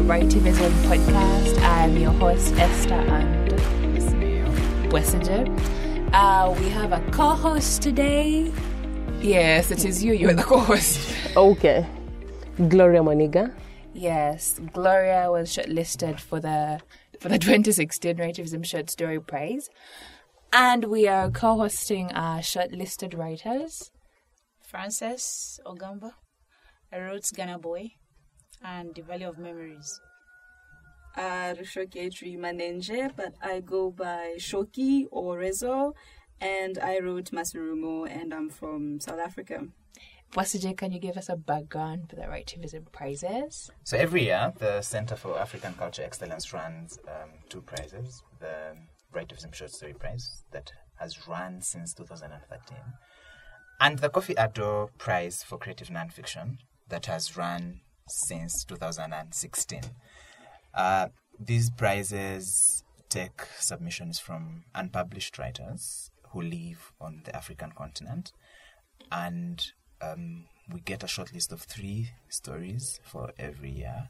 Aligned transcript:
Hello, 0.00 0.14
everyone, 0.14 0.22
and 0.22 0.30
to 0.30 0.40
the 0.40 0.50
Writivism 0.50 0.72
podcast. 0.88 1.60
I'm 1.62 1.96
your 1.98 2.12
host, 2.12 2.54
Esther 2.54 2.94
and 2.94 3.52
Wessinger. 4.90 5.46
Uh, 6.14 6.54
we 6.58 6.70
have 6.70 6.92
a 6.92 7.00
co 7.10 7.30
host 7.30 7.82
today. 7.82 8.50
Yes, 9.20 9.70
it 9.70 9.84
is 9.84 10.02
you. 10.02 10.14
You're 10.14 10.32
the 10.32 10.42
co 10.42 10.58
host. 10.58 11.14
Okay. 11.36 11.86
Gloria 12.68 13.02
Mwanige. 13.02 13.52
Yes, 13.92 14.58
Gloria 14.72 15.30
was 15.30 15.50
shortlisted 15.50 16.18
for 16.18 16.40
the 16.40 16.80
for 17.20 17.28
the 17.28 17.38
2016 17.38 18.16
Writivism 18.16 18.64
Short 18.64 18.88
Story 18.88 19.20
Prize, 19.20 19.68
and 20.50 20.84
we 20.86 21.08
are 21.08 21.30
co-hosting 21.30 22.10
our 22.12 22.38
shortlisted 22.38 23.16
writers. 23.18 23.90
Frances 24.62 25.60
Ogamba. 25.66 26.12
I 26.90 27.00
wrote 27.00 27.28
Ghana 27.36 27.58
Boy 27.58 27.92
and 28.64 28.94
The 28.94 29.02
value 29.02 29.28
of 29.28 29.38
Memories. 29.38 30.00
uh, 31.16 31.54
Rushoki 31.58 31.96
Etri 32.06 32.38
Manenje, 32.38 33.10
but 33.16 33.34
I 33.42 33.60
go 33.60 33.90
by 33.90 34.34
Shoki 34.38 35.06
or 35.10 35.38
Rezo, 35.38 35.92
and 36.40 36.78
I 36.78 36.98
wrote 37.00 37.30
Masurumo, 37.32 38.08
and 38.08 38.32
I'm 38.32 38.48
from 38.48 39.00
South 39.00 39.18
Africa. 39.18 39.66
Wasije, 40.34 40.76
can 40.76 40.92
you 40.92 41.00
give 41.00 41.16
us 41.16 41.28
a 41.28 41.34
background 41.36 42.08
for 42.08 42.14
the 42.16 42.22
Writivism 42.22 42.84
prizes? 42.92 43.68
So 43.82 43.96
every 43.98 44.24
year, 44.26 44.52
the 44.56 44.80
Center 44.82 45.16
for 45.16 45.36
African 45.36 45.74
Culture 45.74 46.02
Excellence 46.04 46.52
runs 46.52 46.98
um, 47.08 47.30
two 47.48 47.62
prizes. 47.62 48.22
The 48.38 48.76
Writivism 49.12 49.52
Short 49.52 49.72
Story 49.72 49.94
Prize 49.94 50.44
that 50.52 50.70
has 51.00 51.26
run 51.26 51.60
since 51.62 51.92
2013, 51.94 52.78
and 53.80 53.98
the 53.98 54.08
Koffi 54.08 54.36
Addo 54.36 54.90
Prize 54.98 55.42
for 55.42 55.58
Creative 55.58 55.88
Nonfiction 55.88 56.58
that 56.88 57.06
has 57.06 57.36
run 57.36 57.80
since 58.10 58.64
2016. 58.64 59.82
Uh, 60.74 61.08
these 61.38 61.70
prizes 61.70 62.84
take 63.08 63.42
submissions 63.58 64.18
from 64.18 64.64
unpublished 64.74 65.38
writers 65.38 66.10
who 66.30 66.42
live 66.42 66.92
on 67.00 67.22
the 67.24 67.34
African 67.34 67.72
continent, 67.72 68.32
and 69.10 69.72
um, 70.00 70.44
we 70.72 70.80
get 70.80 71.02
a 71.02 71.08
short 71.08 71.32
list 71.34 71.50
of 71.52 71.62
three 71.62 72.10
stories 72.28 73.00
for 73.02 73.32
every 73.38 73.70
year 73.70 74.08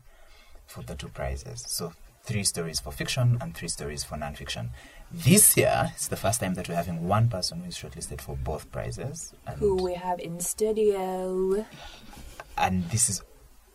for 0.67 0.83
the 0.83 0.95
two 0.95 1.09
prizes. 1.09 1.65
So 1.67 1.93
three 2.23 2.45
stories 2.45 2.79
for 2.81 2.93
fiction 2.93 3.39
and 3.41 3.57
three 3.57 3.69
stories 3.69 4.05
for 4.05 4.17
nonfiction. 4.17 4.69
This 5.11 5.57
year, 5.57 5.91
it's 5.95 6.09
the 6.09 6.17
first 6.17 6.41
time 6.41 6.55
that 6.55 6.69
we're 6.69 6.75
having 6.77 7.09
one 7.09 7.29
person 7.29 7.61
who 7.61 7.69
is 7.69 7.77
shortlisted 7.77 8.21
for 8.21 8.37
both 8.37 8.71
prizes, 8.71 9.33
and, 9.47 9.59
Who 9.59 9.83
we 9.83 9.95
have 9.95 10.21
in 10.21 10.41
studio? 10.41 11.65
and 12.59 12.89
this 12.91 13.09
is. 13.09 13.23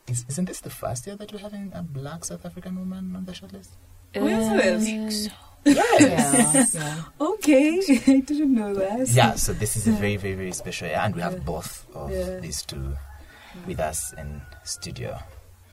Is- 0.08 0.26
Isn't 0.30 0.46
this 0.46 0.62
the 0.62 0.70
first 0.70 1.08
year 1.08 1.16
that 1.16 1.32
we're 1.32 1.40
having 1.40 1.72
a 1.74 1.82
black 1.82 2.26
South 2.26 2.46
African 2.46 2.78
woman 2.78 3.16
on 3.16 3.26
the 3.26 3.32
shortlist? 3.32 3.70
Oh, 4.16 4.20
Who 4.22 4.28
is 4.28 4.86
this? 4.86 5.30
Yeah, 5.66 5.84
yeah. 6.00 7.02
Okay, 7.20 7.80
I 8.08 8.20
didn't 8.20 8.54
know 8.54 8.74
that. 8.76 9.08
Yeah, 9.10 9.34
so 9.36 9.52
this 9.54 9.76
is 9.76 9.88
a 9.88 9.92
very, 9.92 10.16
very, 10.16 10.36
very 10.36 10.52
special 10.52 10.88
year, 10.88 10.98
and 11.02 11.16
we 11.16 11.22
have 11.22 11.44
both 11.44 11.86
of 11.96 12.12
Yeah. 12.12 12.40
these 12.40 12.62
two 12.64 12.96
with 13.66 13.80
us 13.80 14.14
in 14.14 14.42
studio. 14.64 15.18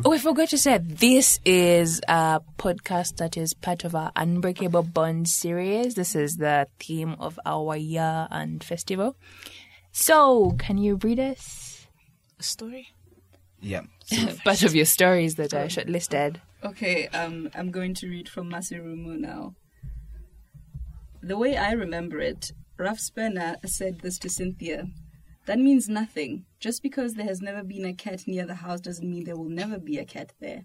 Oh, 0.05 0.13
I 0.15 0.19
forgot 0.19 0.49
to 0.49 0.59
say, 0.59 0.79
this 0.79 1.39
is 1.45 2.01
a 2.09 2.41
podcast 2.59 3.17
that 3.19 3.37
is 3.37 3.53
part 3.55 3.85
of 3.85 3.95
our 3.95 4.11
Unbreakable 4.17 4.83
Bond 4.85 5.29
series. 5.29 5.95
This 5.95 6.17
is 6.17 6.39
the 6.39 6.67
theme 6.81 7.15
of 7.21 7.39
our 7.45 7.77
year 7.77 8.27
and 8.31 8.65
festival. 8.65 9.15
So, 9.93 10.53
can 10.59 10.79
you 10.79 10.97
read 10.97 11.21
us 11.21 11.87
A 12.41 12.43
story? 12.43 12.89
Yeah. 13.61 13.83
Part 14.45 14.63
of 14.67 14.75
your 14.75 14.85
stories 14.85 15.35
that 15.37 15.55
are 15.55 15.67
shortlisted? 15.67 16.37
Okay, 16.65 17.09
um, 17.09 17.51
I'm 17.55 17.71
going 17.71 17.95
to 17.95 18.09
read 18.09 18.29
from 18.29 18.51
Masurumu 18.51 19.19
now. 19.19 19.55
The 21.23 21.37
way 21.37 21.57
I 21.57 21.73
remember 21.73 22.19
it, 22.21 22.53
Ralph 22.79 23.01
Spencer 23.01 23.57
said 23.65 24.01
this 24.01 24.19
to 24.19 24.29
Cynthia. 24.29 24.87
That 25.47 25.59
means 25.59 25.89
nothing. 25.89 26.45
Just 26.61 26.83
because 26.83 27.15
there 27.15 27.27
has 27.27 27.41
never 27.41 27.63
been 27.63 27.85
a 27.85 27.95
cat 27.95 28.23
near 28.27 28.47
the 28.47 28.57
house 28.57 28.81
doesn't 28.81 29.09
mean 29.09 29.25
there 29.25 29.37
will 29.37 29.49
never 29.49 29.79
be 29.79 29.99
a 29.99 30.05
cat 30.05 30.33
there. 30.41 30.63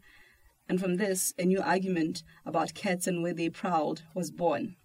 And 0.70 0.80
from 0.80 0.96
this, 0.96 1.34
a 1.38 1.46
new 1.46 1.62
argument 1.62 2.24
about 2.46 2.74
cats 2.74 3.08
and 3.08 3.24
where 3.24 3.34
they 3.34 3.50
prowled 3.50 4.04
was 4.14 4.32
born. 4.32 4.76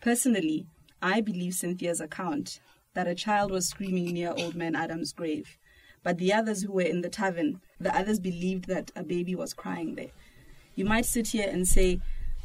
Personally, 0.00 0.66
I 1.02 1.20
believe 1.20 1.54
Cynthia's 1.54 2.00
account 2.00 2.60
that 2.94 3.08
a 3.08 3.14
child 3.14 3.50
was 3.50 3.68
screaming 3.68 4.12
near 4.14 4.32
Old 4.36 4.54
Man 4.54 4.74
Adam's 4.74 5.12
grave. 5.12 5.58
But 6.02 6.18
the 6.18 6.32
others 6.32 6.62
who 6.62 6.72
were 6.72 6.82
in 6.82 7.00
the 7.00 7.08
tavern, 7.08 7.60
the 7.84 7.96
others 7.96 8.18
believed 8.18 8.66
that 8.66 8.90
a 8.96 9.04
baby 9.04 9.34
was 9.34 9.54
crying 9.54 9.94
there. 9.94 10.10
You 10.74 10.84
might 10.84 11.06
sit 11.06 11.28
here 11.28 11.48
and 11.48 11.68
say, 11.68 12.00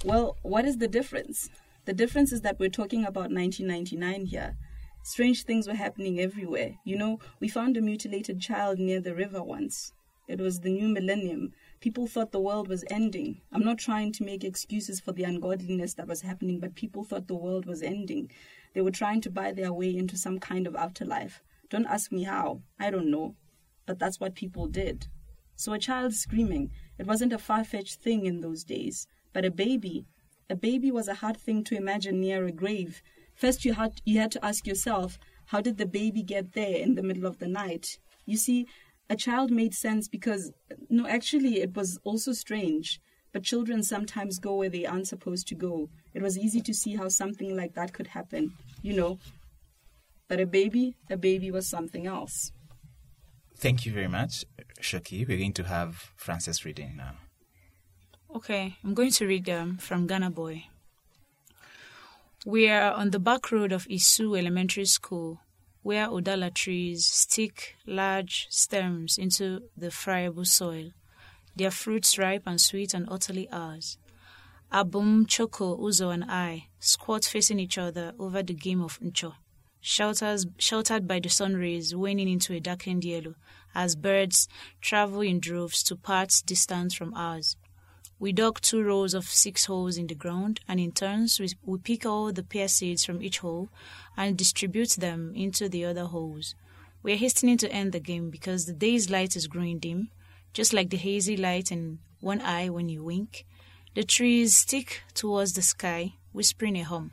well, 0.06 0.38
what 0.44 0.66
is 0.66 0.78
the 0.78 0.88
difference? 0.88 1.50
The 1.86 1.94
difference 1.94 2.32
is 2.32 2.42
that 2.42 2.60
we're 2.60 2.70
talking 2.70 3.02
about 3.06 3.32
1999 3.32 4.26
here. 4.28 4.56
Strange 5.02 5.44
things 5.44 5.68
were 5.68 5.74
happening 5.74 6.20
everywhere. 6.20 6.76
You 6.84 6.98
know, 6.98 7.20
we 7.40 7.48
found 7.48 7.78
a 7.78 7.82
mutilated 7.82 8.40
child 8.40 8.78
near 8.78 9.02
the 9.02 9.16
river 9.16 9.42
once. 9.42 9.94
It 10.28 10.40
was 10.40 10.60
the 10.60 10.70
new 10.70 10.88
millennium. 10.88 11.54
People 11.80 12.06
thought 12.06 12.32
the 12.32 12.40
world 12.40 12.68
was 12.68 12.84
ending. 12.92 13.42
I'm 13.52 13.64
not 13.64 13.80
trying 13.80 14.12
to 14.14 14.24
make 14.24 14.44
excuses 14.44 15.00
for 15.00 15.12
the 15.12 15.24
ungodliness 15.24 15.96
that 15.96 16.08
was 16.08 16.22
happening, 16.22 16.60
but 16.60 16.76
people 16.76 17.04
thought 17.04 17.28
the 17.28 17.34
world 17.34 17.66
was 17.66 17.82
ending. 17.82 18.30
They 18.76 18.82
were 18.82 18.92
trying 18.92 19.22
to 19.22 19.32
buy 19.32 19.54
their 19.54 19.74
way 19.74 19.96
into 19.96 20.18
some 20.18 20.38
kind 20.38 20.68
of 20.68 20.76
afterlife. 20.76 21.42
Don't 21.70 21.88
ask 21.88 22.12
me 22.12 22.24
how. 22.24 22.62
I 22.80 22.92
don't 22.92 23.10
know. 23.10 23.36
But 23.88 23.98
that's 23.98 24.20
what 24.20 24.36
people 24.36 24.68
did. 24.68 25.08
So 25.59 25.74
a 25.74 25.78
child 25.78 26.14
screaming, 26.14 26.72
it 26.97 27.06
wasn't 27.06 27.34
a 27.34 27.38
far 27.38 27.66
fetched 27.66 27.96
thing 27.96 28.25
in 28.25 28.40
those 28.40 28.64
days. 28.64 29.08
But 29.34 29.44
a 29.44 29.52
baby, 29.52 30.06
a 30.50 30.56
baby 30.56 30.90
was 30.90 31.09
a 31.09 31.16
hard 31.16 31.36
thing 31.36 31.66
to 31.66 31.75
imagine 31.75 32.22
near 32.22 32.46
a 32.46 32.52
grave. 32.53 33.02
First, 33.36 33.66
you 33.66 33.74
had, 33.74 34.00
you 34.06 34.19
had 34.19 34.31
to 34.31 34.46
ask 34.46 34.66
yourself, 34.66 35.19
how 35.48 35.59
did 35.59 35.78
the 35.78 35.86
baby 35.86 36.24
get 36.24 36.53
there 36.53 36.78
in 36.78 36.96
the 36.96 37.03
middle 37.03 37.25
of 37.25 37.40
the 37.40 37.48
night? 37.50 37.98
You 38.25 38.38
see, 38.38 38.68
a 39.09 39.18
child 39.18 39.52
made 39.52 39.74
sense 39.74 40.08
because, 40.08 40.53
no, 40.90 41.06
actually, 41.06 41.59
it 41.59 41.75
was 41.75 42.00
also 42.06 42.31
strange. 42.31 43.02
But 43.34 43.44
children 43.44 43.84
sometimes 43.84 44.40
go 44.40 44.56
where 44.56 44.69
they 44.69 44.86
aren't 44.86 45.09
supposed 45.09 45.46
to 45.50 45.56
go. 45.56 45.90
It 46.14 46.22
was 46.22 46.38
easy 46.38 46.62
to 46.62 46.74
see 46.74 46.96
how 46.96 47.09
something 47.09 47.53
like 47.53 47.74
that 47.74 47.92
could 47.92 48.08
happen, 48.08 48.53
you 48.81 48.94
know. 48.94 49.19
But 50.30 50.40
a 50.40 50.46
baby, 50.46 50.96
a 51.09 51.18
baby 51.18 51.52
was 51.52 51.68
something 51.68 52.08
else. 52.08 52.53
Thank 53.58 53.86
you 53.86 53.92
very 53.92 54.08
much, 54.08 54.46
Shoki. 54.82 55.28
We're 55.28 55.38
going 55.38 55.54
to 55.54 55.64
have 55.64 56.12
Frances 56.16 56.66
reading 56.66 56.96
now. 56.98 57.16
Okay, 58.36 58.78
I'm 58.84 58.94
going 58.94 59.12
to 59.12 59.26
read 59.26 59.50
um, 59.50 59.78
from 59.78 60.08
Ghana 60.08 60.30
Boy. 60.32 60.66
We 62.46 62.70
are 62.70 62.92
on 62.94 63.10
the 63.10 63.20
back 63.20 63.52
road 63.52 63.72
of 63.72 63.88
Isu 63.88 64.38
Elementary 64.38 64.86
School, 64.86 65.42
where 65.82 66.08
odala 66.08 66.54
trees 66.54 67.06
stick 67.08 67.76
large 67.86 68.48
stems 68.50 69.18
into 69.18 69.64
the 69.76 69.92
friable 69.92 70.46
soil, 70.46 70.92
their 71.56 71.72
fruits 71.72 72.18
ripe 72.18 72.44
and 72.46 72.62
sweet 72.62 72.94
and 72.94 73.08
utterly 73.10 73.50
ours. 73.52 73.98
Abum, 74.72 75.28
Choko, 75.28 75.76
Uzo, 75.78 76.14
and 76.14 76.24
I 76.26 76.68
squat 76.80 77.26
facing 77.26 77.60
each 77.60 77.78
other 77.78 78.14
over 78.20 78.44
the 78.44 78.54
game 78.54 78.82
of 78.82 79.00
Ncho, 79.00 79.34
shelters, 79.82 80.46
sheltered 80.60 81.08
by 81.08 81.20
the 81.20 81.30
sun 81.30 81.56
rays 81.56 81.96
waning 81.96 82.30
into 82.30 82.54
a 82.54 82.60
darkened 82.60 83.04
yellow 83.04 83.34
as 83.74 83.96
birds 83.96 84.47
travel 84.81 85.22
in 85.22 85.40
droves 85.40 85.84
to 85.84 85.96
parts 85.96 86.41
distant 86.41 86.94
from 86.94 87.13
ours. 87.13 87.56
We 88.19 88.33
dug 88.33 88.60
two 88.60 88.83
rows 88.83 89.13
of 89.13 89.25
six 89.25 89.66
holes 89.66 89.98
in 89.98 90.07
the 90.07 90.16
ground, 90.16 90.60
and 90.68 90.77
in 90.80 90.92
turns 90.92 91.39
we, 91.39 91.50
we 91.63 91.77
pick 91.77 92.06
all 92.06 92.33
the 92.33 92.44
pear 92.44 92.68
seeds 92.68 93.06
from 93.06 93.24
each 93.24 93.39
hole 93.39 93.69
and 94.18 94.38
distribute 94.38 94.92
them 94.92 95.33
into 95.36 95.69
the 95.69 95.86
other 95.86 96.04
holes. 96.04 96.54
We 97.01 97.13
are 97.13 97.18
hastening 97.18 97.57
to 97.60 97.71
end 97.71 97.94
the 97.94 98.01
game 98.01 98.30
because 98.30 98.66
the 98.66 98.74
day's 98.74 99.10
light 99.10 99.38
is 99.38 99.48
growing 99.48 99.80
dim, 99.80 100.10
just 100.51 100.74
like 100.74 100.89
the 100.89 100.98
hazy 100.98 101.38
light 101.38 101.72
in 101.72 102.00
one 102.19 102.42
eye 102.42 102.68
when 102.68 102.89
you 102.89 103.06
wink. 103.06 103.45
The 103.95 104.04
trees 104.04 104.57
stick 104.57 105.04
towards 105.13 105.54
the 105.54 105.62
sky, 105.62 106.15
whispering 106.33 106.75
a 106.77 106.83
hum. 106.83 107.12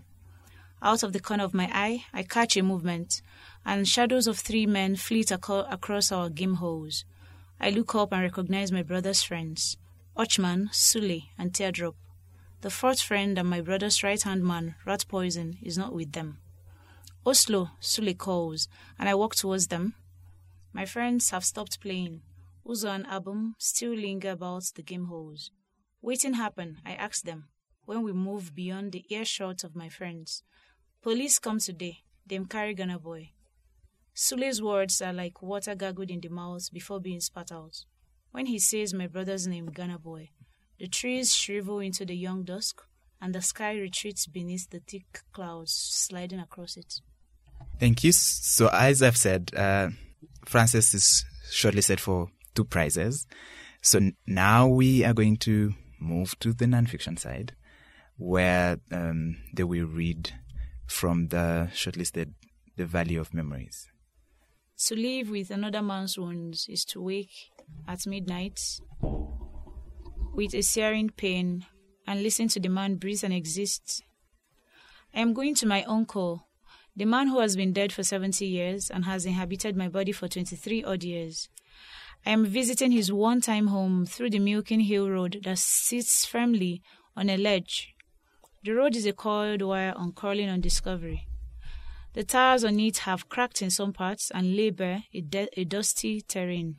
Out 0.83 1.05
of 1.05 1.13
the 1.13 1.21
corner 1.21 1.45
of 1.45 1.55
my 1.55 1.71
eye, 1.73 2.05
I 2.13 2.25
catch 2.25 2.57
a 2.57 2.63
movement, 2.63 3.23
and 3.67 3.89
shadows 3.89 4.29
of 4.29 4.39
three 4.39 4.65
men 4.65 4.95
flit 4.95 5.33
across 5.33 6.13
our 6.13 6.31
game 6.31 6.55
holes. 6.55 7.05
I 7.61 7.71
look 7.71 7.97
up 7.97 8.13
and 8.13 8.23
recognize 8.23 8.71
my 8.71 8.83
brother's 8.83 9.25
friends. 9.25 9.77
Ochman, 10.17 10.69
Sule, 10.73 11.25
and 11.37 11.53
Teardrop. 11.53 11.97
The 12.61 12.71
fourth 12.71 13.03
friend 13.03 13.37
and 13.37 13.51
my 13.51 13.61
brother's 13.61 14.05
right 14.05 14.23
hand 14.23 14.45
man, 14.45 14.77
Rat 14.87 15.05
Poison, 15.09 15.59
is 15.63 15.77
not 15.77 15.93
with 15.93 16.13
them. 16.13 16.39
Oslo, 17.27 17.71
Sule 17.81 18.17
calls, 18.17 18.69
and 19.01 19.09
I 19.09 19.15
walk 19.17 19.35
towards 19.35 19.67
them. 19.67 19.95
My 20.73 20.85
friends 20.85 21.31
have 21.31 21.45
stopped 21.45 21.81
playing. 21.81 22.23
Uzo 22.65 22.95
and 22.95 23.07
Abum 23.07 23.55
still 23.59 23.95
linger 23.95 24.31
about 24.31 24.71
the 24.77 24.83
game 24.83 25.07
holes. 25.07 25.51
Waiting 26.03 26.35
happen, 26.35 26.79
I 26.87 26.93
ask 26.93 27.25
them, 27.25 27.49
when 27.85 28.03
we 28.03 28.13
move 28.13 28.55
beyond 28.55 28.93
the 28.93 29.05
earshot 29.09 29.65
of 29.65 29.75
my 29.75 29.89
friends. 29.89 30.45
Police 31.03 31.41
come 31.41 31.59
today, 31.59 31.99
them 32.25 32.47
carry 32.47 32.73
Ghana 32.75 33.01
boy. 33.01 33.31
Sule's 34.19 34.63
words 34.63 35.03
are 35.03 35.13
like 35.13 35.43
water 35.43 35.75
gargled 35.75 36.11
in 36.11 36.21
the 36.21 36.31
mouth 36.31 36.73
before 36.73 36.99
being 36.99 37.21
spat 37.21 37.53
out. 37.53 37.85
When 38.31 38.47
he 38.47 38.59
says 38.59 38.95
my 38.95 39.09
brother's 39.09 39.47
name, 39.47 39.67
Ghana 39.67 39.99
Boy, 39.99 40.31
the 40.79 40.89
trees 40.89 41.35
shrivel 41.35 41.81
into 41.81 42.07
the 42.07 42.17
young 42.17 42.43
dusk, 42.43 42.81
and 43.21 43.35
the 43.35 43.43
sky 43.43 43.75
retreats 43.75 44.27
beneath 44.27 44.71
the 44.71 44.81
thick 44.81 45.21
clouds 45.35 45.73
sliding 45.73 46.41
across 46.41 46.79
it. 46.79 47.03
Thank 47.79 48.05
you. 48.05 48.13
So, 48.13 48.69
as 48.73 49.03
I've 49.03 49.19
said, 49.19 49.51
uh, 49.55 49.91
Frances 50.47 50.95
is 50.95 51.27
shortlisted 51.51 52.01
for 52.01 52.31
two 52.55 52.65
prizes. 52.65 53.27
So 53.83 54.01
now 54.27 54.67
we 54.67 55.05
are 55.05 55.13
going 55.13 55.37
to 55.39 55.75
move 56.01 56.39
to 56.39 56.55
the 56.55 56.65
nonfiction 56.65 57.19
side, 57.19 57.55
where 58.17 58.79
um, 58.91 59.37
they 59.53 59.65
will 59.65 59.85
read 59.85 60.33
from 60.87 61.29
the 61.29 61.69
shortlisted 61.75 62.33
The 62.77 62.87
Valley 62.87 63.17
of 63.17 63.35
Memories. 63.35 63.91
To 64.79 64.95
live 64.95 65.31
with 65.31 65.51
another 65.51 65.81
man's 65.81 66.19
wounds 66.19 66.67
is 66.69 66.85
to 66.87 67.01
wake 67.01 67.51
at 67.89 68.07
midnight 68.07 68.61
with 70.35 70.55
a 70.55 70.61
searing 70.61 71.09
pain 71.09 71.65
and 72.07 72.23
listen 72.23 72.49
to 72.49 72.61
the 72.61 72.69
man 72.69 72.97
breathe 72.97 73.25
and 73.25 73.33
exist. 73.33 74.03
I 75.15 75.21
am 75.21 75.33
going 75.33 75.55
to 75.57 75.67
my 75.67 75.83
uncle, 75.85 76.47
the 76.95 77.07
man 77.07 77.29
who 77.29 77.41
has 77.41 77.57
been 77.57 77.73
dead 77.73 77.91
for 77.91 78.03
70 78.03 78.45
years 78.45 78.91
and 78.91 79.07
has 79.07 79.25
inhabited 79.25 79.77
my 79.77 79.89
body 79.89 80.13
for 80.13 80.29
23 80.29 80.85
odd 80.85 81.03
years. 81.03 81.49
I 82.27 82.33
am 82.33 82.45
visiting 82.45 82.93
his 82.93 83.11
one 83.11 83.41
time 83.41 83.69
home 83.69 84.05
through 84.05 84.29
the 84.29 84.41
Milking 84.41 84.81
Hill 84.81 85.09
Road 85.09 85.41
that 85.45 85.57
sits 85.57 86.27
firmly 86.27 86.83
on 87.17 87.31
a 87.31 87.39
ledge. 87.39 87.95
The 88.63 88.73
road 88.73 88.95
is 88.95 89.07
a 89.07 89.15
coiled 89.15 89.63
wire 89.63 89.95
uncurling 89.97 90.51
on 90.51 90.61
discovery. 90.61 91.27
The 92.17 92.25
tires 92.25 92.65
on 92.65 92.81
it 92.81 92.97
have 93.01 93.29
cracked 93.29 93.61
in 93.61 93.69
some 93.69 93.93
parts 93.93 94.31
and 94.31 94.57
lay 94.57 94.71
bare 94.71 95.05
a, 95.13 95.21
de- 95.21 95.51
a 95.55 95.65
dusty 95.65 96.23
terrain. 96.23 96.77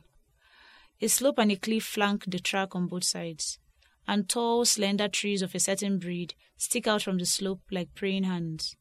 A 1.00 1.06
slope 1.06 1.38
and 1.38 1.52
a 1.52 1.56
cliff 1.56 1.84
flank 1.84 2.24
the 2.26 2.40
track 2.40 2.74
on 2.74 2.88
both 2.88 3.04
sides, 3.04 3.60
and 4.08 4.28
tall, 4.28 4.64
slender 4.64 5.06
trees 5.06 5.40
of 5.40 5.54
a 5.54 5.60
certain 5.60 6.00
breed 6.00 6.34
stick 6.56 6.88
out 6.88 7.02
from 7.02 7.18
the 7.18 7.24
slope 7.24 7.60
like 7.70 7.94
praying 7.94 8.24
hands. 8.24 8.74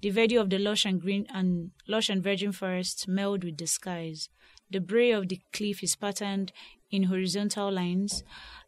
The 0.00 0.08
verdure 0.10 0.40
of 0.40 0.48
the 0.48 0.58
lush 0.58 0.86
and 0.86 0.98
green 0.98 1.26
and 1.28 1.72
lush 1.86 2.08
and 2.08 2.22
virgin 2.22 2.52
forest 2.52 3.06
meld 3.06 3.44
with 3.44 3.58
the 3.58 3.66
skies. 3.66 4.30
The 4.70 4.80
bray 4.80 5.10
of 5.10 5.28
the 5.28 5.42
cliff 5.52 5.82
is 5.82 5.94
patterned 5.94 6.52
in 6.90 7.02
horizontal 7.02 7.70
lines, 7.70 8.24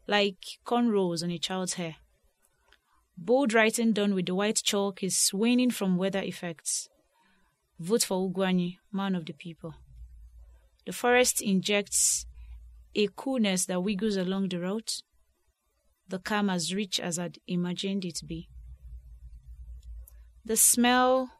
like 0.07 0.37
cornrows 0.63 1.23
on 1.23 1.31
a 1.31 1.39
child's 1.39 1.73
hair. 1.73 1.95
Bold 3.17 3.51
writing 3.51 3.93
done 3.93 4.13
with 4.13 4.27
the 4.27 4.35
white 4.35 4.61
chalk 4.63 5.01
is 5.01 5.31
waning 5.33 5.71
from 5.71 5.97
weather 5.97 6.21
effects. 6.21 6.87
Vote 7.81 8.03
for 8.03 8.29
Ugwani, 8.29 8.77
man 8.91 9.15
of 9.15 9.25
the 9.25 9.33
people. 9.33 9.73
The 10.85 10.91
forest 10.91 11.41
injects 11.41 12.27
a 12.93 13.07
coolness 13.15 13.65
that 13.65 13.81
wiggles 13.81 14.17
along 14.17 14.49
the 14.49 14.59
route, 14.59 15.01
the 16.07 16.19
calm 16.19 16.51
as 16.51 16.75
rich 16.75 16.99
as 16.99 17.17
I'd 17.17 17.39
imagined 17.47 18.05
it 18.05 18.21
be. 18.27 18.49
The 20.45 20.57
smell 20.57 21.31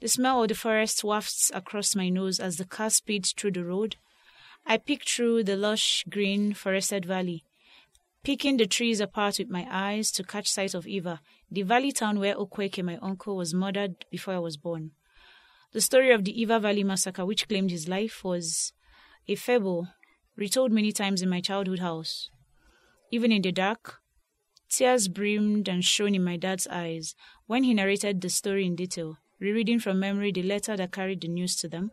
the 0.00 0.08
smell 0.08 0.42
of 0.42 0.48
the 0.48 0.54
forest 0.54 1.02
wafts 1.02 1.50
across 1.54 1.96
my 1.96 2.10
nose 2.10 2.38
as 2.38 2.58
the 2.58 2.66
car 2.66 2.90
speeds 2.90 3.32
through 3.32 3.52
the 3.52 3.64
road. 3.64 3.96
I 4.66 4.76
peek 4.76 5.08
through 5.08 5.44
the 5.44 5.56
lush 5.56 6.04
green 6.10 6.52
forested 6.52 7.06
valley, 7.06 7.42
picking 8.22 8.58
the 8.58 8.66
trees 8.66 9.00
apart 9.00 9.38
with 9.38 9.48
my 9.48 9.66
eyes 9.70 10.10
to 10.10 10.24
catch 10.24 10.50
sight 10.50 10.74
of 10.74 10.86
Eva, 10.86 11.22
the 11.50 11.62
valley 11.62 11.90
town 11.90 12.18
where 12.18 12.34
Okweke, 12.34 12.84
my 12.84 12.98
uncle, 13.00 13.34
was 13.34 13.54
murdered 13.54 14.04
before 14.10 14.34
I 14.34 14.38
was 14.38 14.58
born. 14.58 14.90
The 15.72 15.80
story 15.80 16.10
of 16.10 16.24
the 16.24 16.38
Eva 16.38 16.60
Valley 16.60 16.84
massacre, 16.84 17.24
which 17.24 17.48
claimed 17.48 17.70
his 17.70 17.88
life, 17.88 18.22
was 18.22 18.74
a 19.26 19.36
fable 19.36 19.88
retold 20.36 20.70
many 20.70 20.92
times 20.92 21.22
in 21.22 21.30
my 21.30 21.40
childhood 21.40 21.78
house. 21.78 22.28
Even 23.10 23.32
in 23.32 23.40
the 23.40 23.52
dark, 23.52 24.02
tears 24.68 25.08
brimmed 25.08 25.68
and 25.68 25.82
shone 25.82 26.14
in 26.14 26.24
my 26.24 26.36
dad's 26.36 26.66
eyes 26.66 27.14
when 27.46 27.64
he 27.64 27.72
narrated 27.72 28.20
the 28.20 28.28
story 28.28 28.66
in 28.66 28.76
detail, 28.76 29.16
rereading 29.40 29.78
from 29.78 29.98
memory 29.98 30.30
the 30.30 30.42
letter 30.42 30.76
that 30.76 30.92
carried 30.92 31.22
the 31.22 31.28
news 31.28 31.56
to 31.56 31.68
them, 31.68 31.90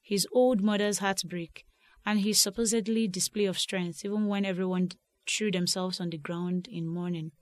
his 0.00 0.26
old 0.32 0.60
mother's 0.60 0.98
heartbreak, 0.98 1.64
and 2.06 2.20
his 2.20 2.40
supposedly 2.40 3.08
display 3.08 3.46
of 3.46 3.58
strength, 3.58 4.04
even 4.04 4.26
when 4.26 4.44
everyone 4.44 4.90
threw 5.26 5.50
themselves 5.50 6.00
on 6.00 6.10
the 6.10 6.18
ground 6.18 6.68
in 6.70 6.86
mourning. 6.86 7.32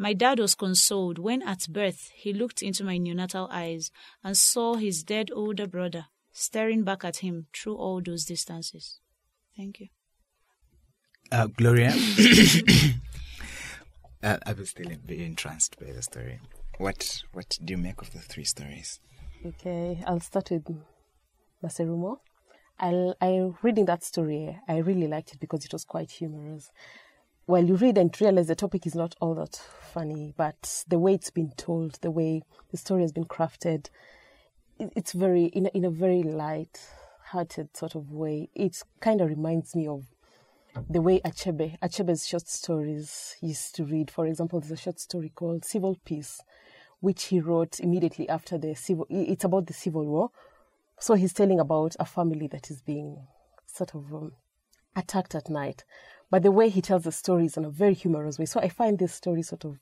My 0.00 0.14
dad 0.14 0.38
was 0.38 0.54
consoled 0.54 1.18
when 1.18 1.42
at 1.42 1.68
birth 1.68 2.10
he 2.14 2.32
looked 2.32 2.62
into 2.62 2.84
my 2.84 2.98
neonatal 2.98 3.48
eyes 3.50 3.90
and 4.24 4.34
saw 4.34 4.76
his 4.76 5.02
dead 5.02 5.30
older 5.30 5.66
brother 5.66 6.06
staring 6.32 6.84
back 6.84 7.04
at 7.04 7.18
him 7.18 7.48
through 7.52 7.76
all 7.76 8.00
those 8.00 8.24
distances. 8.24 8.98
Thank 9.54 9.78
you. 9.78 9.88
Uh, 11.30 11.48
Gloria, 11.48 11.90
uh, 14.22 14.38
I 14.46 14.52
was 14.54 14.70
still 14.70 14.90
very 15.04 15.22
entranced 15.22 15.78
by 15.78 15.92
the 15.92 16.00
story. 16.00 16.40
What 16.78 17.22
what 17.34 17.58
do 17.62 17.72
you 17.72 17.78
make 17.78 18.00
of 18.00 18.10
the 18.10 18.20
three 18.20 18.44
stories? 18.44 19.00
Okay, 19.44 20.02
I'll 20.06 20.20
start 20.20 20.50
with 20.50 20.64
Maserumo. 21.62 22.20
I 22.78 23.12
I 23.20 23.50
reading 23.60 23.84
that 23.84 24.02
story. 24.02 24.58
I 24.66 24.78
really 24.78 25.08
liked 25.08 25.34
it 25.34 25.40
because 25.40 25.66
it 25.66 25.74
was 25.74 25.84
quite 25.84 26.10
humorous. 26.10 26.70
Well, 27.50 27.64
you 27.64 27.74
read 27.74 27.98
and 27.98 28.16
realize 28.20 28.46
the 28.46 28.54
topic 28.54 28.86
is 28.86 28.94
not 28.94 29.16
all 29.20 29.34
that 29.34 29.56
funny, 29.56 30.32
but 30.36 30.84
the 30.86 31.00
way 31.00 31.14
it's 31.14 31.30
been 31.30 31.50
told, 31.56 31.98
the 32.00 32.12
way 32.12 32.42
the 32.70 32.76
story 32.76 33.02
has 33.02 33.10
been 33.10 33.24
crafted, 33.24 33.88
it's 34.78 35.10
very 35.10 35.46
in 35.46 35.66
a, 35.66 35.68
in 35.70 35.84
a 35.84 35.90
very 35.90 36.22
light-hearted 36.22 37.76
sort 37.76 37.96
of 37.96 38.12
way. 38.12 38.50
It 38.54 38.80
kind 39.00 39.20
of 39.20 39.28
reminds 39.28 39.74
me 39.74 39.88
of 39.88 40.04
the 40.88 41.00
way 41.00 41.18
Achebe 41.24 41.76
Achebe's 41.80 42.24
short 42.24 42.46
stories 42.46 43.34
used 43.40 43.74
to 43.74 43.84
read. 43.84 44.12
For 44.12 44.26
example, 44.28 44.60
there's 44.60 44.70
a 44.70 44.76
short 44.76 45.00
story 45.00 45.32
called 45.34 45.64
Civil 45.64 45.98
Peace, 46.04 46.40
which 47.00 47.24
he 47.24 47.40
wrote 47.40 47.80
immediately 47.80 48.28
after 48.28 48.58
the 48.58 48.76
civil. 48.76 49.08
It's 49.10 49.42
about 49.42 49.66
the 49.66 49.74
civil 49.74 50.06
war. 50.06 50.30
So 51.00 51.14
he's 51.14 51.32
telling 51.32 51.58
about 51.58 51.96
a 51.98 52.04
family 52.04 52.46
that 52.46 52.70
is 52.70 52.80
being 52.80 53.26
sort 53.66 53.96
of 53.96 54.14
um, 54.14 54.34
attacked 54.94 55.34
at 55.34 55.50
night. 55.50 55.82
But 56.30 56.42
the 56.42 56.52
way 56.52 56.68
he 56.68 56.80
tells 56.80 57.04
the 57.04 57.12
story 57.12 57.46
is 57.46 57.56
in 57.56 57.64
a 57.64 57.70
very 57.70 57.94
humorous 57.94 58.38
way. 58.38 58.46
So 58.46 58.60
I 58.60 58.68
find 58.68 58.98
this 58.98 59.12
story 59.12 59.42
sort 59.42 59.64
of 59.64 59.78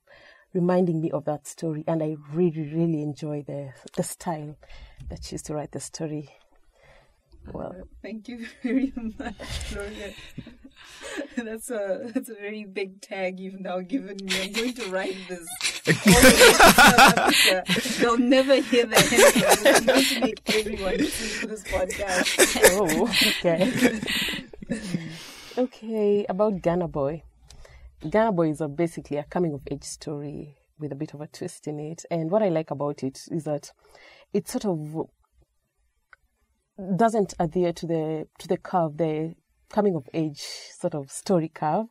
reminding 0.55 1.01
me 1.01 1.11
of 1.11 1.25
that 1.27 1.47
story, 1.47 1.85
and 1.87 2.03
I 2.03 2.17
really, 2.33 2.73
really 2.73 3.03
enjoy 3.03 3.43
the 3.43 3.73
the 3.97 4.03
style 4.03 4.57
that 5.11 5.25
she 5.25 5.35
used 5.35 5.47
to 5.47 5.55
write 5.55 5.73
the 5.73 5.81
story. 5.81 6.31
Well, 7.53 7.75
uh, 7.79 7.85
Thank 8.03 8.29
you 8.29 8.47
very 8.63 8.93
much, 8.97 9.73
Gloria. 9.73 10.13
that's 11.37 11.71
a 11.71 12.11
that's 12.15 12.29
a 12.29 12.35
very 12.35 12.65
big 12.65 13.01
tag 13.01 13.41
you've 13.41 13.61
now 13.61 13.81
given 13.81 14.17
me. 14.23 14.43
I'm 14.43 14.53
going 14.53 14.75
to 14.75 14.91
write 14.91 15.17
this. 15.29 15.49
all 15.89 16.17
over 16.17 16.53
South 16.53 17.19
Africa. 17.19 18.01
They'll 18.01 18.19
never 18.19 18.57
hear 18.57 18.87
the 18.87 18.97
end. 18.97 19.77
I'm 19.77 19.87
going 19.87 20.05
to 20.05 20.21
make 20.21 20.55
everyone 20.55 20.97
listen 20.97 21.41
to 21.41 21.47
this 21.47 21.63
podcast. 21.65 22.61
oh, 22.73 23.09
okay. 23.39 24.01
okay, 25.57 26.27
about 26.29 26.61
Ghana 26.63 26.89
Boy. 26.89 27.23
Ghana 28.09 28.33
Boy 28.33 28.51
is 28.51 28.61
a, 28.61 28.69
basically 28.69 29.17
a 29.17 29.25
coming 29.25 29.55
of 29.55 29.63
age 29.71 29.85
story 29.85 30.57
with 30.79 30.93
a 30.93 30.97
bit 30.97 31.15
of 31.15 31.21
a 31.21 31.27
twist 31.27 31.67
in 31.67 31.79
it. 31.81 32.05
And 32.11 32.31
what 32.31 32.43
I 32.43 32.49
like 32.49 32.71
about 32.71 33.03
it 33.03 33.23
is 33.31 33.45
that 33.45 33.73
it 34.33 34.49
sort 34.49 34.65
of 34.67 35.09
doesn't 36.97 37.35
adhere 37.41 37.73
to 37.73 37.87
the 37.87 38.29
to 38.39 38.47
the 38.47 38.57
curve, 38.57 38.97
the 38.97 39.35
coming 39.69 39.97
of 39.97 40.09
age 40.15 40.43
sort 40.79 40.95
of 40.95 41.11
story 41.11 41.49
curve. 41.49 41.87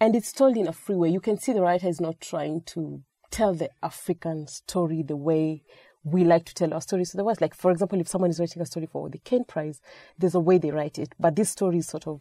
And 0.00 0.14
it's 0.14 0.32
told 0.32 0.56
in 0.56 0.68
a 0.68 0.72
free 0.72 0.96
way. 0.96 1.08
You 1.10 1.20
can 1.20 1.38
see 1.38 1.52
the 1.52 1.62
writer 1.62 1.88
is 1.88 2.00
not 2.00 2.20
trying 2.20 2.62
to 2.66 3.02
tell 3.30 3.54
the 3.54 3.70
African 3.82 4.46
story 4.46 5.02
the 5.02 5.16
way 5.16 5.62
we 6.04 6.24
like 6.24 6.44
to 6.46 6.54
tell 6.54 6.72
our 6.72 6.80
stories 6.80 7.10
to 7.10 7.16
the 7.16 7.24
West. 7.24 7.40
Like, 7.40 7.54
for 7.54 7.70
example, 7.70 8.00
if 8.00 8.08
someone 8.08 8.30
is 8.30 8.38
writing 8.38 8.62
a 8.62 8.66
story 8.66 8.86
for 8.86 9.08
the 9.10 9.18
Caine 9.18 9.44
Prize, 9.44 9.80
there's 10.16 10.34
a 10.34 10.40
way 10.40 10.58
they 10.58 10.70
write 10.70 10.98
it. 10.98 11.14
But 11.18 11.36
this 11.36 11.50
story 11.50 11.78
is 11.78 11.88
sort 11.88 12.06
of 12.06 12.20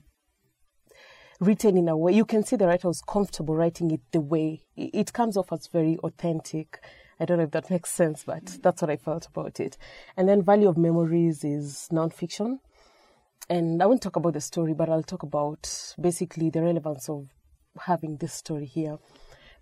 written 1.39 1.77
in 1.77 1.87
a 1.87 1.95
way 1.95 2.13
you 2.13 2.25
can 2.25 2.43
see 2.43 2.55
the 2.55 2.67
writer 2.67 2.87
was 2.87 3.01
comfortable 3.01 3.55
writing 3.55 3.91
it 3.91 4.01
the 4.11 4.21
way 4.21 4.61
it 4.75 5.13
comes 5.13 5.37
off 5.37 5.51
as 5.51 5.67
very 5.67 5.97
authentic. 5.97 6.79
I 7.19 7.25
don't 7.25 7.37
know 7.37 7.43
if 7.43 7.51
that 7.51 7.69
makes 7.69 7.91
sense, 7.91 8.23
but 8.23 8.57
that's 8.61 8.81
what 8.81 8.91
I 8.91 8.97
felt 8.97 9.27
about 9.27 9.59
it. 9.59 9.77
And 10.15 10.27
then 10.27 10.41
Value 10.41 10.69
of 10.69 10.77
Memories 10.77 11.43
is 11.43 11.89
nonfiction. 11.91 12.59
And 13.49 13.81
I 13.81 13.85
won't 13.85 14.01
talk 14.01 14.17
about 14.17 14.33
the 14.33 14.41
story, 14.41 14.73
but 14.73 14.89
I'll 14.89 15.03
talk 15.03 15.23
about 15.23 15.93
basically 15.99 16.49
the 16.49 16.61
relevance 16.61 17.07
of 17.07 17.27
having 17.79 18.17
this 18.17 18.33
story 18.33 18.65
here. 18.65 18.97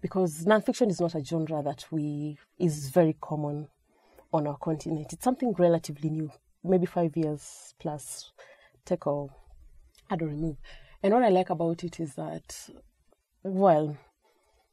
Because 0.02 0.46
nonfiction 0.46 0.90
is 0.90 1.00
not 1.00 1.16
a 1.16 1.24
genre 1.24 1.62
that 1.64 1.86
we 1.92 2.38
is 2.58 2.90
very 2.90 3.16
common 3.22 3.68
on 4.34 4.48
our 4.48 4.58
continent. 4.58 5.14
It's 5.14 5.24
something 5.24 5.54
relatively 5.58 6.10
new, 6.10 6.32
maybe 6.64 6.86
five 6.86 7.16
years 7.16 7.74
plus 7.80 8.32
take 8.86 9.08
or 9.08 9.30
add 10.10 10.22
or 10.22 10.28
remove. 10.28 10.58
And 11.06 11.14
what 11.14 11.22
I 11.22 11.30
like 11.30 11.52
about 11.52 11.84
it 11.84 12.00
is 12.00 12.16
that, 12.16 12.68
well, 13.44 13.96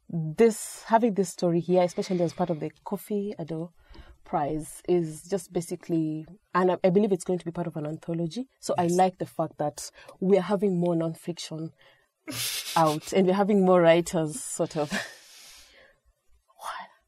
this 0.09 0.81
having 0.87 1.13
this 1.13 1.29
story 1.29 1.59
here, 1.59 1.83
especially 1.83 2.21
as 2.23 2.33
part 2.33 2.49
of 2.49 2.59
the 2.59 2.71
Koffi 2.83 3.35
Addo 3.35 3.69
prize 4.25 4.81
is 4.89 5.29
just 5.29 5.53
basically, 5.53 6.25
and 6.55 6.71
I, 6.71 6.77
I 6.83 6.89
believe 6.89 7.11
it's 7.11 7.23
going 7.23 7.37
to 7.37 7.45
be 7.45 7.51
part 7.51 7.67
of 7.67 7.75
an 7.75 7.85
anthology. 7.85 8.47
So 8.59 8.73
I 8.79 8.87
like 8.87 9.19
the 9.19 9.27
fact 9.27 9.59
that 9.59 9.91
we 10.19 10.39
are 10.39 10.41
having 10.41 10.79
more 10.79 10.95
nonfiction 10.95 11.69
out, 12.75 13.13
and 13.13 13.27
we're 13.27 13.33
having 13.35 13.63
more 13.63 13.81
writers, 13.81 14.41
sort 14.41 14.75
of. 14.75 14.91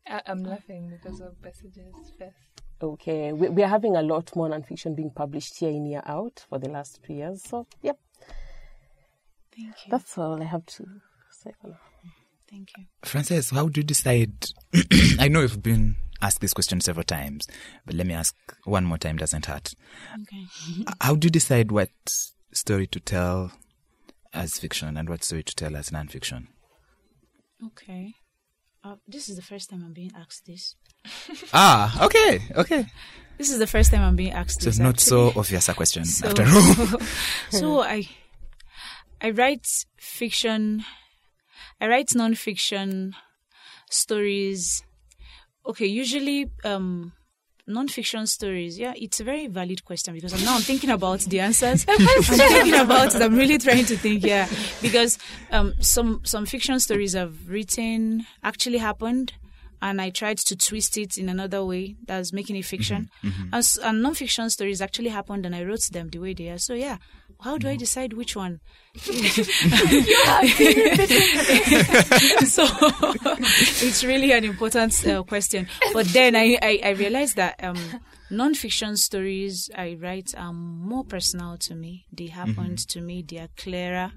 I- 0.08 0.22
I'm 0.28 0.44
laughing 0.44 0.88
because 1.02 1.20
of 1.20 1.34
messages 1.42 1.96
first. 2.20 2.62
Okay, 2.80 3.34
we, 3.34 3.50
we 3.50 3.64
are 3.64 3.70
having 3.70 3.96
a 3.96 4.04
lot 4.04 4.36
more 4.36 4.50
nonfiction 4.50 4.96
being 4.96 5.10
published 5.10 5.60
year 5.64 5.72
in 5.72 5.88
year 5.88 6.04
out 6.06 6.46
for 6.48 6.60
the 6.60 6.70
last 6.70 7.02
three 7.04 7.16
years. 7.16 7.42
So, 7.42 7.66
yep, 7.82 7.98
Thank 9.56 9.76
you. 9.86 9.92
that's 9.92 10.18
all 10.18 10.42
I 10.42 10.46
have 10.46 10.66
to 10.66 10.86
say 11.32 11.52
for 11.62 11.70
now. 11.70 11.78
Thank 12.50 12.70
you. 12.78 12.86
Frances, 13.04 13.50
how 13.50 13.68
do 13.68 13.80
you 13.80 13.84
decide? 13.86 14.46
I 15.20 15.28
know 15.28 15.42
you've 15.42 15.64
been 15.64 15.96
asked 16.22 16.42
this 16.42 16.54
question 16.54 16.80
several 16.82 17.04
times, 17.04 17.48
but 17.86 17.96
let 17.96 18.06
me 18.08 18.14
ask 18.14 18.36
one 18.66 18.86
more 18.86 18.98
time, 18.98 19.18
doesn't 19.18 19.46
hurt. 19.48 19.74
Okay. 20.22 20.46
How 21.02 21.16
do 21.16 21.26
you 21.26 21.32
decide 21.32 21.72
what 21.72 21.90
story 22.54 22.88
to 22.88 23.00
tell 23.00 23.52
as 24.34 24.58
fiction 24.60 24.96
and 24.98 25.10
what 25.10 25.24
story 25.24 25.44
to 25.44 25.56
tell 25.56 25.76
as 25.76 25.92
non-fiction? 25.92 26.48
Okay. 27.66 28.14
Uh, 28.84 28.96
this 29.08 29.30
is 29.30 29.36
the 29.36 29.42
first 29.42 29.70
time 29.72 29.84
I'm 29.84 29.94
being 29.94 30.12
asked 30.16 30.46
this. 30.46 30.76
ah, 31.54 32.06
okay, 32.06 32.42
okay. 32.56 32.86
This 33.38 33.50
is 33.50 33.58
the 33.60 33.68
first 33.68 33.92
time 33.92 34.02
I'm 34.02 34.16
being 34.16 34.32
asked 34.32 34.62
So 34.62 34.66
this. 34.66 34.76
it's 34.76 34.80
not 34.80 34.96
actually. 34.96 35.32
so 35.34 35.40
obvious 35.40 35.68
a 35.70 35.74
question 35.74 36.06
So- 36.06 36.28
after 36.28 36.44
all. 36.46 37.00
so 37.50 37.82
I 37.82 38.08
I 39.26 39.32
write 39.32 39.66
fiction 39.98 40.84
I 41.82 41.88
write 41.88 42.14
non-fiction 42.16 43.16
stories. 43.90 44.84
Okay, 45.66 45.88
usually 45.88 46.50
um 46.64 47.14
non-fiction 47.68 48.28
stories. 48.28 48.78
Yeah, 48.78 48.94
it's 48.96 49.20
a 49.20 49.24
very 49.24 49.48
valid 49.48 49.84
question 49.84 50.14
because 50.14 50.34
I'm 50.34 50.44
now 50.46 50.56
I'm 50.56 50.62
thinking 50.62 50.92
about 50.92 51.22
the 51.22 51.40
answers. 51.40 51.86
I'm 51.90 52.22
thinking 52.24 52.76
about 52.76 53.16
it. 53.16 53.22
I'm 53.22 53.36
really 53.36 53.58
trying 53.58 53.86
to 53.86 53.98
think. 53.98 54.24
Yeah, 54.24 54.48
because 54.82 55.18
um 55.52 55.74
some 55.80 56.22
some 56.24 56.46
fiction 56.46 56.80
stories 56.80 57.16
I've 57.16 57.50
written 57.50 58.26
actually 58.44 58.78
happened. 58.78 59.34
And 59.82 60.02
I 60.02 60.10
tried 60.10 60.38
to 60.50 60.56
twist 60.56 60.98
it 60.98 61.18
in 61.18 61.28
another 61.30 61.64
way 61.64 61.96
that's 62.08 62.32
making 62.34 62.56
it 62.56 62.66
fiction. 62.66 63.10
And, 63.22 63.54
s- 63.56 63.78
and 63.78 64.02
non-fiction 64.02 64.50
stories 64.50 64.82
actually 64.82 65.10
happened, 65.10 65.46
and 65.46 65.54
I 65.54 65.64
wrote 65.64 65.90
them 65.92 66.10
the 66.10 66.18
way 66.20 66.34
they 66.34 66.50
are. 66.50 66.58
So 66.58 66.74
yeah, 66.74 66.98
how 67.42 67.58
do 67.58 67.68
I 67.68 67.76
decide 67.76 68.14
which 68.14 68.36
one? 68.36 68.60
so 68.96 69.06
it's 73.86 74.04
really 74.04 74.32
an 74.32 74.44
important 74.44 75.08
uh, 75.08 75.24
question. 75.24 75.68
But 75.94 76.08
then 76.08 76.36
I, 76.36 76.58
I, 76.62 76.80
I 76.84 76.90
realized 76.92 77.36
that 77.36 77.64
um, 77.64 77.78
non-fiction 78.30 78.98
stories 78.98 79.70
I 79.76 79.98
write 80.00 80.34
are 80.38 80.54
more 80.54 81.04
personal 81.04 81.58
to 81.60 81.76
me. 81.76 82.06
They 82.12 82.28
happened 82.28 82.80
to 82.90 83.02
me. 83.02 83.24
They 83.28 83.38
are 83.40 83.50
clearer. 83.58 84.12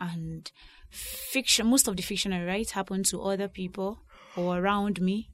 And 0.00 0.50
fiction, 0.90 1.66
most 1.66 1.88
of 1.88 1.96
the 1.96 2.02
fiction 2.02 2.32
I 2.32 2.44
write 2.44 2.70
happened 2.70 3.06
to 3.06 3.22
other 3.22 3.48
people 3.48 4.00
or 4.36 4.58
around 4.58 5.00
me. 5.00 5.30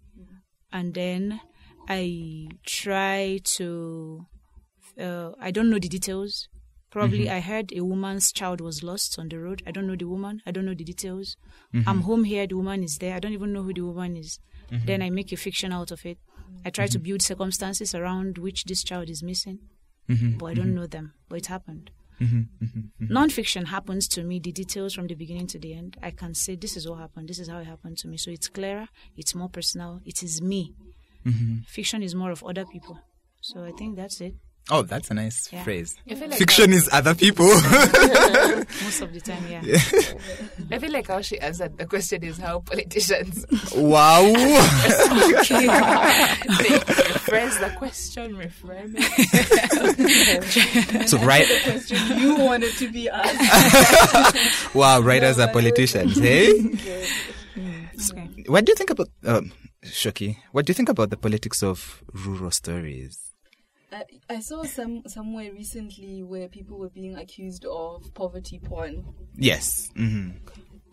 And 0.72 0.94
then 0.94 1.40
I 1.88 2.48
try 2.66 3.40
to, 3.56 4.26
uh, 5.00 5.30
I 5.40 5.50
don't 5.50 5.70
know 5.70 5.78
the 5.78 5.88
details. 5.88 6.48
Probably 6.90 7.24
mm-hmm. 7.24 7.34
I 7.36 7.40
heard 7.40 7.72
a 7.72 7.80
woman's 7.80 8.32
child 8.32 8.60
was 8.60 8.82
lost 8.82 9.18
on 9.18 9.28
the 9.28 9.38
road. 9.38 9.62
I 9.66 9.70
don't 9.70 9.86
know 9.86 9.96
the 9.96 10.08
woman. 10.08 10.42
I 10.46 10.50
don't 10.50 10.66
know 10.66 10.74
the 10.74 10.84
details. 10.84 11.36
Mm-hmm. 11.74 11.88
I'm 11.88 12.02
home 12.02 12.24
here. 12.24 12.46
The 12.46 12.56
woman 12.56 12.82
is 12.82 12.98
there. 12.98 13.16
I 13.16 13.18
don't 13.18 13.32
even 13.32 13.52
know 13.52 13.62
who 13.62 13.72
the 13.72 13.80
woman 13.80 14.16
is. 14.16 14.38
Mm-hmm. 14.70 14.86
Then 14.86 15.02
I 15.02 15.08
make 15.08 15.32
a 15.32 15.36
fiction 15.36 15.72
out 15.72 15.90
of 15.90 16.04
it. 16.04 16.18
I 16.66 16.70
try 16.70 16.86
to 16.86 16.98
build 16.98 17.22
circumstances 17.22 17.94
around 17.94 18.36
which 18.38 18.64
this 18.64 18.84
child 18.84 19.08
is 19.08 19.22
missing, 19.22 19.58
but 20.38 20.46
I 20.46 20.54
don't 20.54 20.74
know 20.74 20.86
them. 20.86 21.14
But 21.28 21.38
it 21.38 21.46
happened. 21.46 21.90
Non-fiction 23.00 23.66
happens 23.66 24.06
to 24.08 24.22
me. 24.22 24.38
The 24.38 24.52
details 24.52 24.94
from 24.94 25.06
the 25.06 25.14
beginning 25.14 25.46
to 25.48 25.58
the 25.58 25.72
end. 25.74 25.96
I 26.02 26.10
can 26.10 26.34
say 26.34 26.54
this 26.56 26.76
is 26.76 26.86
what 26.88 26.98
happened. 27.00 27.28
This 27.28 27.38
is 27.38 27.48
how 27.48 27.58
it 27.58 27.66
happened 27.66 27.98
to 27.98 28.08
me. 28.08 28.16
So 28.16 28.30
it's 28.30 28.48
clearer. 28.48 28.88
It's 29.16 29.34
more 29.34 29.48
personal. 29.48 30.00
It 30.04 30.22
is 30.22 30.40
me. 30.40 30.74
Fiction 31.66 32.02
is 32.02 32.14
more 32.14 32.30
of 32.30 32.44
other 32.44 32.64
people. 32.64 32.98
So 33.40 33.64
I 33.64 33.72
think 33.72 33.96
that's 33.96 34.20
it. 34.20 34.34
Oh, 34.70 34.82
that's 34.82 35.10
a 35.10 35.14
nice 35.14 35.48
Yeah. 35.52 35.64
phrase. 35.64 35.96
Like 36.06 36.34
Fiction 36.34 36.72
is 36.72 36.88
other 36.92 37.14
people. 37.14 37.46
Most 37.46 39.00
of 39.02 39.12
the 39.12 39.20
time, 39.24 39.42
yeah. 39.48 39.60
I 40.70 40.78
feel 40.78 40.92
like 40.92 41.08
how 41.08 41.20
she 41.20 41.38
answered 41.40 41.76
the 41.78 41.86
question 41.86 42.22
is 42.22 42.38
how 42.38 42.60
politicians 42.60 43.44
wow. 43.74 44.22
they 44.22 44.58
rephrase 47.10 47.58
the 47.60 47.70
question, 47.76 48.36
reframe 48.36 48.94
it. 48.96 51.08
so 51.08 51.18
right. 51.18 51.46
question 51.64 51.98
you 52.20 52.36
wanted 52.36 52.72
to 52.74 52.88
be 52.92 53.08
asked. 53.08 54.74
Wow, 54.74 55.00
writers 55.00 55.38
are 55.40 55.48
politicians, 55.52 56.16
hey? 56.18 56.52
Okay. 56.52 57.06
What 58.46 58.64
do 58.64 58.72
you 58.72 58.76
think 58.76 58.90
about 58.90 59.08
um, 59.26 59.52
Shoki? 59.84 60.36
What 60.52 60.66
do 60.66 60.70
you 60.70 60.74
think 60.74 60.88
about 60.88 61.10
the 61.10 61.16
politics 61.16 61.62
of 61.62 62.02
rural 62.12 62.50
stories? 62.50 63.18
I, 63.92 64.04
I 64.30 64.40
saw 64.40 64.62
some 64.64 65.02
somewhere 65.06 65.52
recently 65.52 66.22
where 66.22 66.48
people 66.48 66.78
were 66.78 66.88
being 66.90 67.16
accused 67.16 67.64
of 67.66 68.12
poverty 68.14 68.58
porn. 68.58 69.04
Yes. 69.36 69.90
hmm 69.94 70.30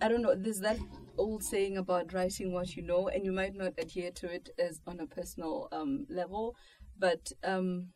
I 0.02 0.08
don't 0.08 0.22
know. 0.22 0.36
There's 0.36 0.60
that 0.62 0.80
old 1.18 1.44
saying 1.44 1.78
about 1.78 2.14
writing 2.14 2.54
what 2.54 2.76
you 2.76 2.84
know, 2.84 3.08
and 3.10 3.26
you 3.26 3.32
might 3.32 3.54
not 3.56 3.74
adhere 3.78 4.12
to 4.12 4.32
it 4.34 4.50
as 4.58 4.80
on 4.88 5.00
a 5.00 5.06
personal 5.08 5.68
um, 5.72 6.06
level, 6.10 6.56
but 6.98 7.32
um, 7.44 7.90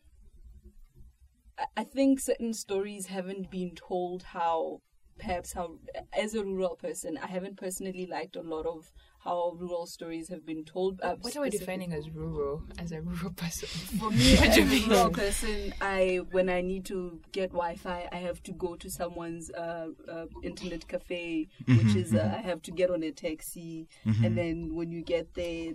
I- 1.58 1.66
I 1.78 1.84
think 1.84 2.20
certain 2.20 2.52
stories 2.52 3.06
haven't 3.06 3.50
been 3.50 3.74
told 3.74 4.22
how, 4.22 4.82
perhaps 5.18 5.52
how, 5.52 5.78
as 6.12 6.34
a 6.34 6.44
rural 6.44 6.76
person, 6.76 7.16
I 7.18 7.26
haven't 7.26 7.56
personally 7.56 8.06
liked 8.06 8.36
a 8.36 8.42
lot 8.42 8.66
of 8.66 8.92
how 9.24 9.56
rural 9.58 9.86
stories 9.86 10.28
have 10.28 10.44
been 10.44 10.64
told. 10.64 11.00
Uh, 11.02 11.14
What 11.20 11.34
are 11.36 11.40
we 11.42 11.50
defining 11.50 11.92
as 11.94 12.10
rural, 12.10 12.62
as 12.78 12.92
a 12.92 13.00
rural 13.00 13.30
person? 13.32 13.68
for 13.98 14.10
me, 14.10 14.36
as 14.38 14.58
a 14.58 14.62
rural 14.88 15.10
person, 15.10 15.72
I 15.80 16.20
when 16.30 16.48
I 16.48 16.60
need 16.60 16.84
to 16.86 17.20
get 17.32 17.50
Wi-Fi, 17.52 18.08
I 18.12 18.16
have 18.16 18.42
to 18.44 18.52
go 18.52 18.76
to 18.76 18.90
someone's 18.90 19.50
uh, 19.50 19.88
uh, 20.08 20.26
internet 20.42 20.86
cafe, 20.86 21.48
which 21.66 21.94
is 21.96 22.14
uh, 22.14 22.34
I 22.38 22.42
have 22.42 22.60
to 22.62 22.70
get 22.70 22.90
on 22.90 23.02
a 23.02 23.10
taxi, 23.12 23.88
and 24.04 24.36
then 24.36 24.74
when 24.74 24.92
you 24.92 25.02
get 25.02 25.34
there, 25.34 25.72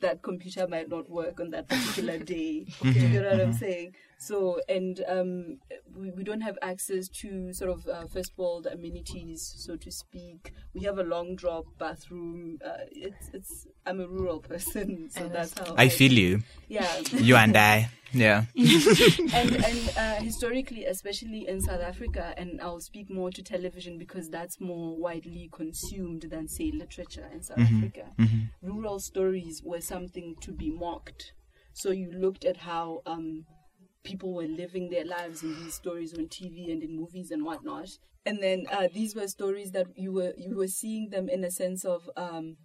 that 0.00 0.22
computer 0.22 0.68
might 0.68 0.88
not 0.88 1.08
work 1.10 1.40
on 1.40 1.50
that 1.50 1.68
particular 1.68 2.18
day. 2.34 2.66
Do 2.82 2.90
you 2.90 3.20
know 3.22 3.30
what 3.30 3.40
I'm 3.40 3.52
saying? 3.54 3.94
So, 4.20 4.60
and 4.68 5.02
um, 5.06 5.58
we, 5.96 6.10
we 6.10 6.24
don't 6.24 6.40
have 6.40 6.58
access 6.60 7.08
to 7.20 7.52
sort 7.52 7.70
of 7.70 7.86
uh, 7.86 8.06
first 8.06 8.32
world 8.36 8.66
amenities, 8.66 9.54
so 9.56 9.76
to 9.76 9.92
speak. 9.92 10.52
We 10.74 10.82
have 10.82 10.98
a 10.98 11.04
long 11.04 11.36
drop 11.36 11.66
bathroom. 11.78 12.58
Uh, 12.64 12.84
it's 12.90 13.30
it's. 13.32 13.66
I'm 13.86 14.00
a 14.00 14.08
rural 14.08 14.40
person, 14.50 15.08
so 15.08 15.28
that's 15.28 15.56
how 15.56 15.72
I 15.76 15.88
feel 15.88 16.12
you. 16.12 16.42
Yeah, 16.68 16.90
You 17.12 17.36
and 17.36 17.56
I. 17.56 17.90
Yeah. 18.12 18.44
and 18.56 19.64
and 19.64 19.92
uh, 19.96 20.14
historically, 20.16 20.86
especially 20.86 21.46
in 21.46 21.60
South 21.60 21.82
Africa, 21.82 22.34
and 22.36 22.60
I'll 22.60 22.80
speak 22.80 23.10
more 23.10 23.30
to 23.30 23.42
television 23.42 23.98
because 23.98 24.28
that's 24.30 24.60
more 24.60 24.96
widely 24.96 25.48
consumed 25.52 26.22
than 26.30 26.48
say 26.48 26.72
literature 26.74 27.28
in 27.32 27.42
South 27.42 27.60
Africa. 27.60 28.06
Rural 28.62 28.98
stories 28.98 29.62
were 29.62 29.80
something 29.80 30.34
to 30.40 30.52
be 30.52 30.70
mocked. 30.70 31.34
So 31.72 31.90
you 31.92 32.10
looked 32.10 32.44
at 32.44 32.56
how 32.56 33.02
um, 33.06 33.44
people 34.08 34.32
were 34.32 34.46
living 34.46 34.88
their 34.88 35.04
lives 35.04 35.42
in 35.42 35.54
these 35.62 35.74
stories 35.74 36.14
on 36.14 36.26
TV 36.28 36.72
and 36.72 36.82
in 36.82 36.96
movies 36.96 37.30
and 37.30 37.44
whatnot, 37.44 37.90
and 38.24 38.42
then 38.42 38.66
uh, 38.72 38.88
these 38.92 39.14
were 39.14 39.28
stories 39.28 39.72
that 39.72 39.86
you 39.96 40.12
were 40.12 40.32
you 40.36 40.56
were 40.56 40.68
seeing 40.68 41.10
them 41.10 41.28
in 41.28 41.44
a 41.44 41.50
sense 41.50 41.84
of. 41.84 42.10
Um, 42.16 42.56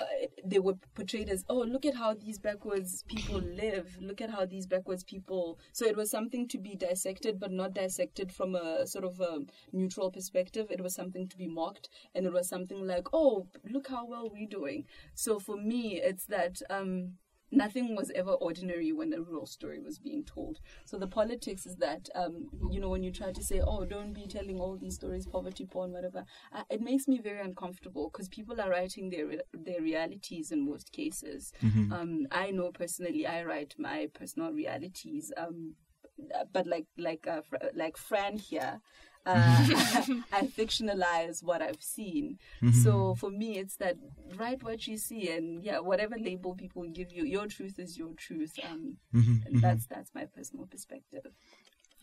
uh, 0.00 0.04
they 0.46 0.58
were 0.58 0.76
portrayed 0.94 1.28
as 1.28 1.44
oh 1.50 1.58
look 1.58 1.84
at 1.84 1.94
how 1.94 2.14
these 2.14 2.38
backwards 2.38 3.04
people 3.06 3.38
live. 3.38 3.98
Look 4.00 4.22
at 4.22 4.30
how 4.30 4.46
these 4.46 4.66
backwards 4.66 5.04
people 5.04 5.58
so 5.74 5.84
it 5.84 5.94
was 5.94 6.10
something 6.10 6.48
to 6.48 6.58
be 6.58 6.74
dissected 6.74 7.38
but 7.38 7.52
not 7.52 7.74
dissected 7.74 8.32
from 8.32 8.54
a 8.54 8.86
sort 8.86 9.04
of 9.04 9.20
a 9.20 9.40
neutral 9.72 10.10
perspective. 10.10 10.68
It 10.70 10.80
was 10.80 10.94
something 10.94 11.28
to 11.28 11.36
be 11.36 11.46
mocked 11.46 11.90
and 12.14 12.24
it 12.24 12.32
was 12.32 12.48
something 12.48 12.86
like 12.86 13.08
oh 13.12 13.48
look 13.70 13.88
how 13.88 14.06
well 14.06 14.30
we're 14.32 14.48
doing. 14.48 14.86
So 15.14 15.38
for 15.38 15.58
me 15.58 16.00
it's 16.02 16.24
that 16.26 16.62
um 16.70 17.18
nothing 17.52 17.96
was 17.96 18.10
ever 18.14 18.32
ordinary 18.32 18.92
when 18.92 19.12
a 19.12 19.20
rural 19.20 19.46
story 19.46 19.80
was 19.80 19.98
being 19.98 20.24
told. 20.24 20.60
So 20.84 20.98
the 20.98 21.06
politics 21.06 21.66
is 21.66 21.76
that, 21.76 22.08
um, 22.14 22.48
you 22.70 22.80
know, 22.80 22.88
when 22.88 23.02
you 23.02 23.10
try 23.12 23.32
to 23.32 23.42
say, 23.42 23.60
oh, 23.60 23.84
don't 23.84 24.12
be 24.12 24.26
telling 24.26 24.58
all 24.60 24.76
these 24.76 24.94
stories, 24.94 25.26
poverty 25.26 25.66
porn, 25.66 25.92
whatever, 25.92 26.24
uh, 26.52 26.62
it 26.70 26.80
makes 26.80 27.08
me 27.08 27.20
very 27.20 27.40
uncomfortable 27.40 28.10
because 28.12 28.28
people 28.28 28.60
are 28.60 28.70
writing 28.70 29.10
their 29.10 29.26
re- 29.26 29.40
their 29.52 29.80
realities 29.80 30.50
in 30.52 30.64
most 30.68 30.92
cases. 30.92 31.52
Um, 31.92 32.26
I 32.30 32.50
know 32.50 32.70
personally, 32.72 33.26
I 33.26 33.44
write 33.44 33.74
my 33.78 34.08
personal 34.14 34.52
realities. 34.52 35.32
Um, 35.36 35.74
but 36.52 36.66
like 36.66 36.86
like 36.98 37.26
uh, 37.26 37.40
like 37.74 37.96
Fran 37.96 38.36
here, 38.36 38.80
uh, 39.26 39.34
I 40.32 40.46
fictionalize 40.46 41.42
what 41.42 41.60
I've 41.62 41.82
seen. 41.82 42.38
So 42.82 43.14
for 43.16 43.30
me, 43.30 43.58
it's 43.58 43.76
that 43.76 43.96
write 44.36 44.62
what 44.62 44.86
you 44.86 44.96
see, 44.96 45.30
and 45.30 45.62
yeah, 45.62 45.78
whatever 45.80 46.16
label 46.18 46.54
people 46.54 46.82
give 46.84 47.12
you, 47.12 47.24
your 47.24 47.46
truth 47.46 47.78
is 47.78 47.98
your 47.98 48.14
truth. 48.14 48.58
Um, 48.64 48.96
and 49.46 49.60
that's 49.62 49.86
that's 49.86 50.10
my 50.14 50.24
personal 50.26 50.66
perspective. 50.66 51.26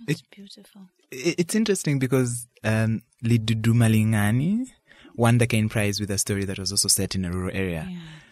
It's 0.07 0.21
beautiful. 0.35 0.81
I- 1.11 1.35
It's 1.41 1.55
interesting 1.55 1.97
because 1.99 2.47
um, 2.63 3.01
Lidudumalingani 3.23 4.67
won 5.15 5.37
the 5.39 5.47
Caine 5.47 5.69
Prize 5.69 5.99
with 5.99 6.11
a 6.11 6.17
story 6.17 6.45
that 6.45 6.59
was 6.59 6.71
also 6.71 6.87
set 6.87 7.15
in 7.15 7.25
a 7.25 7.31
rural 7.31 7.51
area. 7.55 7.89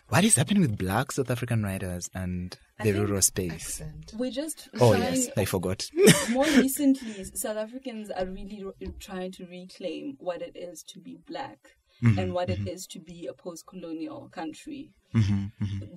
What 0.10 0.24
is 0.24 0.36
happening 0.36 0.62
with 0.62 0.78
black 0.78 1.12
South 1.12 1.32
African 1.32 1.64
writers 1.64 2.10
and 2.14 2.56
the 2.82 2.92
rural 2.94 3.22
space? 3.22 3.52
Accent. 3.82 4.14
We're 4.16 4.32
just 4.32 4.70
Oh, 4.80 4.94
trying, 4.94 5.16
yes, 5.16 5.30
I 5.36 5.46
forgot. 5.46 5.84
more 6.30 6.46
recently, 6.58 7.24
South 7.34 7.58
Africans 7.58 8.12
are 8.12 8.26
really 8.26 8.64
r- 8.66 8.74
trying 9.00 9.32
to 9.34 9.46
reclaim 9.46 10.16
what 10.20 10.42
it 10.42 10.56
is 10.56 10.84
to 10.90 11.00
be 11.00 11.18
black 11.28 11.58
and 12.02 12.34
what 12.34 12.50
it 12.52 12.68
is 12.68 12.86
to 12.88 13.00
be 13.00 13.26
a 13.26 13.34
post-colonial 13.34 14.30
country 14.32 14.92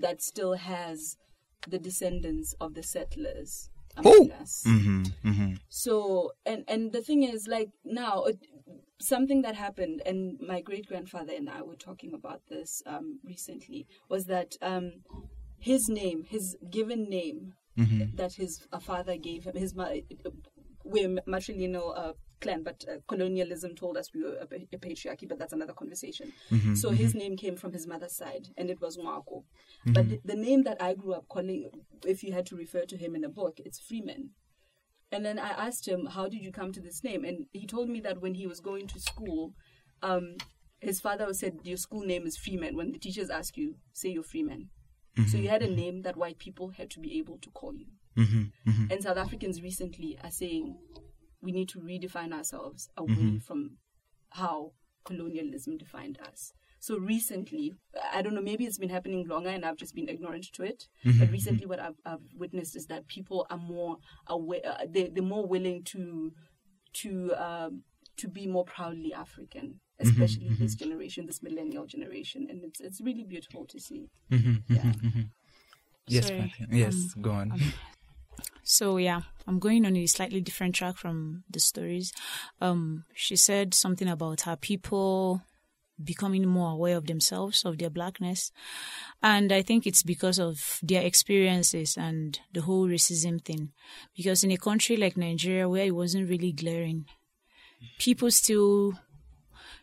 that 0.01 0.23
still 0.23 0.55
has 0.55 1.17
the 1.69 1.79
descendants 1.79 2.55
of 2.61 2.75
the 2.75 2.83
settlers 2.83 3.69
among 3.97 4.31
us. 4.31 4.63
hmm 4.65 5.03
hmm 5.23 5.55
So, 5.69 6.33
and 6.47 6.65
and 6.69 6.93
the 6.93 7.03
thing 7.03 7.25
is, 7.25 7.47
like 7.49 7.71
now, 7.85 8.25
it, 8.25 8.39
something 9.01 9.43
that 9.43 9.55
happened, 9.57 10.03
and 10.07 10.39
my 10.41 10.61
great 10.61 10.87
grandfather 10.87 11.33
and 11.37 11.49
I 11.49 11.63
were 11.63 11.77
talking 11.77 12.13
about 12.15 12.43
this 12.49 12.83
um, 12.87 13.21
recently, 13.25 13.87
was 14.09 14.27
that 14.27 14.57
um, 14.63 14.93
his 15.59 15.89
name, 15.89 16.25
his 16.29 16.57
given 16.71 17.09
name, 17.09 17.55
that 18.17 18.35
his 18.35 18.67
uh, 18.73 18.79
father 18.81 19.17
gave 19.17 19.45
him, 19.45 19.55
his 19.57 19.75
mother, 19.75 19.97
we're 20.85 21.09
matrilineal 21.29 21.97
uh, 21.97 22.13
clan, 22.41 22.63
but 22.63 22.85
uh, 22.89 22.97
colonialism 23.07 23.75
told 23.75 23.97
us 23.97 24.11
we 24.15 24.23
were 24.25 24.37
a, 24.41 24.75
a 24.75 24.79
patriarchy, 24.79 25.29
but 25.29 25.39
that's 25.39 25.53
another 25.53 25.73
conversation. 25.73 26.33
so 26.75 26.91
his 26.91 27.15
name 27.15 27.37
came 27.37 27.57
from 27.57 27.73
his 27.73 27.87
mother's 27.87 28.17
side, 28.17 28.49
and 28.57 28.71
it 28.71 28.81
was 28.81 28.97
Nwako. 28.97 29.45
But 29.87 30.09
the, 30.09 30.21
the 30.25 30.37
name 30.37 30.65
that 30.65 30.81
I 30.83 30.95
grew 30.95 31.13
up 31.13 31.29
calling, 31.29 31.71
if 32.05 32.23
you 32.23 32.33
had 32.33 32.47
to 32.47 32.57
refer 32.57 32.85
to 32.87 32.97
him 32.97 33.15
in 33.15 33.25
a 33.25 33.29
book, 33.29 33.61
it's 33.65 33.79
Freeman. 33.79 34.31
And 35.11 35.25
then 35.25 35.39
I 35.39 35.49
asked 35.49 35.89
him, 35.89 36.07
How 36.07 36.29
did 36.29 36.43
you 36.43 36.53
come 36.53 36.73
to 36.73 36.81
this 36.81 37.03
name? 37.03 37.25
And 37.25 37.47
he 37.53 37.67
told 37.67 37.89
me 37.89 38.01
that 38.01 38.21
when 38.21 38.35
he 38.35 38.47
was 38.47 38.61
going 38.61 38.87
to 38.89 39.01
school, 39.01 39.55
um, 40.03 40.37
his 40.81 41.01
father 41.01 41.33
said, 41.33 41.59
Your 41.65 41.77
school 41.77 42.03
name 42.03 42.27
is 42.27 42.37
Freeman. 42.37 42.77
When 42.77 42.93
the 42.93 42.99
teachers 42.99 43.31
ask 43.31 43.57
you, 43.57 43.77
say 43.93 44.11
you're 44.11 44.23
Freeman. 44.23 44.71
So 45.27 45.37
you 45.37 45.45
mm-hmm. 45.45 45.47
had 45.53 45.63
a 45.63 45.67
mm-hmm. 45.67 45.75
name 45.75 46.03
that 46.03 46.17
white 46.17 46.39
people 46.39 46.69
had 46.69 46.91
to 46.91 47.01
be 47.01 47.19
able 47.19 47.39
to 47.39 47.51
call 47.51 47.75
you. 47.75 47.87
Mm-hmm. 48.17 48.93
And 48.93 49.03
South 49.03 49.17
Africans 49.17 49.61
recently 49.61 50.17
are 50.23 50.31
saying, 50.31 50.77
We 51.43 51.51
need 51.51 51.69
to 51.71 51.81
redefine 51.81 52.33
ourselves 52.33 52.89
away 52.97 53.41
from 53.45 53.79
how 54.31 54.73
colonialism 55.05 55.77
defined 55.77 56.19
us. 56.21 56.53
So 56.81 56.99
recently, 56.99 57.75
I 58.13 58.23
don't 58.23 58.35
know, 58.35 58.43
maybe 58.43 58.65
it's 58.65 58.79
been 58.79 58.89
happening 58.89 59.27
longer 59.27 59.51
and 59.51 59.65
I've 59.65 59.77
just 59.77 59.95
been 59.95 60.09
ignorant 60.09 60.47
to 60.53 60.63
it. 60.63 60.87
Mm-hmm, 61.05 61.19
but 61.19 61.25
mm-hmm. 61.25 61.33
recently, 61.33 61.67
what 61.67 61.81
I've, 61.81 61.97
I've 62.07 62.21
witnessed 62.37 62.77
is 62.77 62.87
that 62.87 63.09
people 63.09 63.47
are 63.51 63.59
more 63.59 63.97
aware, 64.27 64.61
uh, 64.65 64.87
they, 64.89 65.09
they're 65.09 65.23
more 65.23 65.47
willing 65.47 65.83
to 65.85 66.33
to 66.95 67.35
um, 67.37 67.83
to 68.17 68.29
be 68.29 68.47
more 68.47 68.65
proudly 68.65 69.13
African, 69.13 69.81
mm-hmm, 70.01 70.09
especially 70.09 70.49
this 70.59 70.75
generation, 70.75 71.27
this 71.27 71.43
millennial 71.43 71.87
generation, 71.87 72.47
and 72.49 72.65
it's 72.65 72.81
it's 72.81 73.01
really 73.01 73.25
beautiful 73.25 73.67
to 73.67 73.79
see. 73.81 74.09
Yeah. 74.31 74.93
Yes, 76.11 76.29
Sorry, 76.29 76.39
Matthew. 76.41 76.67
yes, 76.71 76.95
um, 77.17 77.23
go 77.23 77.31
on. 77.33 77.61
So 78.63 78.97
yeah, 78.99 79.23
I'm 79.47 79.59
going 79.59 79.85
on 79.85 79.97
a 79.97 80.07
slightly 80.07 80.41
different 80.41 80.75
track 80.75 80.97
from 80.97 81.45
the 81.51 81.61
stories. 81.61 82.13
Um, 82.61 83.05
she 83.15 83.37
said 83.37 83.75
something 83.75 84.09
about 84.09 84.43
her 84.43 84.57
people 84.57 85.43
becoming 86.03 86.47
more 86.47 86.73
aware 86.73 86.97
of 86.97 87.07
themselves, 87.07 87.65
of 87.65 87.79
their 87.79 87.91
blackness. 87.91 88.53
And 89.23 89.53
I 89.53 89.63
think 89.63 89.87
it's 89.87 90.03
because 90.03 90.39
of 90.39 90.79
their 90.83 91.03
experiences 91.03 91.97
and 91.97 92.39
the 92.53 92.63
whole 92.63 92.89
racism 92.89 93.45
thing. 93.45 93.71
Because 94.17 94.45
in 94.45 94.51
a 94.53 94.57
country 94.57 94.97
like 94.97 95.17
Nigeria 95.17 95.69
where 95.69 95.87
it 95.87 95.95
wasn't 95.95 96.29
really 96.29 96.53
glaring, 96.53 97.07
people 97.99 98.31
still 98.31 98.95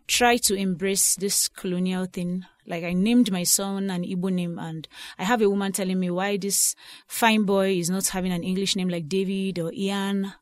try 0.08 0.38
to 0.38 0.56
embrace 0.56 1.16
this 1.16 1.48
colonial 1.48 2.06
thing. 2.06 2.46
Like 2.68 2.84
I 2.84 2.94
named 2.94 3.32
my 3.32 3.44
son 3.44 3.90
an 3.90 4.04
Igbo 4.04 4.32
name 4.32 4.58
and 4.60 4.88
I 5.20 5.24
have 5.24 5.42
a 5.42 5.50
woman 5.50 5.72
telling 5.72 6.00
me 6.00 6.10
why 6.10 6.38
this 6.38 6.76
fine 7.08 7.44
boy 7.44 7.78
is 7.78 7.90
not 7.90 8.08
having 8.08 8.32
an 8.32 8.44
English 8.44 8.76
name 8.76 8.90
like 8.90 9.08
David 9.08 9.60
or 9.60 9.72
Ian 9.74 10.34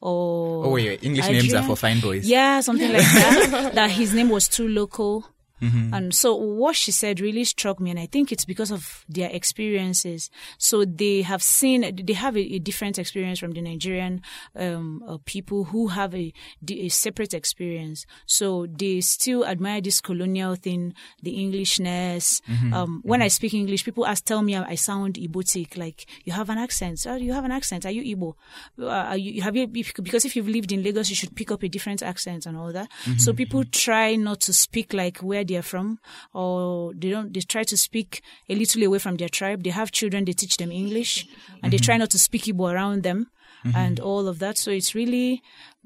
or 0.00 0.66
Oh, 0.66 0.70
wait, 0.70 0.88
wait. 0.88 1.04
English 1.04 1.28
names 1.28 1.54
are 1.54 1.62
for 1.62 1.76
fine 1.76 2.00
boys. 2.00 2.28
Yeah, 2.28 2.60
something 2.60 2.92
like 2.92 3.02
that. 3.02 3.72
that 3.74 3.90
his 3.90 4.14
name 4.14 4.28
was 4.30 4.48
too 4.48 4.68
local. 4.68 5.24
Mm-hmm. 5.60 5.94
And 5.94 6.14
so 6.14 6.34
what 6.34 6.76
she 6.76 6.92
said 6.92 7.20
really 7.20 7.44
struck 7.44 7.80
me, 7.80 7.90
and 7.90 7.98
I 7.98 8.06
think 8.06 8.32
it's 8.32 8.44
because 8.44 8.70
of 8.70 9.04
their 9.08 9.30
experiences. 9.30 10.30
So 10.58 10.84
they 10.84 11.22
have 11.22 11.42
seen, 11.42 12.04
they 12.04 12.12
have 12.12 12.36
a, 12.36 12.54
a 12.54 12.58
different 12.58 12.98
experience 12.98 13.38
from 13.38 13.52
the 13.52 13.60
Nigerian 13.60 14.22
um, 14.56 15.02
uh, 15.06 15.18
people 15.24 15.64
who 15.64 15.88
have 15.88 16.14
a, 16.14 16.32
a 16.68 16.88
separate 16.88 17.34
experience. 17.34 18.06
So 18.26 18.66
they 18.66 19.00
still 19.00 19.44
admire 19.44 19.80
this 19.80 20.00
colonial 20.00 20.54
thing, 20.54 20.94
the 21.22 21.40
Englishness. 21.42 22.40
Mm-hmm. 22.48 22.72
Um, 22.72 23.00
when 23.04 23.22
I 23.22 23.28
speak 23.28 23.54
English, 23.54 23.84
people 23.84 24.06
ask, 24.06 24.24
tell 24.24 24.42
me 24.42 24.56
I 24.56 24.74
sound 24.74 25.14
Ibotic, 25.14 25.76
like 25.76 26.06
you 26.24 26.32
have 26.32 26.50
an 26.50 26.58
accent. 26.58 27.06
Oh, 27.06 27.16
you 27.16 27.32
have 27.32 27.44
an 27.44 27.52
accent. 27.52 27.84
Are 27.86 27.90
you 27.90 28.16
Igbo? 28.16 28.34
Uh, 28.80 28.88
are 28.88 29.16
you, 29.16 29.42
have 29.42 29.56
you, 29.56 29.66
because 29.66 30.24
if 30.24 30.36
you've 30.36 30.48
lived 30.48 30.72
in 30.72 30.82
Lagos, 30.82 31.10
you 31.10 31.16
should 31.16 31.34
pick 31.34 31.50
up 31.50 31.62
a 31.62 31.68
different 31.68 32.02
accent 32.02 32.46
and 32.46 32.56
all 32.56 32.72
that. 32.72 32.88
So 33.18 33.32
people 33.32 33.64
try 33.64 34.16
not 34.16 34.40
to 34.40 34.52
speak 34.52 34.92
like 34.92 35.18
where 35.18 35.44
they're 35.48 35.62
from, 35.62 35.98
or 36.32 36.92
they 36.94 37.10
don't. 37.10 37.32
They 37.32 37.40
try 37.40 37.64
to 37.64 37.76
speak 37.76 38.22
a 38.48 38.54
little 38.54 38.82
away 38.82 38.98
from 38.98 39.16
their 39.16 39.28
tribe. 39.28 39.64
They 39.64 39.70
have 39.70 39.90
children, 39.90 40.24
they 40.24 40.32
teach 40.32 40.56
them 40.56 40.70
English, 40.70 41.26
and 41.62 41.72
they 41.72 41.78
try 41.78 41.94
mm-hmm. 41.94 42.00
not 42.00 42.10
to 42.10 42.18
speak 42.18 42.42
Igbo 42.44 42.72
around 42.72 43.02
them, 43.02 43.30
mm-hmm. 43.64 43.76
and 43.76 44.00
all 44.00 44.28
of 44.28 44.38
that. 44.38 44.58
So 44.58 44.70
it's 44.70 44.94
really 44.94 45.42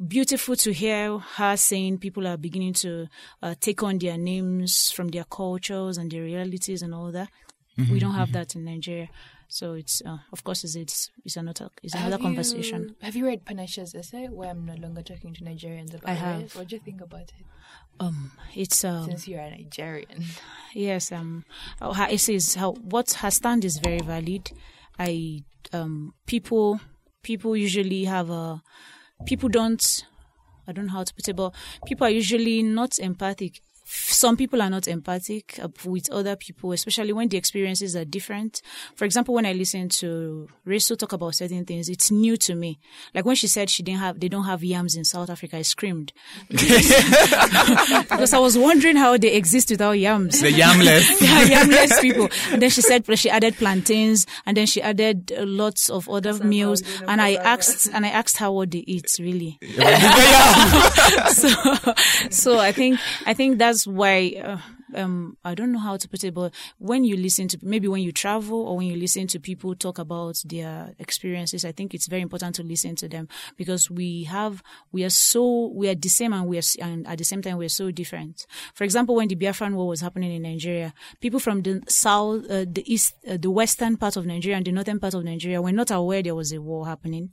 beautiful 0.08 0.56
to 0.56 0.72
hear 0.72 1.18
her 1.18 1.56
saying 1.56 1.98
people 1.98 2.26
are 2.26 2.36
beginning 2.36 2.74
to 2.74 3.06
uh, 3.42 3.54
take 3.60 3.82
on 3.82 3.98
their 3.98 4.18
names 4.18 4.90
from 4.90 5.08
their 5.08 5.24
cultures 5.24 5.98
and 5.98 6.10
their 6.10 6.22
realities 6.22 6.82
and 6.82 6.94
all 6.94 7.12
that. 7.12 7.28
We 7.76 7.84
mm-hmm. 7.84 7.98
don't 7.98 8.14
have 8.14 8.32
that 8.32 8.54
in 8.54 8.64
Nigeria. 8.64 9.08
So 9.52 9.74
it's, 9.74 10.00
uh, 10.06 10.16
of 10.32 10.42
course, 10.44 10.64
it's, 10.64 10.76
it's, 10.76 11.10
it's 11.26 11.36
another, 11.36 11.68
it's 11.82 11.92
another 11.92 12.12
Have 12.12 12.22
conversation. 12.22 12.82
You, 12.88 12.94
have 13.02 13.14
you 13.16 13.26
read 13.26 13.44
Panashe's 13.44 13.94
essay, 13.94 14.28
Where 14.28 14.48
I'm 14.48 14.64
No 14.64 14.74
Longer 14.76 15.02
Talking 15.02 15.34
to 15.34 15.44
Nigerians 15.44 15.92
About 15.92 16.08
I 16.08 16.12
Race? 16.12 16.20
have. 16.20 16.56
What 16.56 16.68
do 16.68 16.76
you 16.76 16.80
think 16.80 17.02
about 17.02 17.20
it? 17.20 17.44
Um, 18.00 18.32
it's, 18.54 18.82
um, 18.82 19.04
Since 19.04 19.28
you're 19.28 19.40
a 19.40 19.50
Nigerian. 19.50 20.24
Yes, 20.72 21.12
um, 21.12 21.44
her 21.82 22.08
essays, 22.10 22.54
how 22.54 22.72
what 22.72 23.12
her 23.12 23.30
stand 23.30 23.66
is 23.66 23.76
very 23.76 23.98
valid. 24.00 24.50
I 24.98 25.44
um, 25.74 26.14
people 26.26 26.80
people 27.22 27.54
usually 27.54 28.04
have 28.04 28.30
a 28.30 28.62
people 29.26 29.50
don't 29.50 30.06
I 30.66 30.72
don't 30.72 30.86
know 30.86 30.92
how 30.92 31.04
to 31.04 31.14
put 31.14 31.28
it, 31.28 31.36
but 31.36 31.54
people 31.86 32.06
are 32.06 32.10
usually 32.10 32.62
not 32.62 32.98
empathic. 32.98 33.60
Some 33.94 34.36
people 34.36 34.62
are 34.62 34.70
not 34.70 34.88
empathic 34.88 35.58
uh, 35.62 35.68
with 35.84 36.10
other 36.10 36.34
people, 36.34 36.72
especially 36.72 37.12
when 37.12 37.28
the 37.28 37.36
experiences 37.36 37.94
are 37.94 38.04
different. 38.04 38.62
For 38.94 39.04
example, 39.04 39.34
when 39.34 39.44
I 39.44 39.52
listen 39.52 39.88
to 39.90 40.48
Rachel 40.64 40.96
talk 40.96 41.12
about 41.12 41.34
certain 41.34 41.64
things, 41.64 41.88
it's 41.88 42.10
new 42.10 42.36
to 42.38 42.54
me. 42.54 42.78
Like 43.14 43.24
when 43.26 43.36
she 43.36 43.46
said 43.46 43.68
she 43.68 43.82
didn't 43.82 44.00
have, 44.00 44.18
they 44.18 44.28
don't 44.28 44.44
have 44.44 44.64
yams 44.64 44.96
in 44.96 45.04
South 45.04 45.28
Africa, 45.28 45.58
I 45.58 45.62
screamed 45.62 46.12
because 46.48 48.32
I 48.32 48.38
was 48.38 48.56
wondering 48.56 48.96
how 48.96 49.16
they 49.18 49.34
exist 49.34 49.70
without 49.70 49.92
yams 49.92 50.40
The 50.40 50.48
yamless. 50.48 51.20
yeah, 51.20 51.44
yamless 51.44 52.00
people. 52.00 52.28
And 52.50 52.62
then 52.62 52.70
she 52.70 52.80
said 52.80 53.04
she 53.18 53.28
added 53.28 53.56
plantains, 53.56 54.26
and 54.46 54.56
then 54.56 54.66
she 54.66 54.80
added 54.80 55.32
lots 55.36 55.90
of 55.90 56.08
other 56.08 56.32
meals. 56.44 56.82
And 57.06 57.20
I 57.20 57.34
asked, 57.34 57.88
and 57.92 58.06
I 58.06 58.08
asked 58.08 58.38
her 58.38 58.50
what 58.50 58.70
they 58.70 58.78
eat 58.86 59.16
really. 59.18 59.58
so, 61.28 61.48
so 62.30 62.58
I 62.58 62.72
think 62.72 62.98
I 63.26 63.34
think 63.34 63.58
that's 63.58 63.81
why. 63.86 64.34
Uh, 64.42 64.58
um, 64.94 65.36
I 65.44 65.54
don't 65.54 65.72
know 65.72 65.78
how 65.78 65.96
to 65.96 66.08
put 66.08 66.22
it, 66.24 66.34
but 66.34 66.52
when 66.78 67.04
you 67.04 67.16
listen 67.16 67.48
to 67.48 67.58
maybe 67.62 67.88
when 67.88 68.02
you 68.02 68.12
travel 68.12 68.60
or 68.66 68.76
when 68.76 68.86
you 68.86 68.96
listen 68.96 69.26
to 69.28 69.40
people 69.40 69.74
talk 69.74 69.98
about 69.98 70.42
their 70.44 70.94
experiences, 70.98 71.64
I 71.64 71.72
think 71.72 71.94
it's 71.94 72.06
very 72.06 72.22
important 72.22 72.56
to 72.56 72.62
listen 72.62 72.94
to 72.96 73.08
them 73.08 73.28
because 73.56 73.90
we 73.90 74.24
have 74.24 74.62
we 74.92 75.04
are 75.04 75.10
so 75.10 75.72
we 75.74 75.88
are 75.88 75.94
the 75.94 76.08
same 76.08 76.32
and 76.32 76.46
we 76.46 76.58
are 76.58 76.62
and 76.80 77.06
at 77.06 77.18
the 77.18 77.24
same 77.24 77.42
time 77.42 77.56
we 77.56 77.66
are 77.66 77.70
so 77.70 77.90
different. 77.90 78.46
For 78.74 78.84
example, 78.84 79.14
when 79.14 79.28
the 79.28 79.36
Biafran 79.36 79.74
War 79.74 79.88
was 79.88 80.00
happening 80.00 80.32
in 80.32 80.42
Nigeria, 80.42 80.92
people 81.20 81.40
from 81.40 81.62
the 81.62 81.82
south, 81.88 82.44
uh, 82.50 82.66
the 82.70 82.82
east, 82.86 83.14
uh, 83.28 83.36
the 83.40 83.50
western 83.50 83.96
part 83.96 84.16
of 84.16 84.26
Nigeria 84.26 84.56
and 84.56 84.66
the 84.66 84.72
northern 84.72 85.00
part 85.00 85.14
of 85.14 85.24
Nigeria 85.24 85.62
were 85.62 85.72
not 85.72 85.90
aware 85.90 86.22
there 86.22 86.34
was 86.34 86.52
a 86.52 86.60
war 86.60 86.86
happening. 86.86 87.30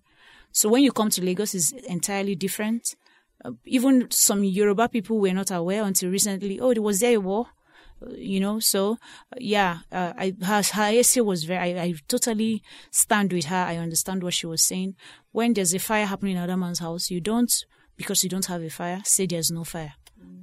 So 0.51 0.69
when 0.69 0.83
you 0.83 0.91
come 0.91 1.09
to 1.11 1.23
Lagos, 1.23 1.53
it's 1.53 1.71
entirely 1.71 2.35
different. 2.35 2.95
Uh, 3.43 3.51
even 3.65 4.09
some 4.11 4.43
Yoruba 4.43 4.89
people 4.89 5.19
were 5.19 5.33
not 5.33 5.51
aware 5.51 5.83
until 5.83 6.09
recently. 6.09 6.59
Oh, 6.59 6.73
there 6.73 6.81
was 6.83 6.99
there 6.99 7.15
a 7.15 7.19
war? 7.19 7.47
Uh, 8.01 8.11
You 8.15 8.39
know, 8.39 8.59
so 8.59 8.93
uh, 9.31 9.35
yeah, 9.39 9.79
uh, 9.91 10.13
I, 10.17 10.33
her, 10.41 10.61
her 10.73 10.89
essay 10.99 11.21
was 11.21 11.43
very. 11.45 11.79
I, 11.79 11.83
I 11.83 11.93
totally 12.07 12.63
stand 12.91 13.31
with 13.33 13.45
her. 13.45 13.55
I 13.55 13.77
understand 13.77 14.23
what 14.23 14.33
she 14.33 14.45
was 14.47 14.61
saying. 14.61 14.95
When 15.31 15.53
there's 15.53 15.73
a 15.73 15.79
fire 15.79 16.05
happening 16.05 16.33
in 16.33 16.37
another 16.37 16.57
man's 16.57 16.79
house, 16.79 17.09
you 17.11 17.21
don't 17.21 17.51
because 17.95 18.23
you 18.23 18.29
don't 18.29 18.45
have 18.45 18.61
a 18.63 18.69
fire, 18.69 19.01
say 19.03 19.25
there's 19.25 19.51
no 19.51 19.63
fire. 19.63 19.93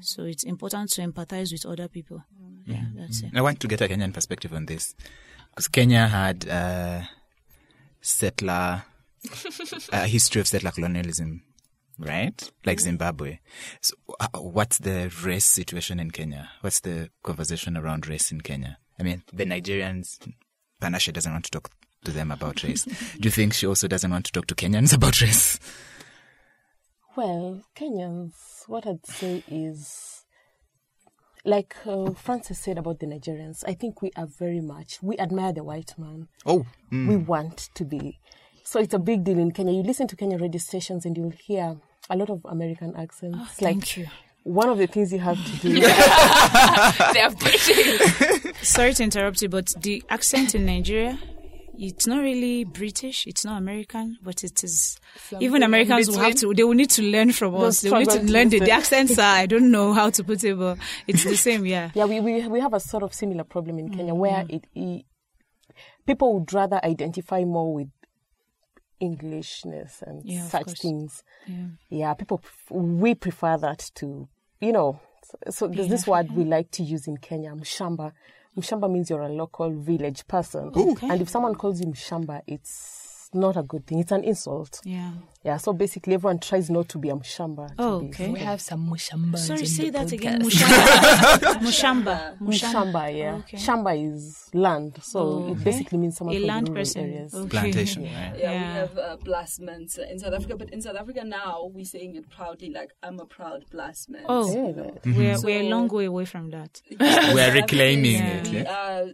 So 0.00 0.24
it's 0.24 0.44
important 0.44 0.90
to 0.92 1.02
empathize 1.02 1.52
with 1.52 1.64
other 1.66 1.88
people. 1.88 2.22
Yeah, 2.66 2.84
that's 2.94 3.22
it. 3.22 3.30
I 3.34 3.40
want 3.40 3.60
to 3.60 3.68
get 3.68 3.80
a 3.80 3.88
Kenyan 3.88 4.12
perspective 4.12 4.52
on 4.52 4.66
this 4.66 4.94
because 5.50 5.68
Kenya 5.68 6.06
had 6.06 6.46
uh, 6.48 7.00
settler 8.00 8.84
a 9.92 10.06
history 10.06 10.40
of 10.40 10.46
settler 10.48 10.70
colonialism, 10.70 11.42
right? 11.98 12.50
Like 12.64 12.80
Zimbabwe. 12.80 13.38
So, 13.80 13.94
uh, 14.20 14.28
what's 14.38 14.78
the 14.78 15.10
race 15.22 15.44
situation 15.44 15.98
in 16.00 16.10
Kenya? 16.10 16.50
What's 16.60 16.80
the 16.80 17.10
conversation 17.22 17.76
around 17.76 18.06
race 18.06 18.30
in 18.32 18.40
Kenya? 18.40 18.78
I 18.98 19.02
mean, 19.02 19.22
the 19.32 19.44
Nigerians, 19.44 20.18
Panashe 20.80 21.12
doesn't 21.12 21.32
want 21.32 21.44
to 21.46 21.50
talk 21.50 21.70
to 22.04 22.10
them 22.10 22.30
about 22.30 22.62
race. 22.62 22.84
Do 23.20 23.26
you 23.26 23.30
think 23.30 23.52
she 23.54 23.66
also 23.66 23.88
doesn't 23.88 24.10
want 24.10 24.26
to 24.26 24.32
talk 24.32 24.46
to 24.46 24.54
Kenyans 24.54 24.94
about 24.94 25.20
race? 25.20 25.58
Well, 27.16 27.62
Kenyans, 27.74 28.68
what 28.68 28.86
I'd 28.86 29.06
say 29.06 29.42
is, 29.48 30.24
like 31.44 31.74
uh, 31.86 32.10
Frances 32.10 32.58
said 32.58 32.76
about 32.76 32.98
the 33.00 33.06
Nigerians, 33.06 33.64
I 33.66 33.72
think 33.72 34.02
we 34.02 34.10
are 34.16 34.26
very 34.26 34.60
much, 34.60 34.98
we 35.02 35.16
admire 35.18 35.52
the 35.52 35.64
white 35.64 35.94
man. 35.98 36.28
Oh, 36.44 36.66
We 36.90 37.16
want 37.16 37.70
to 37.74 37.84
be. 37.84 38.18
So 38.66 38.80
it's 38.80 38.94
a 38.94 38.98
big 38.98 39.22
deal 39.22 39.38
in 39.38 39.52
Kenya. 39.52 39.72
You 39.72 39.82
listen 39.84 40.08
to 40.08 40.16
Kenya 40.16 40.38
radio 40.38 40.58
stations 40.58 41.06
and 41.06 41.16
you'll 41.16 41.30
hear 41.30 41.76
a 42.10 42.16
lot 42.16 42.30
of 42.30 42.44
American 42.46 42.96
accents. 42.96 43.38
like, 43.62 43.74
thank 43.74 43.96
you. 43.96 44.06
One 44.42 44.68
of 44.68 44.78
the 44.78 44.88
things 44.88 45.12
you 45.12 45.20
have 45.20 45.36
to 45.44 45.56
do. 45.60 45.74
they 45.80 47.20
are 47.20 47.30
British. 47.30 48.56
Sorry 48.62 48.92
to 48.94 49.04
interrupt 49.04 49.40
you, 49.42 49.48
but 49.48 49.72
the 49.80 50.02
accent 50.08 50.56
in 50.56 50.66
Nigeria, 50.66 51.16
it's 51.78 52.08
not 52.08 52.22
really 52.22 52.64
British, 52.64 53.26
it's 53.28 53.44
not 53.44 53.58
American, 53.58 54.18
but 54.20 54.42
it 54.42 54.64
is. 54.64 54.98
even 55.38 55.62
Americans 55.62 56.08
will 56.08 56.18
have 56.18 56.34
to, 56.36 56.52
they 56.52 56.64
will 56.64 56.74
need 56.74 56.90
to 56.90 57.02
learn 57.02 57.30
from 57.32 57.54
us. 57.56 57.82
They 57.82 57.90
will 57.90 57.98
need 58.00 58.10
to 58.10 58.22
learn 58.22 58.48
the, 58.48 58.58
the 58.60 58.70
accents 58.72 59.16
are, 59.18 59.36
I 59.36 59.46
don't 59.46 59.70
know 59.70 59.92
how 59.92 60.10
to 60.10 60.24
put 60.24 60.42
it, 60.42 60.58
but 60.58 60.78
it's 61.06 61.22
the 61.22 61.36
same, 61.36 61.66
yeah. 61.66 61.90
Yeah, 61.94 62.06
we, 62.06 62.20
we 62.20 62.46
we 62.48 62.60
have 62.60 62.74
a 62.74 62.80
sort 62.80 63.02
of 63.04 63.14
similar 63.14 63.44
problem 63.44 63.78
in 63.78 63.90
Kenya 63.90 64.14
where 64.14 64.44
Mm-hmm. 64.44 64.56
it, 64.56 64.66
it 64.74 65.04
people 66.06 66.34
would 66.38 66.52
rather 66.52 66.80
identify 66.84 67.42
more 67.44 67.74
with 67.74 67.88
Englishness 69.00 70.02
and 70.06 70.22
Yeah, 70.24 70.46
such 70.48 70.80
things. 70.80 71.22
Yeah. 71.46 71.66
Yeah, 71.88 72.14
people 72.14 72.42
we 72.70 73.14
prefer 73.14 73.56
that 73.58 73.90
to 73.96 74.28
you 74.60 74.72
know. 74.72 75.00
So, 75.22 75.38
so 75.50 75.68
there's 75.68 75.88
this 75.88 76.06
word 76.06 76.30
we 76.32 76.44
like 76.44 76.70
to 76.72 76.82
use 76.82 77.06
in 77.08 77.16
Kenya, 77.16 77.50
mshamba. 77.50 78.12
Mshamba 78.56 78.90
means 78.90 79.10
you're 79.10 79.22
a 79.22 79.28
local 79.28 79.70
village 79.70 80.26
person, 80.26 80.70
and 81.02 81.20
if 81.20 81.28
someone 81.28 81.54
calls 81.54 81.80
you 81.80 81.86
mshamba, 81.88 82.40
it's 82.46 83.05
not 83.34 83.56
a 83.56 83.62
good 83.62 83.86
thing. 83.86 83.98
It's 84.00 84.12
an 84.12 84.24
insult. 84.24 84.80
Yeah. 84.84 85.12
Yeah, 85.44 85.58
so 85.58 85.72
basically 85.72 86.14
everyone 86.14 86.40
tries 86.40 86.68
not 86.70 86.88
to 86.88 86.98
be 86.98 87.08
a 87.08 87.14
mshamba. 87.14 87.68
to 87.68 87.74
Oh, 87.78 87.92
okay. 88.06 88.28
we 88.30 88.40
have 88.40 88.60
some 88.60 88.90
mushambas. 88.90 89.38
Sorry, 89.38 89.60
in 89.60 89.66
say 89.66 89.84
the 89.90 89.90
that 89.98 90.10
again. 90.12 90.42
podcast. 90.42 91.60
Mushamba. 91.60 92.38
Mushamba. 92.38 92.38
Mshamba, 92.40 93.16
yeah. 93.16 93.34
Okay. 93.36 93.56
Shamba 93.56 94.12
is 94.14 94.50
land, 94.52 94.98
so 95.02 95.20
Oh, 95.20 95.52
it 95.52 95.62
basically 95.62 95.98
means 95.98 96.16
someone 96.16 96.34
A 96.36 96.38
from 96.40 96.46
land 96.48 96.68
rural 96.68 96.80
person. 96.80 97.02
areas. 97.04 97.34
Okay. 97.34 97.48
plantation, 97.48 98.02
right? 98.04 98.32
Yeah, 98.36 98.52
Yeah. 98.52 98.72
we 98.72 98.78
have 98.80 98.98
uh, 98.98 99.16
blastments 99.22 99.98
in 99.98 100.18
South 100.18 100.32
Africa, 100.34 100.56
but 100.56 100.70
in 100.70 100.82
South 100.82 100.96
Africa 100.96 101.22
now 101.24 101.70
we're 101.72 101.84
saying 101.84 102.16
it 102.16 102.28
proudly, 102.28 102.70
like 102.70 102.90
I'm 103.02 103.20
a 103.20 103.26
proud 103.26 103.64
blastman. 103.72 104.24
Oh. 104.28 104.52
Yeah, 104.52 104.66
you 104.68 104.72
know? 104.74 104.98
We're, 105.16 105.36
So- 105.36 105.46
we're 105.46 105.60
a 105.62 105.68
long 105.68 105.86
way 105.88 106.06
away 106.06 106.24
from 106.24 106.50
that. 106.50 106.82
We're 107.00 107.52
reclaiming 107.54 108.16
it, 108.20 108.48
We 108.48 108.58
yeah? 108.58 109.04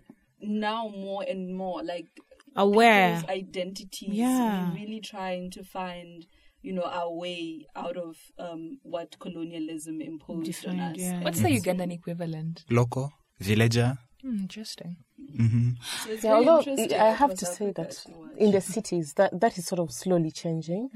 now 0.40 0.88
more 0.88 1.24
and 1.28 1.54
more 1.54 1.82
like 1.84 2.06
Aware. 2.56 3.16
people's 3.20 3.30
identities. 3.30 4.08
Yeah. 4.10 4.68
We're 4.70 4.74
really 4.80 5.00
trying 5.00 5.50
to 5.52 5.64
find, 5.64 6.26
you 6.62 6.72
know, 6.72 6.82
our 6.84 7.10
way 7.12 7.66
out 7.74 7.96
of 7.96 8.16
um, 8.38 8.78
what 8.82 9.18
colonialism 9.18 10.00
imposed 10.00 10.46
Defined, 10.46 10.80
on 10.80 10.90
us. 10.92 10.96
yeah. 10.98 11.20
What's 11.22 11.40
the 11.40 11.48
Ugandan 11.48 11.92
equivalent? 11.92 12.64
Local, 12.70 13.12
villager. 13.40 13.96
Hmm, 14.22 14.36
interesting. 14.36 14.96
So 16.10 16.12
Yeah, 16.22 16.34
although 16.34 16.60
I 16.98 17.10
have 17.10 17.34
to 17.34 17.46
say 17.46 17.72
that 17.72 17.90
to 17.92 18.28
in 18.36 18.50
the 18.52 18.60
cities, 18.60 19.14
that 19.14 19.40
that 19.40 19.56
is 19.58 19.66
sort 19.66 19.80
of 19.80 19.90
slowly 19.90 20.30
changing, 20.30 20.90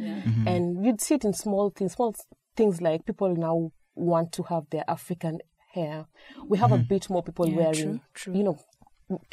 and 0.46 0.84
you'd 0.84 1.00
see 1.00 1.14
it 1.14 1.24
in 1.24 1.32
small 1.32 1.70
things, 1.70 1.94
small 1.94 2.14
things 2.56 2.80
like 2.80 3.04
people 3.06 3.34
now 3.34 3.72
want 3.94 4.32
to 4.32 4.42
have 4.44 4.64
their 4.70 4.84
African 4.88 5.38
hair. 5.72 6.06
We 6.46 6.58
have 6.58 6.70
a 6.72 6.78
bit 6.78 7.08
more 7.10 7.22
people 7.22 7.48
Yeah, 7.48 7.56
wearing, 7.56 7.74
true, 7.74 8.00
true. 8.14 8.34
you 8.36 8.44
know, 8.44 8.58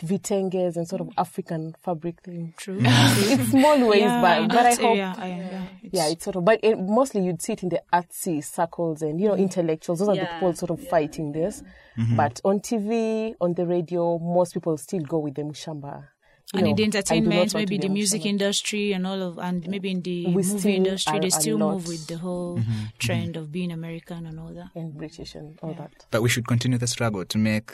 vitenges 0.03 0.77
and 0.77 0.87
sort 0.87 1.01
of 1.01 1.09
African 1.17 1.75
fabric 1.81 2.21
thing. 2.21 2.53
True. 2.57 2.79
It's 2.83 3.49
small 3.49 3.87
ways, 3.87 4.01
yeah, 4.01 4.21
but 4.21 4.47
but 4.49 4.65
I 4.65 4.69
hope. 4.75 4.79
area, 4.81 5.15
I, 5.17 5.27
yeah, 5.27 5.67
Yeah, 5.91 6.07
it's 6.09 6.23
sort 6.23 6.35
of, 6.35 6.45
but 6.45 6.59
it, 6.61 6.77
mostly 6.77 7.21
you'd 7.25 7.41
see 7.41 7.53
it 7.53 7.63
in 7.63 7.69
the 7.69 7.81
artsy 7.91 8.43
circles 8.43 9.01
and 9.01 9.19
you 9.19 9.27
know 9.27 9.35
mm. 9.35 9.39
intellectuals. 9.39 9.99
Those 9.99 10.09
are 10.09 10.15
the 10.15 10.25
people 10.25 10.53
sort 10.53 10.71
of 10.71 10.81
yeah, 10.81 10.89
fighting 10.89 11.31
this. 11.31 11.63
Mm-hmm. 11.97 12.15
But 12.15 12.39
on 12.43 12.59
TV, 12.59 13.33
on 13.41 13.53
the 13.53 13.65
radio, 13.65 14.19
most 14.19 14.53
people 14.53 14.77
still 14.77 15.01
go 15.01 15.19
with 15.19 15.35
the 15.35 15.41
mushamba. 15.41 16.07
You 16.53 16.59
and 16.59 16.65
know, 16.65 16.69
in 16.69 16.75
the 16.75 16.83
I 16.83 16.85
do 16.85 16.85
not 16.85 16.95
entertainment, 16.95 17.55
maybe 17.55 17.77
the 17.79 17.89
music 17.89 18.21
mushamba. 18.21 18.25
industry 18.25 18.93
and 18.93 19.07
all 19.07 19.21
of, 19.23 19.39
and 19.39 19.67
maybe 19.67 19.89
in 19.89 20.01
the 20.01 20.27
We 20.27 20.33
movie 20.33 20.59
still 20.59 20.71
industry, 20.71 21.17
are 21.17 21.21
they 21.21 21.29
still 21.31 21.57
move 21.57 21.87
with 21.87 22.05
the 22.05 22.17
whole 22.17 22.59
mm-hmm. 22.59 22.71
Mm-hmm. 22.71 22.97
trend 22.99 23.37
of 23.37 23.51
being 23.51 23.71
American 23.71 24.27
and 24.27 24.39
all 24.39 24.53
that. 24.53 24.69
and 24.75 24.93
British 24.93 25.33
and 25.33 25.57
all 25.63 25.73
that. 25.73 26.05
But 26.11 26.21
we 26.21 26.29
should 26.29 26.47
continue 26.47 26.77
the 26.77 26.85
struggle 26.85 27.25
to 27.25 27.37
make 27.39 27.71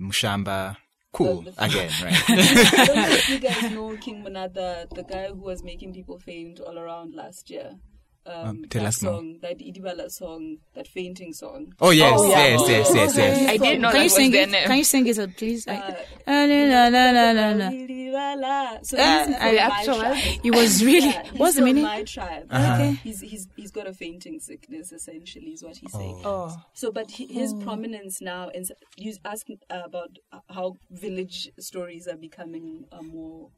Mushamba 0.00 0.76
cool 1.12 1.44
again, 1.58 1.90
right? 2.02 2.24
I 2.28 2.84
don't 2.86 2.96
know 2.96 3.08
if 3.08 3.28
you 3.28 3.38
guys 3.38 3.70
know 3.72 3.96
King 3.96 4.24
Monada, 4.24 4.88
the 4.94 5.02
guy 5.02 5.28
who 5.28 5.34
was 5.34 5.62
making 5.62 5.92
people 5.92 6.18
faint 6.18 6.60
all 6.60 6.78
around 6.78 7.14
last 7.14 7.50
year. 7.50 7.76
Um, 8.24 8.48
Um, 8.48 8.64
tell 8.70 8.82
that 8.82 8.88
us 8.88 9.02
more. 9.02 9.20
that 9.40 9.58
Idibala 9.58 10.08
song, 10.10 10.58
that 10.74 10.86
fainting 10.86 11.32
song. 11.32 11.74
Oh 11.80 11.90
yes, 11.90 12.12
Oh, 12.16 12.30
yeah. 12.30 12.46
yes, 12.50 12.60
yes, 12.68 12.94
yes, 12.94 13.16
yes. 13.16 13.50
I 13.50 13.56
didn't 13.56 13.80
know 13.80 13.88
Can 13.90 13.94
that 13.94 13.98
you 13.98 14.04
was 14.04 14.14
sing 14.14 14.32
it? 14.34 14.48
name. 14.50 14.66
Can 14.68 14.78
you 14.78 14.84
sing 14.84 15.06
it, 15.08 15.18
uh, 15.18 15.26
please? 15.36 15.66
I- 15.66 15.76
Uh, 15.76 15.94
Ah, 16.28 16.46
na, 16.46 16.88
na, 16.88 17.12
na, 17.12 17.32
na, 17.32 17.54
na. 17.54 18.78
So 18.82 18.96
Ah, 19.00 19.24
he's 19.26 19.36
I 19.36 19.48
from 19.48 19.56
my 19.56 19.58
actually- 19.58 19.98
tribe. 19.98 20.40
It 20.44 20.54
was 20.54 20.84
really. 20.84 21.08
Yeah, 21.08 21.22
he's 21.24 21.38
what's 21.40 21.54
the 21.54 21.60
from 21.60 21.64
meaning? 21.66 21.82
My 21.84 22.02
tribe. 22.04 22.46
Okay. 22.52 22.92
He's 23.02 23.20
he's 23.20 23.48
he's 23.56 23.70
got 23.72 23.86
a 23.88 23.92
fainting 23.92 24.38
sickness. 24.40 24.92
Essentially, 24.92 25.50
is 25.52 25.62
what 25.64 25.76
he's 25.76 25.92
saying. 25.92 26.22
Oh. 26.24 26.54
So, 26.74 26.92
but 26.92 27.10
hi- 27.10 27.26
his 27.28 27.52
prominence 27.54 28.20
now, 28.20 28.50
and 28.54 28.64
you 28.96 29.14
asked 29.24 29.50
uh, 29.70 29.80
about 29.84 30.10
how 30.48 30.76
village 30.90 31.50
stories 31.58 32.06
are 32.06 32.16
becoming 32.16 32.84
uh, 32.92 33.02
more, 33.02 33.48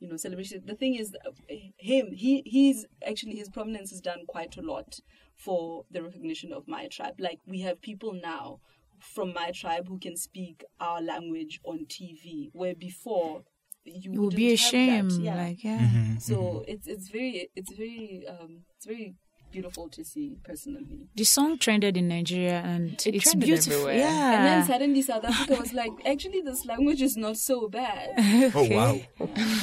you 0.00 0.08
know, 0.08 0.16
celebration. 0.16 0.62
The 0.64 0.74
thing 0.74 0.94
is, 0.94 1.14
uh, 1.26 1.30
him, 1.78 2.12
he, 2.12 2.42
he's 2.44 2.86
actually 3.06 3.36
his 3.36 3.48
prominence 3.48 3.90
has 3.90 4.00
done 4.00 4.26
quite 4.26 4.56
a 4.56 4.62
lot 4.62 5.00
for 5.36 5.84
the 5.90 6.02
recognition 6.02 6.52
of 6.52 6.68
my 6.68 6.88
tribe. 6.88 7.14
Like 7.18 7.40
we 7.46 7.60
have 7.60 7.80
people 7.80 8.12
now 8.12 8.60
from 9.00 9.32
my 9.32 9.50
tribe 9.50 9.88
who 9.88 9.98
can 9.98 10.16
speak 10.16 10.64
our 10.80 11.00
language 11.00 11.60
on 11.64 11.86
TV, 11.86 12.50
where 12.52 12.74
before 12.74 13.44
you 13.84 14.12
It 14.12 14.18
would 14.18 14.36
be 14.36 14.52
a 14.52 14.56
shame. 14.56 15.10
Yeah. 15.10 15.36
Like, 15.36 15.62
yeah. 15.62 15.78
Mm-hmm. 15.78 16.18
So 16.18 16.64
it's 16.66 16.86
it's 16.86 17.08
very 17.08 17.50
it's 17.54 17.72
very 17.74 18.24
um 18.28 18.62
it's 18.76 18.86
very 18.86 19.14
beautiful 19.54 19.88
to 19.96 20.02
see 20.04 20.26
personally. 20.48 21.06
The 21.14 21.24
song 21.24 21.58
trended 21.64 21.96
in 21.96 22.06
Nigeria 22.08 22.58
and 22.72 22.92
It 23.06 23.14
it's 23.16 23.24
trended 23.30 23.46
beautiful. 23.48 23.72
everywhere. 23.72 23.98
Yeah. 23.98 24.32
And 24.36 24.42
then 24.48 24.60
suddenly 24.72 25.02
South 25.02 25.24
Africa 25.24 25.54
was 25.62 25.72
like, 25.72 25.92
actually, 26.12 26.40
this 26.42 26.64
language 26.66 27.02
is 27.08 27.16
not 27.16 27.36
so 27.48 27.68
bad. 27.68 28.06
Oh 28.54 28.66
wow. 28.78 28.94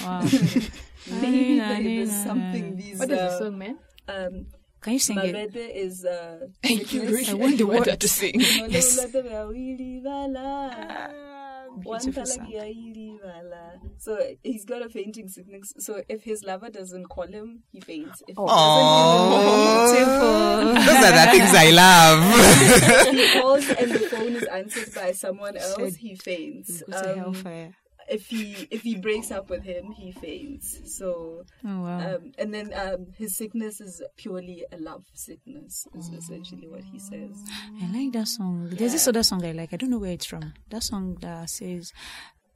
Wow. 0.04 0.22
Maybe 1.22 1.60
there 1.60 1.82
is 1.82 2.12
something 2.24 2.66
these. 2.78 2.98
What 3.00 3.10
is 3.12 3.20
uh, 3.20 3.30
the 3.30 3.38
song, 3.40 3.58
man? 3.58 3.76
Um, 4.08 4.34
Can 4.82 4.94
you 4.94 5.00
sing 5.00 5.18
it? 5.18 5.36
Malwedhe 5.36 5.66
is. 5.86 6.06
Uh, 6.06 6.48
You 6.64 7.02
really 7.14 7.28
I 7.30 7.34
want 7.44 7.58
the 7.58 7.66
want 7.66 8.00
to 8.06 8.08
sing. 8.08 8.36
Yes. 8.76 8.98
Beautiful 11.80 12.26
So 13.98 14.20
he's 14.44 14.66
got 14.66 14.82
a 14.86 14.90
fainting 14.90 15.28
sickness. 15.30 15.74
So 15.80 16.02
if 16.10 16.24
his 16.24 16.44
lover 16.44 16.70
doesn't 16.70 17.06
call 17.06 17.28
him, 17.28 17.64
he 17.72 17.80
faints. 17.82 18.22
If 18.28 18.36
he 18.36 18.36
Oh, 18.38 19.88
those 20.76 21.04
are 21.04 21.26
the 21.26 21.32
things 21.32 21.52
I 21.56 21.70
love. 21.72 22.20
doesn't, 23.08 23.18
he 23.18 23.40
calls 23.42 23.70
and 23.70 23.92
the 23.92 24.00
phone 24.00 24.34
is 24.36 24.44
answered 24.44 24.94
by 24.94 25.12
someone 25.12 25.58
else, 25.58 25.76
Said- 25.76 25.96
he 25.98 26.16
faints. 26.16 26.84
Go 26.84 27.02
to 27.02 27.12
Um, 27.12 27.18
hellfire. 27.18 27.76
If 28.10 28.28
he 28.28 28.68
if 28.72 28.82
he 28.82 28.96
breaks 28.96 29.32
up 29.32 29.50
with 29.50 29.64
him, 29.64 29.92
he 29.92 30.12
faints. 30.12 30.80
So 30.98 31.44
Oh 31.66 31.82
wow. 31.82 32.16
um, 32.16 32.32
and 32.38 32.54
then 32.54 32.74
um, 32.74 33.08
his 33.18 33.36
sickness 33.38 33.80
is 33.82 34.02
purely 34.18 34.64
a 34.72 34.78
love 34.78 35.04
sickness. 35.14 35.88
Is 35.98 36.10
essentially 36.10 36.68
what 36.68 36.84
he 36.84 37.00
says. 37.00 37.44
I 37.82 37.92
like 37.92 38.14
that 38.14 38.28
song. 38.28 38.70
There's 38.72 38.94
this 38.94 39.08
other 39.08 39.24
song 39.24 39.44
I 39.46 39.52
like. 39.52 39.74
I 39.74 39.78
don't 39.78 39.90
know 39.90 40.00
where 40.00 40.12
it's 40.14 40.26
from. 40.26 40.54
That 40.70 40.84
song 40.84 41.18
that 41.22 41.50
says, 41.50 41.92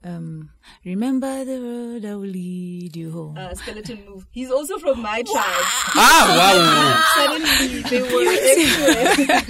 um, 0.06 0.50
"Remember 0.86 1.44
the 1.44 1.60
road 1.60 2.02
that 2.04 2.14
will 2.14 2.28
lead 2.30 2.96
you 2.96 3.12
home." 3.12 3.38
Uh, 3.38 3.54
skeleton 3.56 4.06
move. 4.06 4.26
He's 4.32 4.52
also 4.52 4.78
from 4.78 5.02
my 5.02 5.22
tribe. 5.24 5.66
ah 5.96 6.26
wow! 6.38 7.02
Suddenly 7.18 7.82
they 7.90 8.02
were 8.02 8.30
everywhere. 8.32 9.44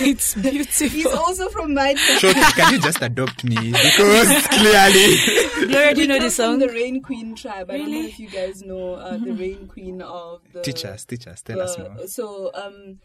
it's 0.08 0.34
beautiful. 0.34 0.88
He's 0.88 1.06
also 1.06 1.48
from 1.48 1.74
my 1.74 1.94
tribe. 1.94 2.22
wow. 2.22 2.32
Shoki, 2.32 2.54
can 2.56 2.72
you 2.74 2.80
just 2.80 3.02
adopt 3.02 3.44
me? 3.44 3.72
Because 3.72 4.46
clearly, 4.56 5.68
Gloria, 5.68 5.94
do 5.94 6.00
you 6.02 6.06
know 6.08 6.14
the 6.14 6.20
from 6.22 6.30
song? 6.30 6.58
The 6.60 6.68
Rain 6.68 7.02
Queen 7.02 7.34
tribe. 7.34 7.70
I 7.70 7.78
don't 7.78 7.90
know 7.90 8.02
if 8.06 8.18
you 8.18 8.28
guys 8.30 8.62
know 8.62 8.94
uh, 8.94 9.16
the 9.18 9.32
Rain 9.32 9.66
Queen 9.66 10.00
of 10.02 10.40
the. 10.52 10.62
teach 10.62 10.84
us, 10.84 11.04
teach 11.04 11.26
us, 11.26 11.42
tell 11.42 11.60
us 11.60 11.76
more. 11.78 12.06
So 12.06 12.50
um, 12.54 13.00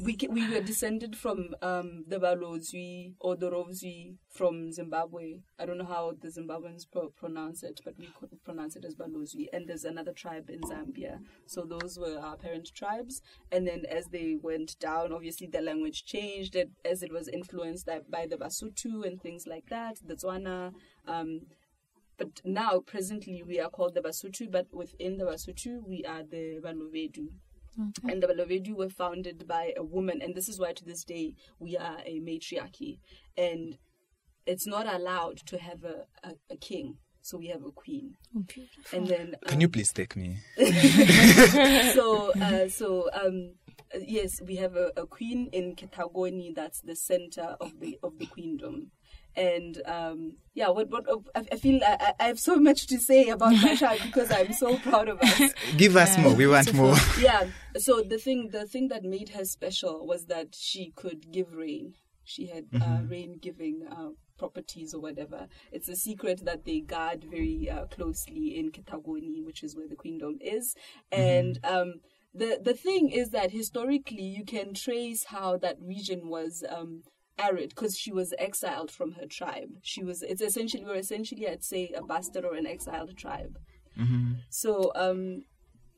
we 0.00 0.16
we 0.28 0.48
were 0.48 0.60
descended 0.60 1.16
from 1.16 1.54
um, 1.62 2.04
the 2.06 2.18
Balozwi 2.18 3.14
or 3.20 3.36
the 3.36 3.50
Rovzwi 3.50 4.16
from 4.30 4.72
Zimbabwe. 4.72 5.40
I 5.58 5.66
don't 5.66 5.78
know 5.78 5.86
how 5.86 6.12
the 6.20 6.28
Zimbabweans 6.28 6.84
pro- 6.90 7.08
pronounce 7.10 7.62
it, 7.62 7.80
but 7.84 7.94
we 7.98 8.08
could 8.18 8.42
pronounce 8.44 8.76
it 8.76 8.84
as 8.84 8.94
Balozwi. 8.94 9.46
And 9.52 9.66
there's 9.66 9.84
another 9.84 10.12
tribe 10.12 10.50
in 10.50 10.60
Zambia. 10.62 11.20
So 11.46 11.62
those 11.62 11.98
were 11.98 12.18
our 12.18 12.36
parent 12.36 12.70
tribes. 12.74 13.22
And 13.50 13.66
then 13.66 13.84
as 13.88 14.06
they 14.06 14.36
went 14.40 14.78
down, 14.80 15.12
obviously 15.12 15.46
the 15.46 15.62
language 15.62 16.04
changed 16.04 16.56
as 16.84 17.02
it 17.02 17.12
was 17.12 17.28
influenced 17.28 17.86
by, 17.86 18.00
by 18.10 18.26
the 18.26 18.36
Basutu 18.36 19.06
and 19.06 19.20
things 19.20 19.46
like 19.46 19.68
that, 19.70 19.98
the 20.04 20.14
Tswana. 20.14 20.72
Um, 21.06 21.42
but 22.18 22.40
now, 22.44 22.80
presently, 22.80 23.42
we 23.42 23.60
are 23.60 23.68
called 23.68 23.94
the 23.94 24.00
Basutu, 24.00 24.50
but 24.50 24.66
within 24.72 25.18
the 25.18 25.24
Basutu, 25.24 25.86
we 25.86 26.02
are 26.04 26.22
the 26.22 26.60
Balovedu. 26.62 27.28
And 28.08 28.22
the 28.22 28.26
Balovedu 28.26 28.74
were 28.74 28.88
founded 28.88 29.46
by 29.46 29.72
a 29.76 29.82
woman, 29.82 30.20
and 30.22 30.34
this 30.34 30.48
is 30.48 30.58
why 30.58 30.72
to 30.72 30.84
this 30.84 31.04
day 31.04 31.34
we 31.58 31.76
are 31.76 31.98
a 32.04 32.20
matriarchy. 32.20 33.00
And 33.36 33.78
it's 34.46 34.66
not 34.66 34.86
allowed 34.92 35.38
to 35.46 35.58
have 35.58 35.84
a, 35.84 36.06
a, 36.26 36.32
a 36.50 36.56
king, 36.56 36.98
so 37.22 37.36
we 37.38 37.48
have 37.48 37.64
a 37.64 37.72
queen. 37.72 38.16
And 38.92 39.06
then 39.06 39.34
Can 39.46 39.60
you 39.60 39.68
please 39.68 39.92
take 39.92 40.16
me? 40.16 40.38
so 41.94 42.32
uh, 42.40 42.68
so 42.68 43.10
um 43.12 43.54
uh, 43.94 43.98
yes 44.00 44.40
we 44.40 44.56
have 44.56 44.76
a, 44.76 44.92
a 44.96 45.06
queen 45.06 45.48
in 45.52 45.74
Ketagoni 45.74 46.54
that's 46.54 46.80
the 46.80 46.94
center 46.96 47.56
of 47.60 47.80
the 47.80 47.98
of 48.02 48.18
the 48.18 48.26
queendom 48.26 48.92
and 49.36 49.82
um 49.86 50.32
yeah 50.54 50.68
what 50.68 50.88
what 50.90 51.04
I, 51.34 51.44
I 51.52 51.56
feel 51.56 51.80
I, 51.84 51.96
I- 52.00 52.24
I 52.24 52.26
have 52.28 52.38
so 52.40 52.56
much 52.56 52.86
to 52.88 52.98
say 52.98 53.28
about 53.28 53.52
my 53.62 53.98
because 54.02 54.30
I'm 54.30 54.52
so 54.52 54.78
proud 54.78 55.08
of 55.08 55.20
us. 55.20 55.52
Give 55.76 55.96
us 55.96 56.16
more. 56.18 56.34
We 56.34 56.46
want 56.46 56.72
more. 56.74 56.96
yeah 57.20 57.44
so 57.76 58.02
the 58.02 58.18
thing 58.18 58.48
the 58.52 58.66
thing 58.66 58.88
that 58.88 59.02
made 59.04 59.30
her 59.30 59.44
special 59.44 60.06
was 60.06 60.26
that 60.26 60.54
she 60.54 60.92
could 60.96 61.30
give 61.32 61.52
rain 61.54 61.94
she 62.24 62.46
had 62.48 62.64
uh, 62.82 63.02
rain 63.08 63.38
giving 63.40 63.86
uh, 63.88 64.08
properties 64.36 64.92
or 64.92 65.00
whatever. 65.00 65.46
It's 65.70 65.88
a 65.88 65.94
secret 65.94 66.44
that 66.44 66.64
they 66.64 66.80
guard 66.80 67.24
very 67.30 67.70
uh, 67.70 67.86
closely 67.86 68.58
in 68.58 68.70
Kitagoni 68.72 69.44
which 69.44 69.62
is 69.62 69.76
where 69.76 69.86
the 69.88 69.94
queendom 69.96 70.38
is. 70.40 70.74
And 71.12 71.58
um 71.64 71.94
the 72.34 72.58
the 72.62 72.74
thing 72.74 73.10
is 73.10 73.30
that 73.30 73.50
historically 73.52 74.24
you 74.24 74.44
can 74.44 74.74
trace 74.74 75.24
how 75.26 75.56
that 75.58 75.76
region 75.80 76.28
was 76.28 76.64
um 76.68 77.02
arid 77.38 77.70
because 77.70 77.96
she 77.96 78.12
was 78.12 78.34
exiled 78.38 78.90
from 78.90 79.12
her 79.12 79.26
tribe. 79.26 79.70
She 79.82 80.02
was 80.02 80.22
it's 80.22 80.42
essentially 80.42 80.84
we're 80.84 80.96
essentially 80.96 81.48
i'd 81.48 81.64
say 81.64 81.92
a 81.96 82.02
bastard 82.02 82.44
or 82.44 82.54
an 82.54 82.66
exiled 82.66 83.16
tribe. 83.16 83.58
So 84.50 84.92
um 84.94 85.42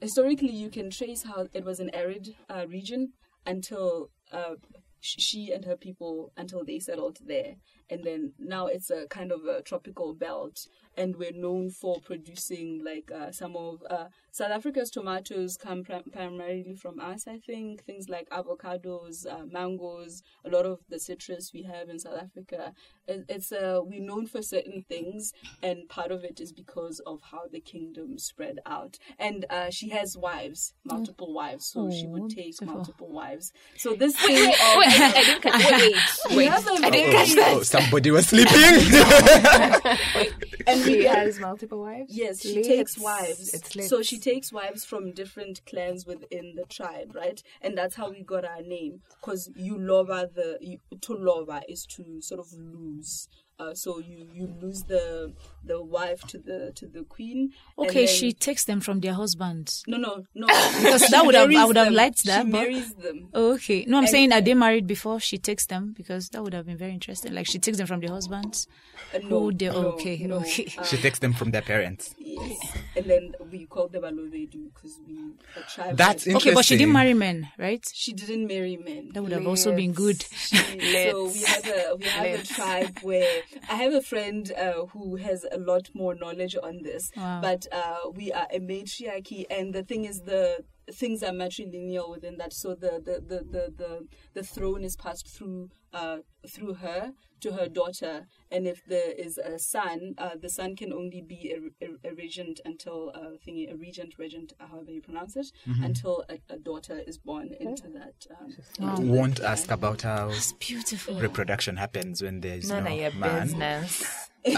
historically 0.01 0.53
you 0.53 0.70
can 0.70 0.90
trace 0.90 1.24
how 1.24 1.48
it 1.53 1.64
was 1.64 1.81
an 1.81 1.90
arid 1.94 2.35
uh, 2.48 2.66
region 2.68 3.12
until 3.46 4.11
uh, 4.33 4.55
she 5.01 5.53
and 5.53 5.64
her 5.64 5.77
people 5.77 6.33
until 6.37 6.64
they 6.64 6.79
settled 6.79 7.18
there 7.27 7.57
and 7.90 8.05
then 8.05 8.33
now 8.38 8.66
it's 8.66 8.90
a 8.90 9.07
kind 9.09 9.33
of 9.33 9.44
a 9.44 9.62
tropical 9.62 10.14
belt 10.14 10.66
and 10.96 11.16
we're 11.16 11.33
known 11.33 11.70
for 11.70 12.01
producing 12.01 12.83
like 12.85 13.11
uh, 13.14 13.31
some 13.31 13.55
of 13.57 13.83
uh, 13.88 14.07
south 14.33 14.51
africa's 14.51 14.90
tomatoes 14.90 15.57
come 15.57 15.85
prim- 15.85 16.11
primarily 16.12 16.74
from 16.74 16.98
us 17.01 17.27
i 17.29 17.38
think. 17.38 17.85
Things 17.85 18.09
like 18.09 18.29
avocados 18.31 19.27
uh, 19.27 19.44
mangoes 19.51 20.22
a 20.44 20.48
lot 20.51 20.66
of 20.66 20.81
the 20.88 20.98
citrus 20.98 21.53
we 21.55 21.62
have 21.62 21.88
in 21.88 21.98
south 21.98 22.18
africa. 22.20 22.72
It, 23.07 23.24
it's 23.29 23.53
uh, 23.53 23.81
we're 23.83 24.03
known 24.05 24.27
for 24.27 24.42
certain 24.42 24.85
things 24.88 25.33
and 25.62 25.88
part 25.88 26.11
of 26.11 26.24
it 26.24 26.40
is 26.40 26.53
because 26.53 27.01
of 27.07 27.20
how 27.31 27.42
the 27.51 27.61
kingdom 27.61 28.18
spread 28.18 28.59
out. 28.66 28.98
And 29.18 29.46
uh, 29.51 29.70
she 29.70 29.88
has 29.90 30.16
wives 30.16 30.74
multiple 30.85 31.33
wives 31.33 31.66
so 31.66 31.90
she 31.90 32.07
would 32.07 32.31
take 32.31 32.61
multiple 32.62 33.11
wives. 33.11 33.53
So 33.77 33.94
this 33.94 34.16
thing 34.16 34.48
of 34.48 34.55
I 34.61 35.22
didn't 35.24 35.42
catch 35.42 35.70
Wait, 35.81 35.96
we 36.31 36.37
wait. 36.37 36.48
have 36.48 36.66
a 36.66 36.70
I 36.87 36.90
didn't 36.90 37.12
catch 37.12 37.35
that. 37.35 37.78
Somebody 37.81 38.11
was 38.11 38.29
sleeping. 38.29 38.55
and 40.67 40.85
She 40.85 41.05
has 41.05 41.38
multiple 41.38 41.81
wives? 41.81 42.14
Yes, 42.14 42.43
she 42.43 42.57
Lit. 42.57 42.64
takes 42.64 42.99
wives. 42.99 43.55
So 43.88 44.03
she 44.03 44.19
takes 44.19 44.53
wives 44.53 44.85
from 44.85 45.12
different 45.12 45.64
clans 45.67 46.07
within 46.07 46.55
the 46.57 46.64
tribe, 46.64 47.14
right? 47.14 47.43
And 47.61 47.77
that's 47.77 47.97
how 47.97 48.11
we 48.11 48.23
got 48.23 48.45
our 48.45 48.62
name. 48.62 49.01
Because 49.21 49.51
you 49.55 49.77
lova 49.77 50.33
the 50.33 50.59
you, 50.61 50.79
to 51.01 51.14
lova 51.14 51.62
is 51.69 51.87
to 51.97 52.21
sort 52.21 52.41
of 52.41 52.53
lose. 52.53 53.29
Uh, 53.61 53.75
so 53.75 53.99
you 53.99 54.25
you 54.33 54.47
lose 54.62 54.85
the 54.85 55.33
the 55.64 55.83
wife 55.83 56.21
to 56.29 56.38
the 56.38 56.71
to 56.77 56.87
the 56.87 57.03
queen. 57.03 57.53
Okay, 57.77 58.07
then- 58.07 58.14
she 58.14 58.33
takes 58.33 58.64
them 58.64 58.81
from 58.81 59.01
their 59.01 59.14
husbands. 59.14 59.83
no 59.88 59.97
no 59.97 60.25
no 60.35 60.47
Because 60.83 61.09
that 61.09 61.27
would 61.27 61.35
have- 61.35 61.51
I 61.53 61.64
would 61.64 61.77
have 61.77 61.87
them. 61.87 61.94
liked 61.94 62.25
that, 62.27 62.44
She 62.47 62.51
but- 62.53 62.59
marries 62.61 62.94
them. 62.94 63.29
Okay. 63.35 63.85
No, 63.88 63.97
I'm 63.97 64.05
And- 64.05 64.11
saying 64.11 64.33
are 64.33 64.40
they 64.40 64.55
married 64.55 64.87
before 64.87 65.18
she 65.18 65.38
takes 65.38 65.66
them? 65.66 65.92
Because 65.97 66.29
that 66.31 66.42
would 66.44 66.55
have 66.55 66.66
been 66.66 66.77
very 66.79 66.92
interesting. 66.92 67.35
Like 67.35 67.47
she 67.49 67.59
takes 67.59 67.79
them 67.79 67.88
from 67.88 67.99
their 68.01 68.11
husbands. 68.11 68.68
Uh, 69.12 69.18
no, 69.18 69.40
Who 69.40 69.53
they- 69.53 69.66
no, 69.66 69.87
okay, 69.99 70.16
no. 70.18 70.37
okay. 70.37 70.73
Uh, 70.79 70.85
she 70.85 70.97
takes 70.97 71.18
them 71.18 71.33
from 71.33 71.51
their 71.51 71.62
parents. 71.62 72.14
yes, 72.18 72.59
and 72.97 73.07
then 73.07 73.35
we 73.51 73.66
call 73.66 73.88
them 73.88 74.03
Alovedu 74.03 74.71
because 74.73 75.01
we 75.07 75.14
the 75.57 75.62
tribe. 75.75 75.97
That's 75.97 76.27
had- 76.27 76.37
Okay, 76.37 76.55
but 76.55 76.64
she 76.64 76.77
didn't 76.77 76.92
marry 76.92 77.14
men, 77.14 77.49
right? 77.59 77.85
She 77.92 78.12
didn't 78.12 78.47
marry 78.47 78.77
men. 78.77 79.11
That 79.14 79.23
would 79.25 79.33
have 79.33 79.47
also 79.49 79.75
been 79.75 79.92
good. 79.92 80.23
so 80.23 81.27
we 81.27 81.42
have 81.42 81.66
a 81.66 81.97
we 81.99 82.05
have 82.07 82.27
a 82.27 82.37
Let's. 82.38 82.55
tribe 82.55 82.99
where 83.03 83.42
I 83.70 83.76
have 83.76 83.94
a 83.94 84.02
friend 84.02 84.50
uh, 84.52 84.87
who 84.87 85.16
has 85.16 85.44
a 85.50 85.58
lot 85.58 85.90
more 85.94 86.14
knowledge 86.14 86.56
on 86.62 86.82
this. 86.82 87.11
Wow. 87.16 87.40
But 87.40 87.66
uh, 87.72 88.11
we 88.14 88.32
are 88.32 88.46
a 88.52 88.58
matriarchy, 88.58 89.46
and 89.50 89.74
the 89.74 89.82
thing 89.82 90.04
is 90.04 90.22
the 90.22 90.64
things 90.92 91.22
are 91.22 91.33
matrilineal 91.33 92.11
within 92.11 92.37
that. 92.38 92.53
So 92.53 92.74
the 92.74 93.01
the 93.05 93.20
the 93.20 93.38
the 93.44 93.72
the, 93.77 94.07
the 94.35 94.42
throne 94.42 94.85
is 94.85 94.96
passed 94.96 95.29
through 95.29 95.70
uh, 95.92 96.18
through 96.48 96.74
her 96.74 97.12
to 97.40 97.53
her 97.53 97.68
daughter, 97.68 98.27
and 98.51 98.66
if 98.66 98.85
there 98.85 99.12
is 99.12 99.38
a 99.38 99.59
son, 99.59 100.14
uh, 100.18 100.31
the 100.40 100.48
son 100.51 100.74
can 100.74 100.92
only 100.92 101.22
be 101.22 101.55
a, 101.55 101.85
a, 101.87 102.11
a 102.11 102.14
regent 102.14 102.61
until 102.64 103.12
uh, 103.14 103.37
thingy, 103.46 103.72
a 103.72 103.77
regent, 103.77 104.14
regent, 104.18 104.53
however 104.59 104.90
you 104.90 105.01
pronounce 105.01 105.37
it, 105.37 105.46
until 105.83 106.24
a, 106.29 106.38
a 106.53 106.59
daughter 106.59 107.01
is 107.07 107.16
born 107.16 107.53
into 107.61 107.88
that. 107.90 108.27
Um, 108.40 108.57
into 108.81 109.03
that 109.03 109.12
Won't 109.12 109.37
clan. 109.37 109.53
ask 109.53 109.70
about 109.70 110.03
how 110.03 110.33
Beautiful. 110.59 111.14
reproduction 111.20 111.77
happens 111.77 112.22
when 112.22 112.40
there's 112.40 112.68
None 112.70 112.85
no 112.85 112.90
of 112.92 112.98
your 112.98 113.12
man. 113.12 113.44
business. 113.44 114.31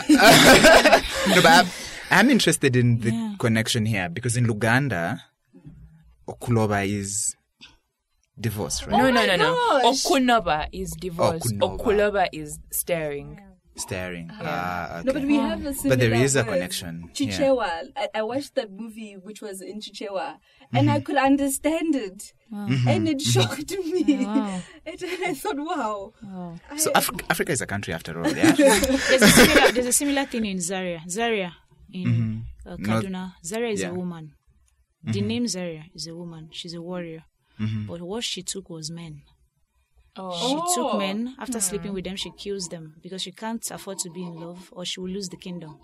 No, 1.26 1.42
but 1.42 1.46
I'm, 1.46 1.66
I'm 2.10 2.30
interested 2.30 2.76
in 2.76 3.00
the 3.00 3.10
Yeah. 3.12 3.34
connection 3.38 3.86
here 3.86 4.08
because 4.08 4.36
in 4.36 4.46
Luganda, 4.46 5.20
Okuloba 6.30 6.86
is 6.86 7.34
divorced, 8.38 8.86
right? 8.86 8.96
no, 8.98 9.10
no, 9.10 9.26
no, 9.26 9.36
no. 9.36 9.54
gosh. 9.82 10.04
Okunoba 10.04 10.68
is 10.72 10.90
divorce. 10.92 11.52
Okunoba. 11.52 11.78
Okuloba 11.78 12.28
is 12.32 12.58
staring. 12.70 13.40
Staring. 13.76 14.30
Ah, 14.32 14.98
okay. 14.98 15.06
No, 15.06 15.12
but 15.14 15.22
we 15.22 15.36
have 15.36 15.64
a 15.64 15.72
similar 15.72 15.96
But 15.96 16.00
there 16.00 16.12
is 16.14 16.36
a 16.36 16.40
word. 16.44 16.52
connection, 16.52 17.04
yeah. 17.14 17.28
Chichewa. 17.38 17.70
I, 17.96 18.08
I 18.16 18.22
watched 18.22 18.54
that 18.56 18.70
movie 18.70 19.14
which 19.14 19.40
was 19.40 19.62
in 19.62 19.80
Chichewa, 19.80 20.36
and 20.72 20.90
I 20.90 21.00
could 21.00 21.16
understand 21.16 21.94
it, 21.94 22.32
and 22.52 23.08
it 23.08 23.20
shocked 23.22 23.70
me. 23.70 24.26
Wow. 24.26 24.60
and 24.86 24.98
I 25.24 25.34
thought, 25.34 25.56
wow. 25.56 26.12
so 26.76 26.90
Afri- 26.92 27.24
Africa 27.30 27.52
is 27.52 27.62
a 27.62 27.66
country 27.66 27.94
after 27.94 28.20
all, 28.20 28.30
yeah? 28.30 28.52
There's 28.52 29.22
a 29.22 29.28
similar, 29.28 29.72
there's 29.72 29.86
a 29.86 29.92
similar 29.92 30.24
thing 30.26 30.44
in 30.44 30.60
Zaria. 30.60 31.02
Zaria 31.08 31.54
in 31.92 32.44
uh, 32.66 32.76
Not- 32.78 33.04
Kaduna. 33.04 33.32
Zaria 33.44 33.70
is 33.72 33.80
yeah. 33.82 33.90
a 33.90 33.94
woman. 33.94 34.34
The 35.02 35.12
mm-hmm. 35.12 35.28
name 35.28 35.48
Zaria 35.48 35.84
is 35.94 36.06
a 36.06 36.14
woman. 36.14 36.48
She's 36.52 36.74
a 36.74 36.82
warrior. 36.82 37.24
Mm-hmm. 37.58 37.86
But 37.86 38.02
what 38.02 38.24
she 38.24 38.42
took 38.42 38.68
was 38.68 38.90
men. 38.90 39.22
Oh. 40.16 40.32
She 40.32 40.54
Oh. 40.58 40.74
took 40.74 40.98
men. 40.98 41.34
After 41.38 41.58
hmm. 41.58 41.68
sleeping 41.68 41.92
with 41.92 42.04
them, 42.04 42.16
she 42.16 42.30
kills 42.32 42.68
them 42.68 42.96
because 43.02 43.22
she 43.22 43.32
can't 43.32 43.64
afford 43.70 43.98
to 44.00 44.10
be 44.10 44.22
in 44.22 44.34
love 44.34 44.68
or 44.72 44.84
she 44.84 45.00
will 45.00 45.08
lose 45.10 45.28
the 45.28 45.36
kingdom. 45.36 45.78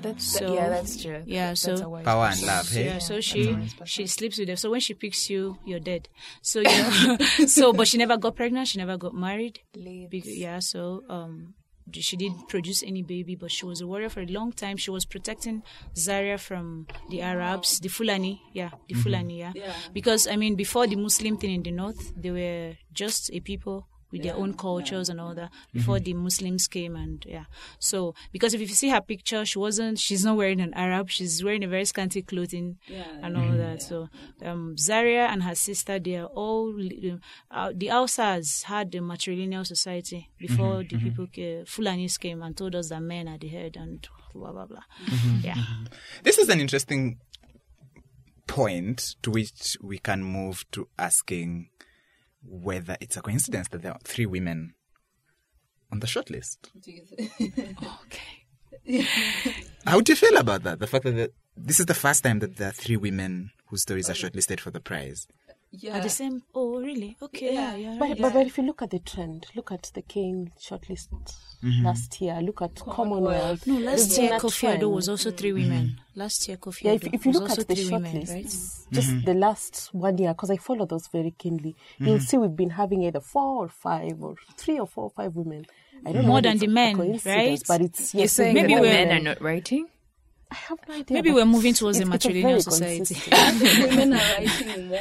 That's 0.00 0.24
So- 0.38 0.54
yeah, 0.54 0.68
that's 0.68 1.02
true. 1.02 1.22
Yeah, 1.26 1.48
That's 1.48 1.62
so- 1.62 1.94
a 1.96 2.02
Power 2.02 2.26
and 2.26 2.42
love, 2.42 2.68
hey? 2.70 2.86
Yeah, 2.86 2.98
so 2.98 3.20
she 3.20 3.56
she 3.84 4.06
sleeps 4.06 4.38
with 4.38 4.46
them. 4.46 4.56
So 4.56 4.70
when 4.70 4.80
she 4.80 4.94
picks 4.94 5.28
you, 5.28 5.58
you're 5.66 5.80
dead. 5.80 6.08
So 6.40 6.60
you 6.60 6.68
know, 6.68 7.16
so 7.46 7.72
but 7.72 7.88
she 7.88 7.98
never 7.98 8.16
got 8.16 8.36
pregnant. 8.36 8.68
She 8.68 8.78
never 8.78 8.96
got 8.96 9.14
married. 9.14 9.60
Leaves. 9.74 10.28
Yeah, 10.28 10.60
so 10.60 11.02
um, 11.08 11.54
she 11.92 12.16
didn't 12.16 12.48
produce 12.48 12.82
any 12.82 13.02
baby, 13.02 13.34
but 13.34 13.50
she 13.50 13.66
was 13.66 13.80
a 13.80 13.86
warrior 13.86 14.08
for 14.08 14.20
a 14.20 14.26
long 14.26 14.52
time. 14.52 14.76
She 14.76 14.90
was 14.90 15.04
protecting 15.04 15.62
Zaria 15.96 16.38
from 16.38 16.86
the 17.10 17.22
Arabs, 17.22 17.80
the 17.80 17.88
Fulani. 17.88 18.42
Yeah, 18.52 18.70
the 18.88 18.94
mm-hmm. 18.94 19.02
Fulani. 19.02 19.38
Yeah. 19.38 19.52
Yeah. 19.54 19.72
because 19.92 20.26
I 20.26 20.36
mean, 20.36 20.54
before 20.54 20.86
the 20.86 20.96
Muslim 20.96 21.36
thing 21.36 21.52
in 21.52 21.62
the 21.62 21.70
north, 21.70 22.12
they 22.16 22.30
were 22.30 22.76
just 22.92 23.30
a 23.32 23.40
people 23.40 23.86
with 24.10 24.22
their 24.22 24.36
own 24.36 24.54
cultures 24.54 25.08
and 25.08 25.20
all 25.20 25.34
that 25.34 25.50
mm-hmm. 25.50 25.78
before 25.78 26.00
the 26.00 26.14
Muslims 26.14 26.66
came 26.66 26.96
and 26.96 27.24
yeah. 27.26 27.44
So 27.78 28.14
because 28.32 28.54
if 28.54 28.60
you 28.60 28.68
see 28.68 28.88
her 28.88 29.00
picture, 29.00 29.44
she 29.44 29.58
wasn't 29.58 29.98
she's 29.98 30.24
not 30.24 30.36
wearing 30.36 30.60
an 30.60 30.74
Arab, 30.74 31.10
she's 31.10 31.42
wearing 31.44 31.64
a 31.64 31.68
very 31.68 31.84
scanty 31.84 32.22
clothing 32.22 32.78
Yeah. 32.86 33.04
and 33.22 33.36
all 33.36 33.44
mm-hmm. 33.44 33.58
that. 33.58 33.82
So 33.82 34.08
um 34.42 34.76
Zaria 34.76 35.26
and 35.26 35.42
her 35.42 35.54
sister 35.54 35.98
they 35.98 36.16
are 36.16 36.26
all 36.26 36.74
uh, 36.78 37.16
uh, 37.50 37.72
the 37.74 37.88
Hausas 37.88 38.64
had 38.64 38.92
the 38.92 38.98
matrilineal 38.98 39.66
society 39.66 40.30
before 40.38 40.82
mm-hmm. 40.82 40.96
the 40.96 41.02
people 41.02 41.26
ca- 41.34 41.64
Fulanis 41.64 42.18
came 42.18 42.42
and 42.42 42.56
told 42.56 42.74
us 42.74 42.88
that 42.88 43.00
men 43.00 43.28
are 43.28 43.38
the 43.38 43.48
head 43.48 43.76
and 43.76 44.06
blah 44.34 44.52
blah 44.52 44.66
blah. 44.66 44.82
Yeah. 45.42 45.56
This 46.22 46.38
is 46.38 46.48
an 46.48 46.60
interesting 46.60 47.18
point 48.46 49.16
to 49.22 49.30
which 49.30 49.76
we 49.82 49.98
can 49.98 50.22
move 50.22 50.64
to 50.72 50.88
asking 50.98 51.68
whether 52.42 52.96
it's 53.00 53.16
a 53.16 53.20
coincidence 53.22 53.68
that 53.68 53.82
there 53.82 53.92
are 53.92 54.00
three 54.04 54.26
women 54.26 54.74
on 55.92 56.00
the 56.00 56.06
shortlist. 56.06 56.58
Do 56.80 56.92
you 56.92 57.02
think? 57.02 57.76
Okay. 58.06 59.04
How 59.84 60.00
do 60.00 60.12
you 60.12 60.16
feel 60.16 60.36
about 60.38 60.62
that? 60.62 60.78
The 60.78 60.86
fact 60.86 61.04
that 61.04 61.12
the, 61.12 61.30
this 61.56 61.78
is 61.78 61.86
the 61.86 61.94
first 61.94 62.22
time 62.24 62.38
that 62.38 62.56
there 62.56 62.68
are 62.68 62.72
three 62.72 62.96
women 62.96 63.50
whose 63.66 63.82
stories 63.82 64.08
are 64.08 64.14
shortlisted 64.14 64.60
for 64.60 64.70
the 64.70 64.80
prize. 64.80 65.26
Yeah. 65.70 65.96
At 65.98 66.02
the 66.02 66.08
same. 66.08 66.42
Oh, 66.54 66.80
really? 66.80 67.16
Okay. 67.20 67.52
Yeah. 67.54 67.74
Yeah. 67.76 67.92
yeah, 67.92 67.96
But, 67.98 68.08
right. 68.08 68.20
but, 68.20 68.32
but 68.32 68.46
if 68.46 68.56
you 68.58 68.64
look 68.64 68.80
at 68.82 68.90
the 68.90 68.98
trend, 69.00 69.46
look 69.54 69.70
at 69.70 69.90
the 69.94 70.02
Caine 70.02 70.52
shortlist 70.58 71.08
mm-hmm. 71.62 71.84
last 71.84 72.20
year, 72.20 72.40
look 72.40 72.62
at 72.62 72.74
Commonwealth. 72.76 73.66
No, 73.66 73.74
last 73.78 74.16
There's 74.16 74.18
year 74.18 74.38
Koffi 74.38 74.78
Addo 74.78 74.90
was 74.90 75.08
also 75.08 75.30
three 75.30 75.52
women. 75.52 75.86
Mm-hmm. 75.88 76.20
Last 76.20 76.48
year 76.48 76.56
Koffi 76.56 76.84
Yeah, 76.84 76.92
if, 76.92 77.04
if 77.12 77.26
you 77.26 77.32
was 77.32 77.40
look 77.40 77.50
at 77.50 77.68
the 77.68 77.74
three 77.74 77.90
women, 77.90 78.16
shortlist, 78.22 78.32
right? 78.34 78.44
Mm-hmm. 78.46 78.94
just 78.94 79.24
the 79.26 79.34
last 79.34 79.88
one 79.92 80.16
year, 80.18 80.32
because 80.32 80.50
I 80.50 80.56
follow 80.56 80.86
those 80.86 81.06
very 81.08 81.32
keenly, 81.32 81.76
you'll 81.98 82.20
see 82.20 82.38
we've 82.38 82.56
been 82.56 82.70
having 82.70 83.02
either 83.02 83.20
four 83.20 83.64
or 83.64 83.68
five 83.68 84.22
or 84.22 84.36
three 84.56 84.78
or 84.78 84.86
four 84.86 85.04
or 85.04 85.10
five 85.10 85.34
women. 85.34 85.66
I 86.06 86.12
don't 86.12 86.22
know 86.22 86.28
More 86.28 86.34
whether 86.36 86.48
than 86.50 86.58
the 86.58 86.66
men, 86.68 86.96
coincidence, 86.96 87.26
right? 87.26 87.60
But 87.68 87.80
it's 87.82 88.14
yes, 88.14 88.32
saying 88.32 88.54
Maybe 88.54 88.74
that 88.74 88.82
the 88.82 88.88
we're- 88.88 89.04
men 89.04 89.18
are 89.18 89.22
not 89.22 89.42
writing? 89.42 89.86
I 90.50 90.54
have 90.54 90.78
no 90.88 90.94
idea. 90.94 91.14
Maybe 91.14 91.30
we're 91.30 91.44
moving 91.44 91.74
towards 91.74 91.98
it's, 92.00 92.08
a 92.08 92.10
matrilineal 92.10 92.62
society. 92.62 93.16
women 93.86 94.14
are 94.14 94.16
writing 94.16 94.88
more 94.88 95.00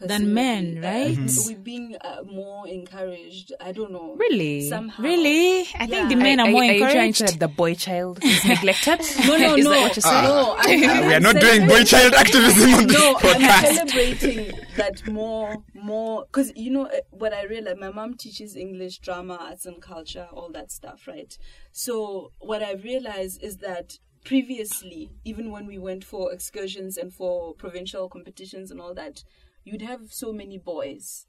Than 0.00 0.34
men, 0.34 0.76
personally. 0.82 1.16
right? 1.16 1.30
Uh, 1.30 1.42
We're 1.46 1.58
being 1.58 1.96
uh, 2.00 2.22
more 2.24 2.66
encouraged. 2.66 3.52
I 3.60 3.70
don't 3.70 3.92
know. 3.92 4.16
Really? 4.18 4.68
Somehow. 4.68 5.02
Really? 5.02 5.60
I 5.78 5.86
think 5.86 6.08
the 6.08 6.16
men 6.16 6.40
are, 6.40 6.48
more 6.50 6.62
Are 6.62 6.64
you 6.64 6.78
trying 6.80 6.96
encouraged. 7.08 7.18
to 7.18 7.28
say 7.28 7.36
the 7.38 7.48
boy 7.48 7.74
child 7.74 8.18
is 8.24 8.44
neglected? 8.44 9.00
No, 9.26 9.36
no, 9.36 9.54
Is 9.56 9.64
no. 9.64 9.70
that 9.70 9.82
what 9.82 9.96
you're? 9.96 10.22
No, 10.22 10.56
I'm, 10.58 11.04
Uh, 11.04 11.06
we 11.06 11.14
are 11.14 11.20
not 11.20 11.36
doing 11.40 11.68
boy 11.68 11.84
child 11.84 12.14
activism 12.14 12.74
on 12.74 12.86
this 12.88 12.98
No, 12.98 13.16
I'm 13.22 13.74
celebrating 13.74 14.58
that 14.76 15.06
more, 15.06 15.56
more, 15.74 16.24
because 16.26 16.52
you 16.56 16.70
know 16.70 16.86
uh, 16.86 16.96
what 17.10 17.32
I 17.32 17.44
realized. 17.44 17.78
My 17.78 17.90
mom 17.90 18.14
teaches 18.14 18.56
English, 18.56 18.98
drama, 18.98 19.36
arts 19.40 19.66
and 19.66 19.80
culture, 19.80 20.26
all 20.32 20.50
that 20.52 20.72
stuff, 20.72 21.06
right? 21.06 21.36
So 21.72 22.32
what 22.40 22.62
I 22.62 22.72
realized 22.72 23.42
is 23.42 23.58
that 23.58 23.98
previously, 24.24 25.10
even 25.24 25.50
when 25.50 25.66
we 25.66 25.78
went 25.78 26.04
for 26.04 26.32
excursions 26.32 26.96
and 26.96 27.12
for 27.12 27.54
provincial 27.54 28.08
competitions 28.08 28.70
and 28.70 28.80
all 28.80 28.94
that, 28.94 29.22
you'd 29.64 29.82
have 29.82 30.12
so 30.12 30.32
many 30.32 30.58
boys, 30.58 31.26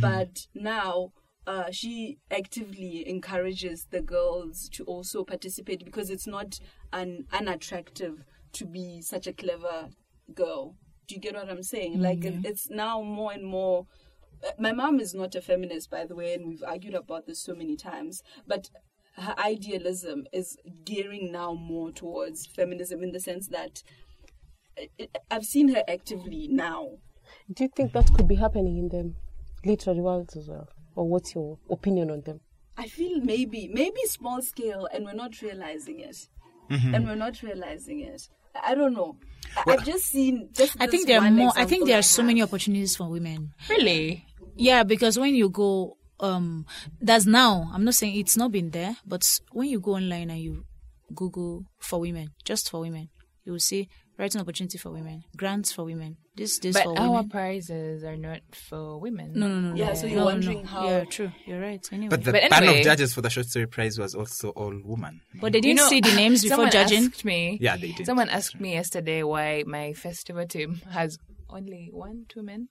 but 0.00 0.46
now. 0.54 1.12
Uh, 1.46 1.70
she 1.72 2.18
actively 2.30 3.02
encourages 3.08 3.86
the 3.90 4.02
girls 4.02 4.68
to 4.68 4.84
also 4.84 5.24
participate 5.24 5.82
because 5.84 6.10
it's 6.10 6.26
not 6.26 6.60
an 6.92 7.24
unattractive 7.32 8.22
to 8.52 8.66
be 8.66 9.00
such 9.00 9.26
a 9.26 9.32
clever 9.32 9.88
girl. 10.34 10.76
Do 11.08 11.14
you 11.14 11.20
get 11.20 11.34
what 11.34 11.48
I'm 11.50 11.62
saying? 11.62 11.98
Like 11.98 12.24
it, 12.26 12.34
it's 12.44 12.68
now 12.70 13.00
more 13.00 13.32
and 13.32 13.44
more. 13.44 13.86
uh, 14.46 14.50
My 14.58 14.72
mom 14.72 15.00
is 15.00 15.14
not 15.14 15.34
a 15.34 15.40
feminist, 15.40 15.90
by 15.90 16.04
the 16.04 16.14
way, 16.14 16.34
and 16.34 16.46
we've 16.46 16.62
argued 16.62 16.94
about 16.94 17.26
this 17.26 17.42
so 17.42 17.54
many 17.54 17.74
times. 17.74 18.22
But 18.46 18.68
her 19.12 19.34
idealism 19.38 20.26
is 20.32 20.56
gearing 20.84 21.30
now 21.32 21.52
more 21.54 21.90
towards 21.92 22.46
feminism 22.46 23.02
in 23.02 23.12
the 23.12 23.20
sense 23.20 23.48
that 23.48 23.82
it, 24.76 24.90
it- 24.98 25.18
I've 25.30 25.44
seen 25.44 25.68
her 25.74 25.82
actively 25.88 26.48
now. 26.48 26.98
Do 27.54 27.64
you 27.64 27.70
think 27.76 27.92
that 27.92 28.12
could 28.14 28.26
be 28.28 28.34
happening 28.36 28.78
in 28.78 28.88
the 28.88 29.14
literary 29.68 30.00
world 30.00 30.30
as 30.36 30.48
well? 30.48 30.68
Or 30.96 31.08
what's 31.08 31.34
your 31.34 31.58
opinion 31.70 32.10
on 32.10 32.22
them? 32.22 32.40
I 32.76 32.88
feel 32.88 33.20
maybe, 33.20 33.68
maybe 33.72 34.00
small 34.06 34.40
scale, 34.42 34.88
and 34.92 35.04
we're 35.04 35.12
not 35.12 35.40
realizing 35.42 36.00
it. 36.00 36.28
Mm-hmm. 36.70 36.94
And 36.94 37.06
we're 37.06 37.14
not 37.16 37.42
realizing 37.42 38.00
it. 38.00 38.28
I 38.54 38.72
I 38.72 38.74
don't 38.74 38.94
know. 38.94 39.16
I 39.56 39.72
I've 39.72 39.84
just 39.84 40.06
seen. 40.06 40.48
Just 40.52 40.76
I 40.80 40.86
think 40.86 41.06
there 41.06 41.20
are 41.20 41.30
more. 41.30 41.52
I 41.56 41.64
think 41.66 41.86
there 41.86 41.98
are 41.98 42.02
so 42.02 42.22
many 42.22 42.42
opportunities 42.42 42.96
for 42.96 43.08
women. 43.08 43.52
Really? 43.68 44.24
Yeah, 44.56 44.82
because 44.84 45.18
when 45.18 45.34
you 45.34 45.48
go, 45.50 45.96
um, 46.20 46.66
that's 47.00 47.26
now. 47.26 47.70
I'm 47.72 47.84
not 47.84 47.94
saying 47.94 48.16
it's 48.16 48.36
not 48.36 48.52
been 48.52 48.70
there, 48.70 48.96
but 49.06 49.22
when 49.52 49.68
you 49.68 49.80
go 49.80 49.94
online 49.96 50.30
and 50.30 50.40
you 50.40 50.64
Google 51.14 51.64
for 51.78 52.00
women, 52.00 52.30
just 52.44 52.70
for 52.70 52.80
women, 52.80 53.08
you 53.44 53.52
will 53.52 53.58
see 53.60 53.88
writing 54.18 54.40
opportunity 54.40 54.76
for 54.76 54.90
women, 54.90 55.24
grants 55.36 55.72
for 55.72 55.84
women. 55.84 56.16
This, 56.36 56.58
this 56.58 56.74
But 56.74 56.84
for 56.84 56.98
our 56.98 57.10
women. 57.10 57.28
prizes 57.30 58.04
are 58.04 58.16
not 58.16 58.40
for 58.52 58.98
women. 59.00 59.32
No, 59.34 59.48
no, 59.48 59.60
no, 59.60 59.70
no. 59.70 59.74
Yeah, 59.76 59.94
so 59.94 60.06
you're 60.06 60.20
no, 60.20 60.24
wondering 60.26 60.60
no. 60.62 60.66
how- 60.68 60.86
Yeah, 60.88 61.04
true. 61.04 61.32
You're 61.46 61.60
right. 61.60 61.86
Anyway, 61.92 62.08
But 62.10 62.24
the 62.24 62.32
But 62.32 62.50
panel 62.50 62.74
of 62.76 62.82
judges 62.82 63.12
for 63.14 63.22
the 63.22 63.30
short 63.30 63.46
story 63.46 63.66
prize 63.66 63.98
was 63.98 64.14
also 64.14 64.50
all 64.50 64.74
women. 64.84 65.22
but 65.40 65.52
they 65.52 65.60
didn't 65.60 65.78
You 65.78 65.82
know, 65.84 65.88
see 65.88 66.00
the 66.00 66.14
names 66.14 66.42
before 66.48 66.68
judging. 66.68 67.06
Asked 67.06 67.24
me, 67.24 67.58
Yeah, 67.60 67.76
they 67.76 67.92
did. 67.92 68.06
Someone 68.06 68.28
asked 68.28 68.60
me 68.60 68.72
yesterday 68.74 69.22
why 69.22 69.64
my 69.66 69.92
festival 69.94 70.46
team 70.46 70.80
has 70.90 71.18
only 71.52 71.90
one, 71.92 72.26
two 72.28 72.42
men. 72.42 72.68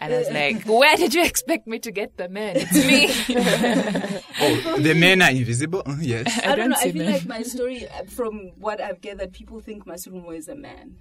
And 0.00 0.12
I 0.12 0.18
was 0.18 0.30
like, 0.30 0.64
where 0.64 0.96
did 0.96 1.14
you 1.14 1.24
expect 1.24 1.66
me 1.66 1.78
to 1.80 1.90
get 1.90 2.16
the 2.16 2.28
men? 2.28 2.56
It's 2.58 2.74
me. 2.86 4.22
Oh, 4.38 4.78
the 4.78 4.94
men 4.94 5.22
are 5.22 5.30
invisible? 5.30 5.82
Yes. 6.00 6.38
I, 6.44 6.54
don't, 6.54 6.58
don't 6.58 6.70
know. 6.70 6.76
I 6.76 6.92
feel 6.92 7.04
them. 7.04 7.12
like 7.12 7.26
my 7.26 7.42
story, 7.42 7.88
uh, 7.88 8.04
from 8.04 8.52
what 8.58 8.80
I've 8.80 9.00
gathered, 9.00 9.32
people 9.32 9.60
think 9.60 9.86
Masurumo 9.86 10.36
is 10.36 10.48
a 10.48 10.54
man. 10.54 10.96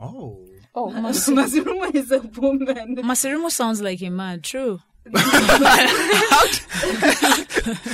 Oh. 0.00 0.46
Oh, 0.74 0.88
Masurumo 0.90 1.94
is 1.94 2.10
a 2.10 2.20
woman. 2.20 2.96
Masirumo 2.96 3.50
sounds 3.50 3.82
like 3.82 4.02
a 4.02 4.10
man. 4.10 4.40
True. 4.40 4.80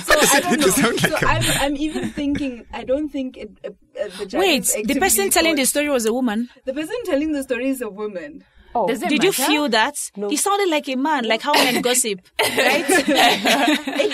So 0.06 0.14
I 0.18 0.40
don't 0.40 0.54
It 0.54 0.60
know. 0.60 0.66
sound 0.68 1.00
So 1.00 1.10
like 1.10 1.22
a 1.22 1.26
I'm, 1.28 1.42
I'm 1.62 1.76
even 1.76 2.10
thinking. 2.10 2.66
I 2.72 2.84
don't 2.84 3.08
think 3.08 3.36
it, 3.36 3.50
uh, 3.64 3.68
uh, 3.68 4.08
the 4.26 4.38
Wait, 4.38 4.64
the 4.84 4.98
person 5.00 5.30
telling 5.30 5.56
the 5.56 5.64
story 5.66 5.88
was 5.88 6.04
a 6.06 6.12
woman. 6.12 6.48
the 6.64 6.72
person 6.74 6.94
telling 7.04 7.32
the 7.32 7.42
story 7.42 7.68
is 7.70 7.80
a 7.80 7.88
woman. 7.88 8.44
oh. 8.74 8.86
Does 8.88 9.02
it 9.02 9.08
Did 9.10 9.22
you 9.24 9.32
feel 9.32 9.68
that? 9.70 9.96
He 10.30 10.36
sounded 10.36 10.68
like 10.70 10.88
a 10.88 10.96
man, 10.96 11.24
like 11.26 11.42
how 11.42 11.52
men 11.52 11.80
gossip, 11.82 12.20
right? 12.40 12.84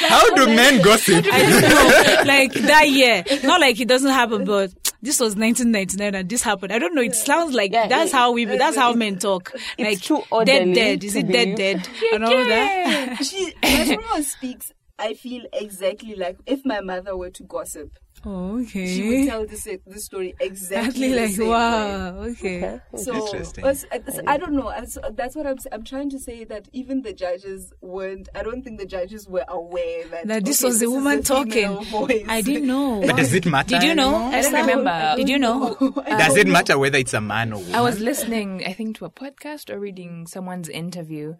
How 0.08 0.34
do 0.34 0.46
men 0.46 0.80
gossip? 0.82 1.24
I 1.32 1.38
don't 1.42 1.60
know, 1.62 2.22
like 2.32 2.52
that 2.54 2.88
year. 2.90 3.24
Not 3.44 3.60
like 3.60 3.78
it 3.80 3.88
doesn't 3.88 4.10
happen, 4.10 4.44
but 4.44 4.70
this 5.02 5.20
was 5.20 5.36
1999 5.36 6.14
and 6.14 6.28
this 6.28 6.42
happened. 6.42 6.72
I 6.72 6.78
don't 6.78 6.94
know. 6.94 7.02
It 7.02 7.14
sounds 7.14 7.54
like 7.54 7.72
Yeah, 7.72 7.86
that's 7.88 8.10
it- 8.10 8.16
how 8.16 8.32
we, 8.32 8.44
that's 8.44 8.76
how 8.76 8.92
men 8.94 9.18
talk. 9.18 9.52
Like 9.78 10.00
too 10.00 10.22
dead, 10.44 10.74
dead. 10.74 11.04
Is 11.04 11.14
it 11.16 11.28
dead, 11.28 11.56
believe. 11.56 11.56
dead, 11.56 11.88
and 12.12 12.24
all 12.24 12.30
that? 12.44 13.18
She 13.24 13.52
Masurumo 13.62 14.22
speaks. 14.36 14.72
I 14.98 15.14
feel 15.14 15.44
exactly 15.52 16.14
like 16.16 16.38
if 16.46 16.64
my 16.64 16.80
mother 16.80 17.16
were 17.16 17.30
to 17.30 17.44
gossip, 17.44 17.98
Oh, 18.26 18.64
she 18.64 19.08
would 19.08 19.28
tell 19.28 19.46
this 19.46 19.62
this 19.86 20.04
story 20.06 20.34
exactly 20.40 21.06
Exactly 21.06 21.08
the 21.12 21.20
like 21.20 21.30
same 21.30 21.46
way. 21.46 21.52
wow. 21.52 22.18
Okay. 22.30 22.80
So 22.96 23.14
Interesting. 23.14 23.64
it's- 23.64 23.84
it's- 23.92 24.18
I 24.26 24.36
don't 24.36 24.54
know. 24.54 24.70
It's- 24.70 24.98
That's 25.14 25.36
what 25.36 25.46
I'm. 25.46 25.52
s- 25.56 25.68
I'm 25.70 25.84
trying 25.84 26.10
to 26.10 26.18
say 26.18 26.42
that 26.42 26.66
even 26.72 27.02
the 27.02 27.12
judges 27.12 27.72
weren't. 27.80 28.28
I 28.34 28.42
don't 28.42 28.62
think 28.62 28.80
the 28.80 28.86
judges 28.86 29.28
were 29.28 29.44
aware 29.46 30.04
that, 30.08 30.26
That 30.26 30.44
this 30.44 30.60
okay, 30.60 30.68
was 30.68 30.80
the 30.80 30.86
is 30.86 30.90
woman 30.90 31.22
talking. 31.22 31.76
Voice. 31.84 32.24
I 32.28 32.40
didn't 32.42 32.66
know. 32.66 33.02
But 33.06 33.18
does 33.18 33.32
it 33.34 33.46
matter? 33.46 33.68
Did 33.78 33.84
you 33.84 33.94
know? 33.94 34.16
I 34.16 34.30
don't 34.32 34.34
Esther? 34.34 34.56
remember. 34.66 35.14
Did 35.16 35.28
you 35.28 35.38
know? 35.38 35.76
I 36.04 36.18
Does 36.18 36.36
it 36.36 36.48
matter 36.48 36.76
whether 36.76 36.98
it's 36.98 37.14
a 37.14 37.20
man 37.20 37.52
or 37.52 37.58
woman? 37.60 37.74
I 37.76 37.82
was 37.82 38.00
listening, 38.00 38.64
I 38.66 38.72
think, 38.72 38.96
to 38.96 39.04
a 39.04 39.10
podcast 39.10 39.70
or 39.70 39.78
reading 39.78 40.26
someone's 40.26 40.68
interview, 40.68 41.34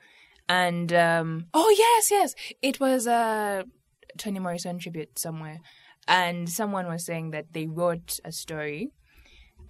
and 0.48 0.92
um, 0.92 1.46
oh 1.54 1.74
yes, 1.76 2.10
yes, 2.10 2.34
it 2.62 2.80
was 2.80 3.06
a 3.06 3.64
Toni 4.16 4.38
Morrison 4.38 4.78
tribute 4.78 5.18
somewhere, 5.18 5.58
and 6.06 6.48
someone 6.48 6.86
was 6.86 7.04
saying 7.04 7.30
that 7.30 7.52
they 7.52 7.66
wrote 7.66 8.18
a 8.24 8.32
story, 8.32 8.90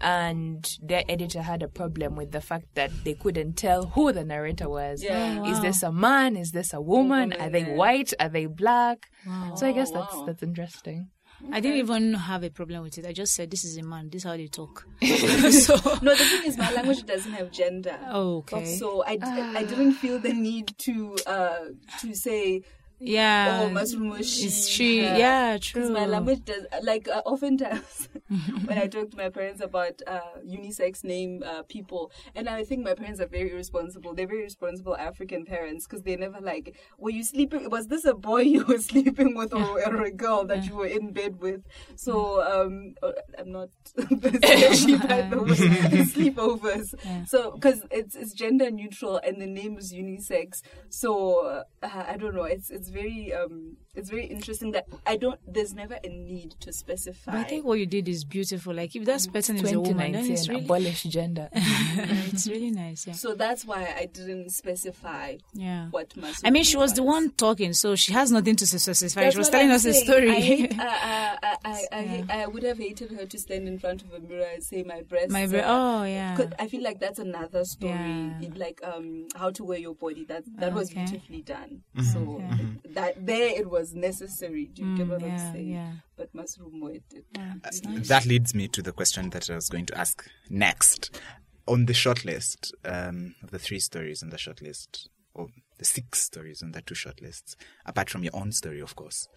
and 0.00 0.68
their 0.80 1.02
editor 1.08 1.42
had 1.42 1.62
a 1.62 1.68
problem 1.68 2.14
with 2.14 2.30
the 2.30 2.40
fact 2.40 2.74
that 2.74 2.90
they 3.04 3.14
couldn't 3.14 3.54
tell 3.54 3.86
who 3.86 4.12
the 4.12 4.24
narrator 4.24 4.68
was. 4.68 5.02
Yeah. 5.02 5.44
Is 5.50 5.60
this 5.60 5.82
a 5.82 5.90
man? 5.90 6.36
Is 6.36 6.52
this 6.52 6.72
a 6.72 6.80
woman? 6.80 7.32
Are 7.32 7.50
they 7.50 7.66
yeah. 7.66 7.74
white? 7.74 8.12
Are 8.20 8.28
they 8.28 8.46
black? 8.46 9.10
So 9.56 9.66
I 9.66 9.72
guess 9.72 9.90
Oh, 9.92 10.00
that's 10.00 10.26
that's 10.26 10.42
interesting. 10.42 11.10
I 11.52 11.60
didn't 11.60 11.78
even 11.78 12.14
have 12.14 12.42
a 12.42 12.50
problem 12.50 12.82
with 12.82 12.98
it. 12.98 13.06
I 13.06 13.12
just 13.12 13.34
said 13.34 13.50
this 13.50 13.64
is 13.64 13.76
a 13.78 13.82
man. 13.82 14.10
This 14.10 14.22
is 14.22 14.24
how 14.24 14.36
they 14.36 14.48
talk. 14.48 14.86
so 15.02 15.74
No, 16.02 16.14
the 16.14 16.16
thing 16.16 16.44
is, 16.46 16.58
my 16.58 16.72
language 16.72 17.04
doesn't 17.06 17.32
have 17.32 17.50
gender. 17.52 17.98
okay. 18.10 18.76
So 18.76 19.04
I 19.06 19.16
didn't 19.16 19.92
feel 19.94 20.18
the 20.18 20.32
need 20.32 20.74
to 20.78 21.16
uh 21.26 21.58
to 22.00 22.14
say 22.14 22.62
yeah. 23.00 23.70
oh 23.72 24.22
she 24.22 24.46
Is 24.46 24.68
she? 24.68 25.02
Yeah, 25.02 25.54
Because 25.56 25.72
true. 25.72 25.90
my 25.90 26.06
language 26.06 26.44
does 26.44 26.66
like 26.82 27.08
uh, 27.08 27.22
oftentimes 27.24 28.08
when 28.64 28.78
I 28.78 28.86
talk 28.86 29.10
to 29.10 29.16
my 29.16 29.28
parents 29.28 29.60
about 29.62 30.02
uh, 30.06 30.20
unisex 30.46 31.04
name 31.04 31.42
uh, 31.44 31.62
people, 31.62 32.10
and 32.34 32.48
I 32.48 32.64
think 32.64 32.84
my 32.84 32.94
parents 32.94 33.20
are 33.20 33.26
very 33.26 33.54
responsible. 33.54 34.14
They're 34.14 34.26
very 34.26 34.42
responsible 34.42 34.96
African 34.96 35.44
parents 35.44 35.86
because 35.86 36.02
they 36.02 36.16
never 36.16 36.40
like, 36.40 36.76
were 36.98 37.10
you 37.10 37.22
sleeping? 37.22 37.70
Was 37.70 37.86
this 37.86 38.04
a 38.04 38.14
boy 38.14 38.42
you 38.42 38.64
were 38.64 38.78
sleeping 38.92 39.34
with 39.36 39.54
or, 39.54 39.80
or 39.86 40.02
a 40.04 40.10
girl 40.10 40.44
that 40.46 40.64
you 40.64 40.74
were 40.74 40.86
in 40.86 41.12
bed 41.12 41.40
with? 41.40 41.62
So 41.96 42.42
um, 42.42 42.94
uh, 43.02 43.12
I'm 43.38 43.52
not 43.52 43.68
she 43.98 44.96
by 44.98 45.22
the 45.22 45.42
way 45.42 46.04
sleepovers. 46.04 46.94
So 47.28 47.52
because 47.52 47.84
it's 47.90 48.14
it's 48.14 48.32
gender 48.32 48.70
neutral 48.70 49.20
and 49.24 49.40
the 49.40 49.46
name 49.46 49.78
is 49.78 49.92
unisex, 49.92 50.62
so 50.88 51.64
uh, 51.82 51.88
I 52.06 52.16
don't 52.16 52.34
know. 52.34 52.44
It's 52.44 52.70
it's 52.70 52.87
very 52.90 53.32
um 53.32 53.76
it's 53.98 54.10
very 54.10 54.26
interesting 54.26 54.70
that 54.72 54.86
I 55.06 55.16
don't 55.16 55.38
there's 55.46 55.74
never 55.74 55.98
a 56.02 56.08
need 56.08 56.52
to 56.60 56.72
specify. 56.72 57.32
But 57.32 57.40
I 57.40 57.44
think 57.44 57.64
what 57.64 57.78
you 57.78 57.86
did 57.86 58.08
is 58.08 58.24
beautiful. 58.24 58.74
Like 58.74 58.94
if 58.96 59.04
that 59.04 59.26
person 59.32 59.56
is 59.56 59.72
a 59.72 59.80
woman, 59.80 60.12
then 60.12 60.30
it's 60.30 60.46
2019, 60.46 60.54
really, 60.54 60.64
abolish 60.64 61.02
gender. 61.04 61.48
it's 61.52 62.46
really 62.48 62.70
nice. 62.70 63.06
Yeah. 63.06 63.12
so 63.14 63.34
that's 63.34 63.64
why 63.64 63.94
I 63.96 64.06
didn't 64.06 64.50
specify 64.50 65.36
Yeah. 65.52 65.88
what 65.90 66.10
Masu 66.10 66.40
I 66.44 66.50
mean, 66.50 66.64
she 66.64 66.76
was 66.76 66.94
the 66.94 67.02
one 67.02 67.30
talking, 67.30 67.72
so 67.72 67.96
she 67.96 68.12
has 68.12 68.30
nothing 68.32 68.56
to 68.56 68.66
specify. 68.66 69.22
That's 69.22 69.34
She 69.34 69.38
was 69.38 69.48
telling 69.50 69.68
I'm 69.68 69.74
us 69.74 69.84
a 69.84 69.92
story. 69.92 70.30
I, 70.30 70.34
hate, 70.40 70.74
I, 70.78 70.84
I, 70.84 71.38
I, 71.42 71.56
I, 71.64 71.70
I, 71.92 72.00
Yeah. 72.00 72.02
hate- 72.08 72.30
I 72.30 72.46
would 72.46 72.62
have 72.62 72.78
hated 72.78 73.10
her 73.12 73.26
to 73.26 73.38
stand 73.38 73.66
in 73.68 73.78
front 73.78 74.02
of 74.02 74.12
a 74.12 74.20
mirror 74.20 74.46
and 74.54 74.62
say 74.62 74.82
my 74.82 75.02
breasts. 75.02 75.32
My 75.32 75.46
breast. 75.46 75.66
oh 75.68 76.04
yeah. 76.04 76.36
I 76.58 76.68
feel 76.68 76.82
like 76.82 77.00
that's 77.00 77.18
another 77.18 77.64
story, 77.64 77.92
Yeah. 77.92 78.40
It- 78.40 78.56
like 78.56 78.80
um, 78.84 79.26
how 79.34 79.50
to 79.50 79.64
wear 79.64 79.78
your 79.78 79.94
body. 79.94 80.24
That 80.24 80.44
that 80.58 80.72
was 80.72 80.90
beautifully 80.90 81.42
done. 81.42 81.82
Mm-hmm. 81.96 82.02
So 82.02 82.18
Yeah. 82.40 82.48
Mm-hmm. 82.54 82.92
that 82.94 83.26
there 83.26 83.48
it 83.60 83.68
was 83.70 83.87
necessary. 83.94 84.66
Do 84.72 84.82
you 84.82 84.96
get 84.96 85.06
Mm, 85.06 85.10
what 85.10 85.22
I'm 85.22 85.38
saying? 85.52 85.68
yeah. 85.68 85.92
But 86.16 86.32
Masrumo 86.34 86.94
it 86.94 87.02
did. 87.08 87.24
yeah. 87.36 87.54
It's 87.64 87.82
nice. 87.82 88.08
That 88.08 88.26
leads 88.26 88.54
me 88.54 88.68
to 88.68 88.82
the 88.82 88.92
question 88.92 89.30
that 89.30 89.48
I 89.50 89.54
was 89.54 89.68
going 89.68 89.86
to 89.86 89.98
ask 89.98 90.24
next. 90.50 91.20
On 91.66 91.86
the 91.86 91.92
shortlist, 91.92 92.72
um, 92.84 93.34
of 93.42 93.50
the 93.50 93.58
three 93.58 93.78
stories 93.80 94.22
on 94.22 94.30
the 94.30 94.36
shortlist, 94.38 95.08
or 95.34 95.48
the 95.78 95.84
six 95.84 96.20
stories 96.24 96.62
on 96.62 96.72
the 96.72 96.80
two 96.82 96.94
shortlists, 96.94 97.54
apart 97.84 98.08
from 98.10 98.22
your 98.24 98.34
own 98.34 98.52
story, 98.52 98.80
of 98.80 98.96
course, 98.96 99.28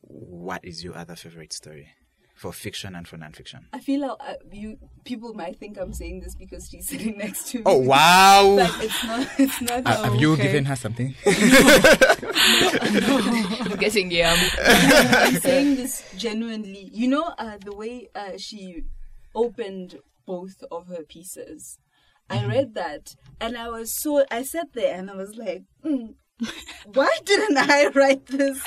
what 0.00 0.64
is 0.64 0.84
your 0.84 0.96
other 0.96 1.16
favorite 1.16 1.52
story 1.52 1.88
for 2.36 2.52
fiction 2.52 2.94
and 2.94 3.08
for 3.08 3.16
nonfiction? 3.16 3.64
I 3.72 3.80
feel 3.80 4.02
like 4.02 4.16
uh, 4.20 4.34
you 4.52 4.78
people 5.04 5.34
might 5.34 5.56
think 5.58 5.78
I'm 5.78 5.92
saying 5.92 6.20
this 6.20 6.34
because 6.36 6.68
she's 6.68 6.86
sitting 6.92 7.18
next 7.18 7.48
to 7.48 7.58
me. 7.58 7.62
Oh, 7.66 7.78
wow! 7.78 8.56
But 8.58 8.84
it's 8.84 9.04
not. 9.04 9.28
It's 9.38 9.60
not. 9.62 9.86
Uh, 9.86 10.02
have 10.04 10.14
you 10.20 10.32
okay. 10.34 10.42
given 10.42 10.64
her 10.66 10.76
something? 10.76 11.14
No. 12.46 13.18
I'm 13.60 13.76
getting 13.76 14.10
yum. 14.10 14.38
I'm 14.58 15.34
saying 15.40 15.76
this 15.76 16.04
genuinely. 16.16 16.90
You 16.92 17.08
know, 17.08 17.34
uh, 17.38 17.58
the 17.62 17.74
way 17.74 18.08
uh, 18.14 18.38
she 18.38 18.84
opened 19.34 19.96
both 20.26 20.62
of 20.70 20.86
her 20.88 21.02
pieces. 21.02 21.78
I 22.30 22.44
read 22.46 22.74
that 22.74 23.14
and 23.40 23.56
I 23.56 23.68
was 23.68 23.92
so. 23.92 24.24
I 24.30 24.42
sat 24.42 24.72
there 24.74 24.96
and 24.96 25.10
I 25.10 25.16
was 25.16 25.36
like, 25.36 25.64
mm, 25.84 26.14
why 26.92 27.10
didn't 27.24 27.58
I 27.58 27.86
write 27.94 28.26
this? 28.26 28.60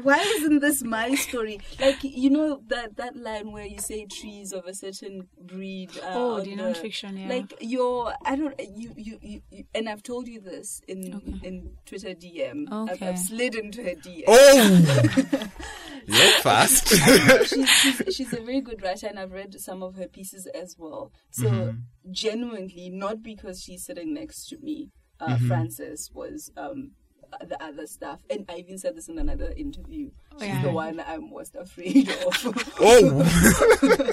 Why 0.00 0.18
isn't 0.20 0.60
this 0.60 0.82
my 0.82 1.14
story? 1.14 1.60
Like 1.78 1.98
you 2.02 2.30
know 2.30 2.62
that 2.68 2.96
that 2.96 3.14
line 3.16 3.52
where 3.52 3.66
you 3.66 3.78
say 3.78 4.06
trees 4.06 4.52
of 4.52 4.64
a 4.66 4.74
certain 4.74 5.28
breed. 5.38 5.90
Uh, 5.98 6.06
Oh, 6.14 6.34
on 6.38 6.44
the 6.44 6.56
nonfiction, 6.56 7.20
yeah. 7.20 7.28
Like 7.28 7.52
your, 7.60 8.14
I 8.24 8.36
don't. 8.36 8.58
You, 8.58 8.92
you, 8.96 9.18
you, 9.20 9.40
you 9.50 9.64
and 9.74 9.88
I've 9.88 10.02
told 10.02 10.28
you 10.28 10.40
this 10.40 10.80
in 10.88 11.40
in 11.42 11.72
Twitter 11.84 12.14
DM. 12.14 12.66
I've, 12.72 12.90
Okay. 12.94 13.08
I've 13.08 13.18
slid 13.18 13.54
into 13.54 13.82
her 13.82 13.94
DM 13.94 14.24
Oh! 14.28 15.48
You're 16.06 16.40
fast. 16.40 16.88
she's, 17.46 17.68
she's, 17.68 18.14
she's 18.16 18.32
a 18.32 18.40
very 18.40 18.60
good 18.60 18.82
writer, 18.82 19.06
and 19.06 19.18
I've 19.20 19.30
read 19.30 19.60
some 19.60 19.82
of 19.84 19.94
her 19.96 20.08
pieces 20.08 20.46
as 20.46 20.74
well. 20.78 21.12
So, 21.30 21.74
genuinely, 22.10 22.90
not 22.90 23.22
because 23.22 23.62
she's 23.62 23.84
sitting 23.84 24.12
next 24.14 24.46
to 24.48 24.58
me, 24.58 24.90
uh, 25.20 25.36
Frances 25.46 26.10
was 26.12 26.50
um, 26.56 26.92
the 27.40 27.62
other 27.62 27.86
stuff. 27.86 28.20
And 28.30 28.44
I 28.48 28.56
even 28.56 28.78
said 28.78 28.96
this 28.96 29.08
in 29.08 29.18
another 29.18 29.52
interview. 29.56 30.10
Oh, 30.32 30.38
She's 30.38 30.48
yeah. 30.48 30.62
the 30.62 30.70
one 30.70 31.02
I'm 31.06 31.30
most 31.30 31.54
afraid 31.56 32.08
of. 32.08 32.74
oh! 32.80 33.22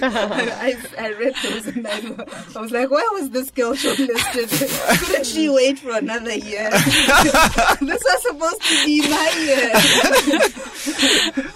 I, 0.02 0.76
I, 0.98 1.06
I 1.06 1.14
read 1.14 1.36
those 1.44 1.68
and 1.68 1.88
I, 1.88 2.56
I 2.56 2.62
was 2.62 2.72
like, 2.72 2.90
why 2.90 3.08
was 3.14 3.30
this 3.30 3.52
girl 3.52 3.74
shortlisted? 3.74 5.06
Couldn't 5.06 5.26
she 5.26 5.50
wait 5.50 5.80
for 5.80 5.92
another 5.92 6.36
year? 6.36 6.70
this 6.72 8.04
was 8.04 8.22
supposed 8.22 8.62
to 8.62 8.86
be 8.86 9.02
my 9.10 9.32
year. 9.46 9.72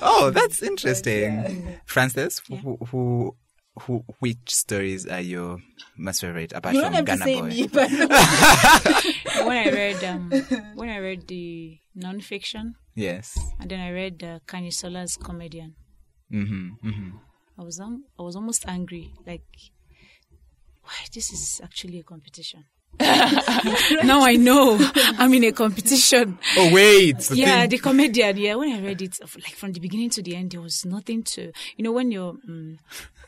Oh, 0.01 0.31
that's 0.31 0.61
interesting. 0.61 1.79
Francis, 1.85 2.41
who, 2.47 2.77
who, 2.87 3.35
who, 3.81 4.03
which 4.19 4.53
stories 4.53 5.07
are 5.07 5.21
your 5.21 5.57
most 5.97 6.21
favorite 6.21 6.53
apart 6.53 6.75
You 6.75 6.81
don't 6.81 6.93
from 6.95 7.05
have 7.07 7.17
to 7.19 7.23
say 7.23 7.41
Boy? 7.41 7.47
me, 7.47 7.67
but 7.67 7.89
when 9.47 9.57
I 9.57 9.69
read 9.71 10.03
um, 10.03 10.29
when 10.75 10.89
I 10.89 10.97
read 10.97 11.27
the 11.27 11.79
nonfiction, 11.97 12.73
Yes. 12.95 13.37
and 13.59 13.69
then 13.71 13.79
I 13.79 13.91
read 13.91 14.23
uh, 14.23 14.39
Kanisola's 14.47 15.17
comedian, 15.17 15.75
Mm-hmm, 16.31 16.87
mm-hmm. 16.87 17.09
I 17.59 17.63
was 17.63 17.79
um, 17.79 18.05
I 18.19 18.23
was 18.23 18.35
almost 18.35 18.65
angry. 18.67 19.13
Like, 19.25 19.45
why 20.81 20.93
this 21.13 21.31
is 21.31 21.61
actually 21.63 21.99
a 21.99 22.03
competition. 22.03 22.65
now 24.03 24.23
I 24.23 24.35
know 24.35 24.77
I'm 25.17 25.33
in 25.33 25.43
a 25.45 25.51
competition. 25.51 26.37
Oh 26.57 26.73
wait, 26.73 27.17
the 27.19 27.35
yeah, 27.37 27.61
thing- 27.61 27.69
the 27.71 27.77
comedian. 27.79 28.37
Yeah, 28.37 28.55
when 28.55 28.71
I 28.71 28.81
read 28.81 29.01
it, 29.01 29.17
like 29.21 29.55
from 29.55 29.71
the 29.73 29.79
beginning 29.79 30.09
to 30.11 30.21
the 30.21 30.35
end, 30.35 30.51
there 30.51 30.61
was 30.61 30.85
nothing 30.85 31.23
to. 31.23 31.51
You 31.75 31.83
know, 31.83 31.91
when 31.91 32.11
you're 32.11 32.35
um, 32.47 32.77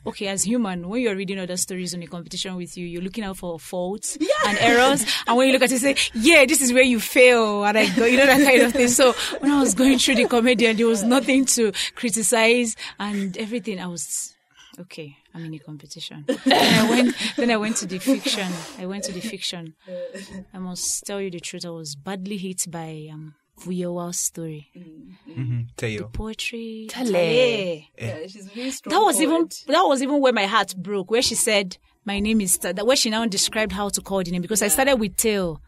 okay 0.06 0.28
as 0.28 0.44
human, 0.44 0.88
when 0.88 1.02
you're 1.02 1.16
reading 1.16 1.40
other 1.40 1.58
stories 1.58 1.94
in 1.94 2.04
a 2.04 2.08
competition 2.08 2.56
with 2.56 2.78
you, 2.78 2.86
you're 2.86 3.02
looking 3.02 3.24
out 3.24 3.38
for 3.38 3.60
faults 3.60 4.18
and 4.48 4.58
errors, 4.60 5.04
and 5.28 5.36
when 5.36 5.48
you 5.48 5.54
look 5.54 5.64
at 5.64 5.72
it, 5.72 5.74
you 5.74 5.80
say, 5.80 5.96
"Yeah, 6.14 6.46
this 6.46 6.62
is 6.62 6.72
where 6.72 6.84
you 6.84 7.00
fail," 7.00 7.64
and 7.66 7.78
I 7.78 7.90
go, 7.96 8.06
you 8.06 8.18
know, 8.18 8.26
that 8.28 8.44
kind 8.48 8.62
of 8.62 8.74
thing. 8.74 8.88
So 8.88 9.14
when 9.40 9.52
I 9.52 9.60
was 9.60 9.74
going 9.74 9.98
through 9.98 10.16
the 10.16 10.28
comedian, 10.28 10.78
there 10.78 10.88
was 10.88 11.04
nothing 11.04 11.46
to 11.46 11.72
criticize 11.96 12.76
and 13.00 13.36
everything. 13.38 13.80
I 13.80 13.88
was 13.88 14.34
okay. 14.80 15.18
I'm 15.36 15.44
in 15.46 15.54
a 15.54 15.60
competition. 15.60 16.24
then 16.46 16.86
I 16.86 16.90
went. 16.90 17.16
Then 17.36 17.52
I 17.52 17.58
went 17.58 17.76
to 17.78 17.86
the 17.86 18.00
fiction. 18.00 18.50
I 18.80 18.86
went 18.86 19.04
to 19.04 19.12
the 19.12 19.20
fiction. 19.20 19.76
I 20.54 20.58
must 20.60 21.06
tell 21.06 21.20
you 21.20 21.30
the 21.30 21.40
truth. 21.42 21.66
I 21.66 21.70
was 21.70 21.96
badly 21.96 22.38
hit 22.38 22.66
by 22.72 23.10
um, 23.12 23.36
Vuyowa's 23.60 24.18
story. 24.20 24.70
Mhm. 25.28 25.68
Teo. 25.76 26.04
The 26.04 26.08
poetry. 26.08 26.88
Tale. 26.90 27.12
Tale. 27.12 27.82
yeah, 27.98 28.28
she's 28.28 28.48
very 28.48 28.72
strong. 28.72 28.94
That 28.98 29.04
was 29.06 29.20
even 29.22 29.50
that 29.68 29.82
was 29.84 30.02
even 30.02 30.22
where 30.22 30.34
my 30.34 30.46
heart 30.46 30.74
broke. 30.78 31.12
Where 31.12 31.22
she 31.22 31.36
said, 31.36 31.78
"My 32.06 32.20
name 32.20 32.40
is," 32.42 32.58
Ta-" 32.58 32.72
that 32.72 32.88
where 32.88 32.96
she 32.96 33.10
now 33.10 33.26
described 33.26 33.74
how 33.74 33.90
to 33.90 34.02
call 34.02 34.24
the 34.24 34.32
name 34.32 34.42
because 34.42 34.62
I 34.62 34.70
started 34.70 34.96
with 35.00 35.18
Tail. 35.18 35.62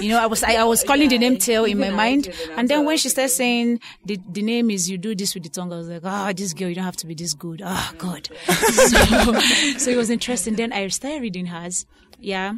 You 0.00 0.10
know, 0.10 0.18
I 0.18 0.26
was 0.26 0.42
I, 0.42 0.54
I 0.54 0.64
was 0.64 0.82
calling 0.82 1.08
the 1.08 1.18
name 1.18 1.36
Tail 1.36 1.64
in 1.64 1.78
my 1.78 1.90
mind, 1.90 2.32
and 2.56 2.68
then 2.68 2.84
when 2.84 2.96
she 2.96 3.08
started 3.08 3.30
saying 3.30 3.80
the 4.04 4.18
the 4.28 4.42
name 4.42 4.70
is 4.70 4.88
you 4.88 4.98
do 4.98 5.14
this 5.14 5.34
with 5.34 5.42
the 5.44 5.50
tongue, 5.50 5.72
I 5.72 5.76
was 5.76 5.88
like, 5.88 6.04
ah, 6.04 6.32
this 6.34 6.52
girl, 6.54 6.68
you 6.68 6.74
don't 6.74 6.84
have 6.84 6.96
to 6.96 7.06
be 7.06 7.14
this 7.14 7.34
good. 7.34 7.62
Ah, 7.64 7.92
God. 7.98 8.28
so, 8.46 9.40
so 9.78 9.90
it 9.90 9.96
was 9.96 10.10
interesting. 10.10 10.54
Then 10.54 10.72
I 10.72 10.86
started 10.88 11.22
reading 11.22 11.46
hers. 11.46 11.86
Yeah, 12.18 12.54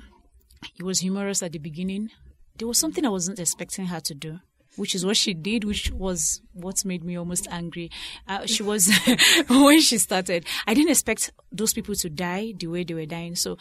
it 0.78 0.84
was 0.84 1.00
humorous 1.00 1.42
at 1.42 1.52
the 1.52 1.58
beginning. 1.58 2.10
There 2.56 2.68
was 2.68 2.78
something 2.78 3.04
I 3.04 3.08
wasn't 3.08 3.38
expecting 3.38 3.86
her 3.86 4.00
to 4.00 4.14
do, 4.14 4.40
which 4.76 4.94
is 4.94 5.04
what 5.04 5.16
she 5.16 5.34
did, 5.34 5.64
which 5.64 5.90
was 5.92 6.40
what 6.52 6.84
made 6.84 7.04
me 7.04 7.16
almost 7.16 7.46
angry. 7.50 7.90
Uh, 8.26 8.46
she 8.46 8.62
was, 8.62 8.90
when 9.48 9.80
she 9.80 9.98
started, 9.98 10.44
I 10.66 10.74
didn't 10.74 10.90
expect 10.90 11.32
those 11.52 11.72
people 11.72 11.94
to 11.96 12.08
die 12.10 12.54
the 12.56 12.66
way 12.66 12.84
they 12.84 12.94
were 12.94 13.06
dying. 13.06 13.36
So 13.36 13.58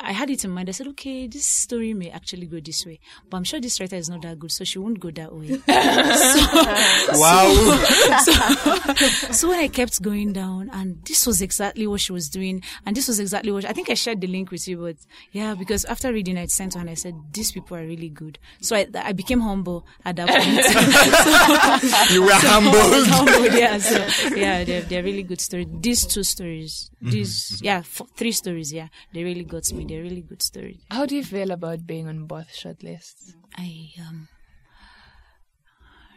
I 0.00 0.12
had 0.12 0.30
it 0.30 0.44
in 0.44 0.50
mind. 0.50 0.68
I 0.68 0.72
said, 0.72 0.86
okay, 0.88 1.26
this 1.26 1.44
story 1.44 1.92
may 1.92 2.10
actually 2.10 2.46
go 2.46 2.60
this 2.60 2.86
way, 2.86 3.00
but 3.28 3.36
I'm 3.36 3.44
sure 3.44 3.60
this 3.60 3.80
writer 3.80 3.96
is 3.96 4.08
not 4.08 4.22
that 4.22 4.38
good, 4.38 4.52
so 4.52 4.64
she 4.64 4.78
won't 4.78 5.00
go 5.00 5.10
that 5.10 5.34
way. 5.34 5.60
Wow. 7.18 7.52
so, 8.24 9.32
so 9.32 9.48
when 9.48 9.58
I 9.58 9.68
kept 9.68 10.00
going 10.02 10.32
down, 10.32 10.70
and 10.72 11.04
this 11.04 11.26
was 11.26 11.42
exactly 11.42 11.86
what 11.86 12.00
she 12.00 12.12
was 12.12 12.28
doing, 12.28 12.62
and 12.86 12.96
this 12.96 13.08
was 13.08 13.18
exactly 13.18 13.50
what 13.50 13.64
I 13.64 13.72
think 13.72 13.90
I 13.90 13.94
shared 13.94 14.20
the 14.20 14.26
link 14.26 14.50
with 14.50 14.68
you, 14.68 14.76
but 14.76 14.96
yeah, 15.32 15.54
because 15.54 15.84
after 15.86 16.12
reading, 16.12 16.38
I 16.38 16.46
sent 16.46 16.74
her 16.74 16.80
and 16.80 16.90
I 16.90 16.94
said, 16.94 17.14
these 17.32 17.50
people 17.50 17.76
are 17.76 17.84
really 17.86 18.08
good. 18.08 18.38
So 18.60 18.76
I, 18.76 18.86
I 18.94 19.12
became 19.12 19.40
humble 19.40 19.86
at 20.04 20.16
that 20.16 20.28
point. 20.28 22.12
you 22.12 22.22
were 22.22 22.28
humbled. 22.34 23.06
humble, 23.08 23.58
yeah. 23.58 23.78
So 23.78 24.34
yeah, 24.34 24.64
they're 24.64 24.82
they're 24.82 25.02
really 25.02 25.22
good 25.22 25.40
stories. 25.40 25.66
These 25.80 26.06
two 26.06 26.22
stories, 26.22 26.90
these 27.00 27.52
mm-hmm. 27.56 27.64
yeah, 27.64 27.78
f- 27.78 28.02
three 28.16 28.32
stories, 28.32 28.72
yeah, 28.72 28.88
they 29.12 29.24
really 29.24 29.44
got 29.44 29.70
me. 29.72 29.87
They're 29.88 30.02
really 30.02 30.20
good 30.20 30.42
stories. 30.42 30.80
How 30.90 31.06
do 31.06 31.16
you 31.16 31.24
feel 31.24 31.50
about 31.50 31.86
being 31.86 32.08
on 32.08 32.26
both 32.26 32.48
shortlists? 32.52 33.32
I 33.56 33.90
um 33.98 34.28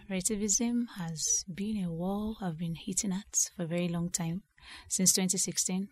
Writivism 0.09 0.87
has 0.97 1.45
been 1.47 1.81
a 1.85 1.89
wall 1.89 2.35
I've 2.41 2.57
been 2.57 2.75
hitting 2.75 3.13
at 3.13 3.49
for 3.55 3.63
a 3.63 3.65
very 3.65 3.87
long 3.87 4.09
time. 4.09 4.43
Since 4.89 5.13
2016. 5.13 5.87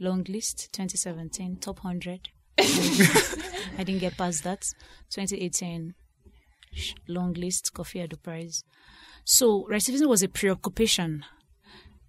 Long 0.00 0.24
list, 0.28 0.72
2017, 0.72 1.58
top 1.58 1.84
100. 1.84 2.30
I 2.58 3.84
didn't 3.84 4.00
get 4.00 4.16
past 4.16 4.42
that. 4.42 4.62
2018, 5.10 5.94
long 7.06 7.34
list, 7.34 7.72
Koffi 7.72 8.04
Addo 8.04 8.20
Prize. 8.20 8.64
So, 9.24 9.68
Writivism 9.70 10.08
was 10.08 10.24
a 10.24 10.28
preoccupation. 10.28 11.24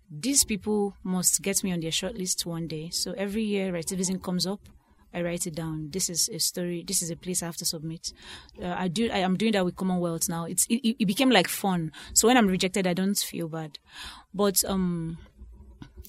These 0.10 0.46
people 0.46 0.96
must 1.04 1.44
get 1.44 1.64
me 1.64 1.74
on 1.74 1.82
their 1.82 1.92
shortlist 1.92 2.46
one 2.46 2.68
day. 2.68 2.90
So, 2.90 3.12
every 3.12 3.44
year, 3.44 3.72
Writivism 3.72 4.24
comes 4.24 4.48
up. 4.48 4.62
I 5.14 5.22
write 5.22 5.46
it 5.46 5.56
down. 5.56 5.90
This 5.92 6.10
is 6.10 6.30
a 6.30 6.40
story. 6.40 6.84
This 6.88 7.02
is 7.02 7.12
a 7.12 7.16
place 7.16 7.44
I 7.44 7.48
have 7.48 7.58
to 7.58 7.66
submit. 7.66 8.14
Uh, 8.62 8.76
I 8.78 8.88
do. 8.88 9.10
I 9.12 9.20
am 9.20 9.36
doing 9.36 9.52
that 9.54 9.66
with 9.66 9.76
Commonwealth 9.76 10.30
now. 10.30 10.46
It's 10.46 10.66
it, 10.68 10.96
it 11.00 11.06
became 11.06 11.30
like 11.30 11.48
fun. 11.48 11.92
So 12.14 12.28
when 12.28 12.38
I'm 12.38 12.48
rejected, 12.48 12.88
I 12.88 12.94
don't 12.94 13.18
feel 13.18 13.48
bad. 13.48 13.78
But 14.34 14.64
um, 14.66 15.18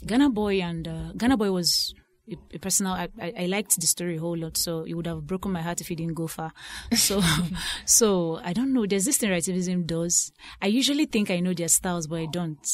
Ghana 0.07 0.31
Boy 0.31 0.61
and 0.61 0.87
uh, 0.87 1.13
Ghana 1.17 1.37
Boy 1.37 1.51
was 1.51 1.95
a, 2.31 2.37
a 2.55 2.59
personal. 2.59 2.93
I, 2.93 3.09
I, 3.21 3.47
liked 3.47 3.81
the 3.81 3.87
story 3.87 4.17
a 4.17 4.21
whole 4.21 4.37
lot, 4.37 4.57
so 4.57 4.85
it 4.85 4.95
would 4.95 5.07
have 5.07 5.27
broken 5.27 5.53
my 5.53 5.63
heart 5.63 5.81
if 5.81 5.91
it 5.91 5.97
didn't 5.97 6.15
go 6.15 6.27
far. 6.27 6.53
So, 6.95 7.21
so 7.85 8.41
I 8.45 8.53
don't 8.53 8.73
know. 8.73 8.87
There's 8.87 9.05
this 9.05 9.19
thing 9.19 9.31
Writivism 9.31 9.87
does. 9.87 10.33
I 10.61 10.67
usually 10.67 11.07
think 11.07 11.31
I 11.31 11.41
know 11.41 11.55
their 11.55 11.69
styles, 11.69 12.07
but 12.07 12.21
I 12.21 12.27
don't. 12.27 12.67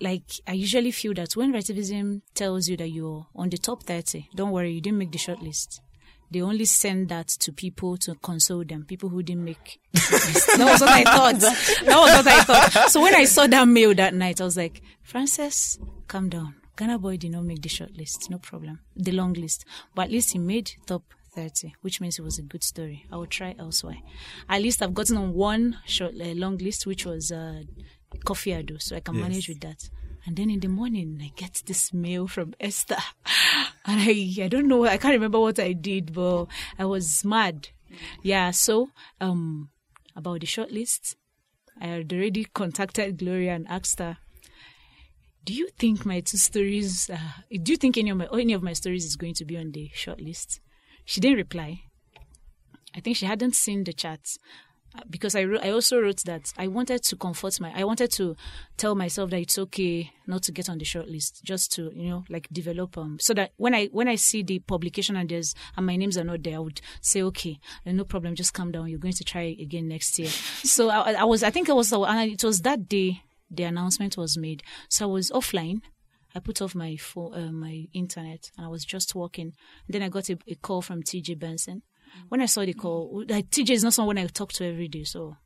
Like 0.00 0.24
I 0.46 0.52
usually 0.52 0.90
feel 0.90 1.14
that 1.14 1.36
when 1.36 1.52
Writivism 1.52 2.22
tells 2.34 2.68
you 2.68 2.76
that 2.78 2.88
you're 2.88 3.26
on 3.34 3.50
the 3.50 3.58
top 3.58 3.82
thirty, 3.82 4.28
don't 4.34 4.50
worry, 4.50 4.72
you 4.72 4.80
didn't 4.80 4.98
make 4.98 5.12
the 5.12 5.18
shortlist. 5.18 5.80
They 6.28 6.42
only 6.42 6.64
send 6.64 7.08
that 7.10 7.28
to 7.28 7.52
people 7.52 7.96
to 7.98 8.16
console 8.16 8.64
them, 8.64 8.84
people 8.84 9.08
who 9.08 9.22
didn't 9.22 9.44
make. 9.44 9.80
that 9.92 10.58
was 10.58 10.80
what 10.80 10.90
I 10.90 11.04
thought. 11.04 11.38
That 11.38 11.96
was 11.96 12.24
what 12.24 12.26
I 12.26 12.42
thought. 12.42 12.90
So 12.90 13.00
when 13.00 13.14
I 13.14 13.24
saw 13.24 13.46
that 13.46 13.68
mail 13.68 13.94
that 13.94 14.12
night, 14.12 14.40
I 14.40 14.44
was 14.44 14.56
like, 14.56 14.82
Frances, 15.02 15.78
calm 16.08 16.28
down. 16.28 16.56
Ghana 16.76 16.98
boy 16.98 17.16
did 17.16 17.32
not 17.32 17.44
make 17.44 17.62
the 17.62 17.68
short 17.68 17.96
list, 17.96 18.28
no 18.30 18.38
problem. 18.38 18.80
The 18.94 19.12
long 19.12 19.32
list. 19.32 19.64
But 19.94 20.02
at 20.06 20.10
least 20.10 20.32
he 20.32 20.38
made 20.38 20.72
top 20.86 21.02
30, 21.34 21.74
which 21.82 22.00
means 22.00 22.18
it 22.18 22.22
was 22.22 22.38
a 22.38 22.42
good 22.42 22.62
story. 22.62 23.06
I 23.10 23.16
will 23.16 23.26
try 23.26 23.54
elsewhere. 23.58 23.96
At 24.48 24.62
least 24.62 24.82
I've 24.82 24.94
gotten 24.94 25.16
on 25.16 25.32
one 25.34 25.78
short, 25.86 26.14
uh, 26.20 26.24
long 26.34 26.58
list, 26.58 26.86
which 26.86 27.06
was 27.06 27.32
uh, 27.32 27.62
Koffi 28.24 28.52
Addo, 28.62 28.80
so 28.80 28.96
I 28.96 29.00
can 29.00 29.14
Yes. 29.16 29.22
manage 29.22 29.48
with 29.48 29.60
that. 29.60 29.88
And 30.26 30.36
then 30.36 30.50
in 30.50 30.60
the 30.60 30.68
morning, 30.68 31.20
I 31.22 31.30
get 31.36 31.62
this 31.66 31.92
mail 31.94 32.26
from 32.26 32.54
Esther. 32.60 32.96
And 33.84 34.00
I, 34.00 34.44
I 34.44 34.48
don't 34.48 34.66
know, 34.66 34.84
I 34.84 34.96
can't 34.98 35.14
remember 35.14 35.38
what 35.40 35.58
I 35.60 35.72
did, 35.72 36.12
but 36.12 36.46
I 36.78 36.84
was 36.84 37.24
mad. 37.24 37.68
Yeah, 38.22 38.50
so, 38.50 38.90
um, 39.20 39.70
about 40.16 40.40
the 40.40 40.46
short 40.46 40.72
list, 40.72 41.16
I 41.80 41.86
had 41.86 42.12
already 42.12 42.44
contacted 42.44 43.18
Gloria 43.18 43.54
and 43.54 43.68
asked 43.68 43.98
her, 44.00 44.18
do 45.46 45.54
you 45.54 45.68
think 45.78 46.04
my 46.04 46.20
two 46.20 46.36
stories, 46.36 47.08
uh, 47.08 47.16
do 47.62 47.72
you 47.72 47.76
think 47.78 47.96
any 47.96 48.10
of 48.10 48.16
my, 48.16 48.28
any 48.32 48.52
of 48.52 48.62
my 48.62 48.72
stories 48.72 49.04
is 49.04 49.14
going 49.16 49.34
to 49.34 49.44
be 49.44 49.56
on 49.56 49.70
the 49.70 49.88
short 49.94 50.20
list? 50.20 50.60
She 51.04 51.20
didn't 51.20 51.38
reply. 51.38 51.82
I 52.94 53.00
think 53.00 53.16
she 53.16 53.26
hadn't 53.26 53.54
seen 53.54 53.84
the 53.84 53.92
chat 53.92 54.20
Uh, 54.96 55.00
because 55.10 55.34
I 55.34 55.44
wrote, 55.44 55.62
I 55.64 55.70
also 55.70 56.00
wrote 56.00 56.22
that 56.24 56.52
I 56.56 56.68
wanted 56.68 57.02
to 57.02 57.16
comfort 57.16 57.60
my 57.60 57.70
I 57.74 57.84
wanted 57.84 58.10
to 58.12 58.36
tell 58.76 58.94
myself 58.94 59.30
that 59.30 59.40
it's 59.40 59.58
okay 59.58 60.12
not 60.26 60.42
to 60.44 60.52
get 60.52 60.68
on 60.68 60.78
the 60.78 60.84
short 60.84 61.08
list 61.08 61.42
just 61.44 61.72
to 61.74 61.90
you 61.92 62.08
know 62.08 62.24
like 62.30 62.48
develop 62.52 62.96
um 62.96 63.18
so 63.20 63.34
that 63.34 63.50
when 63.56 63.74
I 63.74 63.86
when 63.86 64.08
I 64.08 64.14
see 64.16 64.42
the 64.44 64.60
publication 64.60 65.16
and 65.16 65.28
there's 65.28 65.54
and 65.76 65.86
my 65.86 65.96
names 65.96 66.16
are 66.16 66.24
not 66.24 66.42
there 66.44 66.56
I 66.56 66.60
would 66.60 66.80
say 67.00 67.20
okay 67.22 67.58
uh, 67.84 67.92
no 67.92 68.04
problem 68.04 68.36
just 68.36 68.54
calm 68.54 68.70
down 68.72 68.88
you're 68.88 69.00
going 69.06 69.18
to 69.20 69.24
try 69.24 69.56
again 69.60 69.88
next 69.88 70.18
year 70.18 70.30
so 70.76 70.88
I, 70.88 71.14
I 71.14 71.24
was 71.24 71.42
I 71.42 71.50
think 71.50 71.68
it 71.68 71.74
was 71.74 71.92
and 71.92 72.32
it 72.32 72.44
was 72.44 72.62
that 72.62 72.88
day 72.88 73.22
the 73.50 73.62
announcement 73.64 74.16
was 74.16 74.36
made 74.36 74.62
so 74.88 75.08
I 75.08 75.12
was 75.12 75.30
offline 75.30 75.80
I 76.36 76.38
put 76.38 76.60
off 76.60 76.74
my 76.74 76.96
phone, 76.96 77.32
uh, 77.32 77.50
my 77.50 77.86
internet, 77.94 78.50
and 78.58 78.66
I 78.66 78.68
was 78.68 78.84
just 78.84 79.14
walking. 79.14 79.54
Then 79.88 80.02
I 80.02 80.10
got 80.10 80.28
a, 80.28 80.36
a 80.46 80.54
call 80.56 80.82
from 80.82 81.02
TJ 81.02 81.38
Benson. 81.38 81.80
When 82.28 82.42
I 82.42 82.46
saw 82.46 82.62
the 82.62 82.74
call, 82.74 83.24
like 83.26 83.48
TJ 83.48 83.70
is 83.70 83.84
not 83.84 83.94
someone 83.94 84.18
I 84.18 84.26
talk 84.26 84.52
to 84.54 84.66
every 84.66 84.88
day, 84.88 85.04
so 85.04 85.36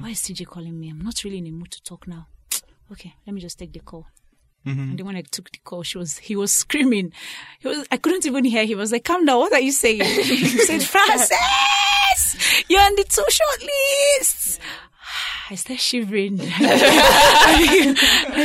why 0.00 0.10
is 0.10 0.20
TJ 0.20 0.46
calling 0.46 0.78
me? 0.78 0.90
I'm 0.90 1.00
not 1.00 1.24
really 1.24 1.38
in 1.38 1.48
a 1.48 1.50
mood 1.50 1.72
to 1.72 1.82
talk 1.82 2.06
now. 2.06 2.28
Okay, 2.92 3.14
let 3.26 3.32
me 3.32 3.40
just 3.40 3.58
take 3.58 3.72
the 3.72 3.80
call. 3.80 4.06
And 4.90 4.98
then 4.98 5.06
when 5.06 5.16
I 5.16 5.22
took 5.22 5.50
the 5.50 5.58
call, 5.64 5.82
she 5.82 5.96
was 5.96 6.18
he 6.18 6.36
was 6.36 6.52
screaming. 6.52 7.12
He 7.58 7.68
was 7.68 7.86
I 7.90 7.96
couldn't 7.96 8.26
even 8.26 8.44
hear. 8.44 8.62
him. 8.62 8.68
He 8.68 8.74
was 8.74 8.92
like, 8.92 9.04
"Calm 9.04 9.24
down. 9.24 9.38
What 9.40 9.52
are 9.54 9.60
you 9.60 9.72
saying?" 9.72 10.02
he 10.04 10.46
said, 10.68 10.82
"Francis, 10.82 11.30
you're 12.68 12.82
on 12.82 12.94
the 12.94 13.04
two 13.04 13.24
short 13.28 13.62
lists." 13.62 14.60
I 15.52 15.54
started 15.54 15.82
shivering. 15.82 16.40
I, 16.42 17.94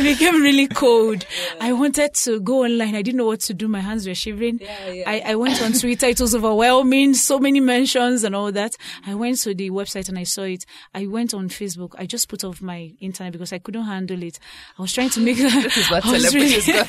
became, 0.03 0.41
really 0.41 0.67
cold. 0.67 1.25
I 1.61 1.71
wanted 1.71 2.13
to 2.15 2.41
go 2.41 2.65
online. 2.65 2.95
I 2.95 3.01
didn't 3.01 3.15
know 3.15 3.27
what 3.27 3.39
to 3.41 3.53
do. 3.53 3.69
My 3.69 3.79
hands 3.79 4.05
were 4.05 4.13
shivering. 4.13 4.59
I, 4.61 5.23
I 5.25 5.35
went 5.35 5.61
on 5.61 5.71
Twitter. 5.71 6.07
It 6.07 6.19
was 6.19 6.35
overwhelming. 6.35 7.13
So 7.13 7.39
many 7.39 7.61
mentions 7.61 8.25
and 8.25 8.35
all 8.35 8.51
that. 8.51 8.75
I 9.05 9.15
went 9.15 9.37
to 9.37 9.55
the 9.55 9.69
website 9.69 10.09
and 10.09 10.19
I 10.19 10.23
saw 10.23 10.41
it. 10.41 10.65
I 10.93 11.05
went 11.05 11.33
on 11.33 11.47
Facebook. 11.47 11.95
I 11.97 12.07
just 12.07 12.27
put 12.27 12.43
off 12.43 12.61
my 12.61 12.91
internet 12.99 13.31
because 13.31 13.53
I 13.53 13.59
couldn't 13.59 13.85
handle 13.85 14.21
it. 14.21 14.37
I 14.77 14.81
was 14.81 14.91
trying 14.91 15.11
to 15.11 15.21
make 15.21 15.37
This 15.67 15.77
is 15.77 15.89
what 15.89 16.03
celebrities 16.03 16.67
really- 16.67 16.83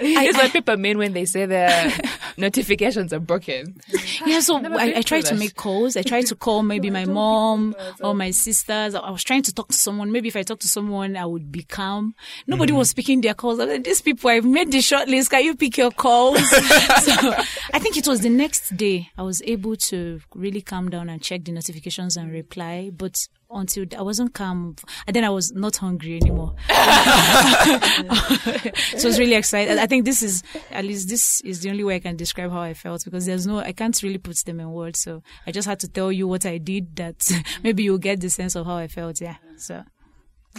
this 0.00 0.28
is 0.28 0.36
what 0.36 0.52
people 0.52 0.76
mean 0.76 0.98
when 0.98 1.14
they 1.14 1.24
say 1.24 1.46
their 1.46 1.96
notifications 2.36 3.14
are 3.14 3.20
broken. 3.20 3.80
Yeah, 4.26 4.40
so 4.40 4.58
I, 4.58 4.96
I 4.96 5.02
tried 5.02 5.24
to 5.26 5.34
make 5.34 5.54
calls. 5.54 5.77
I 5.96 6.02
tried 6.02 6.26
to 6.26 6.34
call 6.34 6.62
maybe 6.62 6.90
my 6.90 7.04
mom 7.04 7.74
or 8.00 8.14
my 8.14 8.30
sisters. 8.30 8.94
I 8.94 9.10
was 9.10 9.24
trying 9.24 9.42
to 9.42 9.54
talk 9.54 9.68
to 9.68 9.78
someone. 9.78 10.12
Maybe 10.12 10.28
if 10.28 10.36
I 10.36 10.42
talk 10.42 10.60
to 10.60 10.68
someone, 10.68 11.16
I 11.16 11.26
would 11.26 11.50
be 11.50 11.62
calm. 11.62 12.14
Nobody 12.46 12.72
hmm. 12.72 12.78
was 12.78 12.94
picking 12.94 13.20
their 13.20 13.34
calls. 13.34 13.60
I 13.60 13.64
was 13.64 13.74
like, 13.74 13.84
these 13.84 14.00
people, 14.00 14.30
I've 14.30 14.44
made 14.44 14.72
the 14.72 14.80
short 14.80 15.08
list. 15.08 15.30
Can 15.30 15.44
you 15.44 15.54
pick 15.54 15.76
your 15.76 15.90
calls? 15.90 16.38
so 16.50 17.34
I 17.72 17.78
think 17.78 17.96
it 17.96 18.06
was 18.06 18.20
the 18.20 18.28
next 18.28 18.76
day 18.76 19.10
I 19.16 19.22
was 19.22 19.42
able 19.42 19.76
to 19.76 20.20
really 20.34 20.62
calm 20.62 20.88
down 20.88 21.08
and 21.08 21.22
check 21.22 21.44
the 21.44 21.52
notifications 21.52 22.16
and 22.16 22.32
reply. 22.32 22.90
But 22.94 23.28
until 23.50 23.86
I 23.96 24.02
wasn't 24.02 24.34
calm, 24.34 24.76
and 25.06 25.16
then 25.16 25.24
I 25.24 25.30
was 25.30 25.52
not 25.52 25.76
hungry 25.76 26.16
anymore. 26.16 26.54
so 26.68 26.74
I 26.74 28.72
was 29.04 29.18
really 29.18 29.34
excited. 29.34 29.78
I 29.78 29.86
think 29.86 30.04
this 30.04 30.22
is 30.22 30.42
at 30.70 30.84
least 30.84 31.08
this 31.08 31.40
is 31.42 31.60
the 31.60 31.70
only 31.70 31.84
way 31.84 31.96
I 31.96 32.00
can 32.00 32.16
describe 32.16 32.50
how 32.50 32.60
I 32.60 32.74
felt 32.74 33.04
because 33.04 33.26
there's 33.26 33.46
no 33.46 33.58
I 33.58 33.72
can't 33.72 34.00
really 34.02 34.18
put 34.18 34.36
them 34.44 34.60
in 34.60 34.72
words. 34.72 35.00
So 35.00 35.22
I 35.46 35.52
just 35.52 35.68
had 35.68 35.80
to 35.80 35.88
tell 35.88 36.12
you 36.12 36.28
what 36.28 36.46
I 36.46 36.58
did 36.58 36.96
that 36.96 37.30
maybe 37.62 37.82
you'll 37.82 37.98
get 37.98 38.20
the 38.20 38.30
sense 38.30 38.54
of 38.54 38.66
how 38.66 38.76
I 38.76 38.88
felt. 38.88 39.20
Yeah. 39.20 39.36
So 39.56 39.82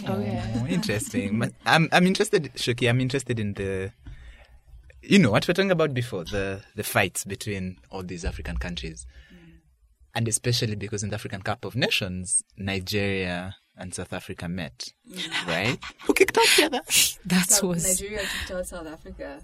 Oh, 0.06 0.20
yeah. 0.20 0.46
Oh, 0.56 0.66
interesting. 0.66 1.38
But 1.38 1.52
I'm 1.66 1.88
I'm 1.92 2.06
interested, 2.06 2.52
Shoki. 2.54 2.88
I'm 2.88 3.00
interested 3.00 3.38
in 3.38 3.54
the, 3.54 3.92
you 5.02 5.18
know, 5.18 5.30
what 5.30 5.46
we 5.46 5.50
were 5.50 5.54
talking 5.54 5.70
about 5.70 5.94
before 5.94 6.24
the 6.24 6.62
the 6.74 6.84
fights 6.84 7.24
between 7.24 7.78
all 7.90 8.02
these 8.02 8.24
African 8.24 8.56
countries, 8.56 9.06
and 10.14 10.26
especially 10.28 10.76
because 10.76 11.02
in 11.02 11.10
the 11.10 11.16
African 11.16 11.42
Cup 11.42 11.64
of 11.64 11.76
Nations, 11.76 12.42
Nigeria 12.56 13.56
and 13.76 13.94
South 13.94 14.12
Africa 14.12 14.48
met, 14.48 14.92
right? 15.46 15.78
Who 16.02 16.14
kicked 16.14 16.36
out 16.36 16.46
the 16.56 16.64
other? 16.66 16.80
that 17.26 17.46
South- 17.50 17.62
was 17.64 18.00
Nigeria 18.00 18.24
kicked 18.26 18.50
out 18.50 18.66
South 18.66 18.86
Africa. 18.86 19.40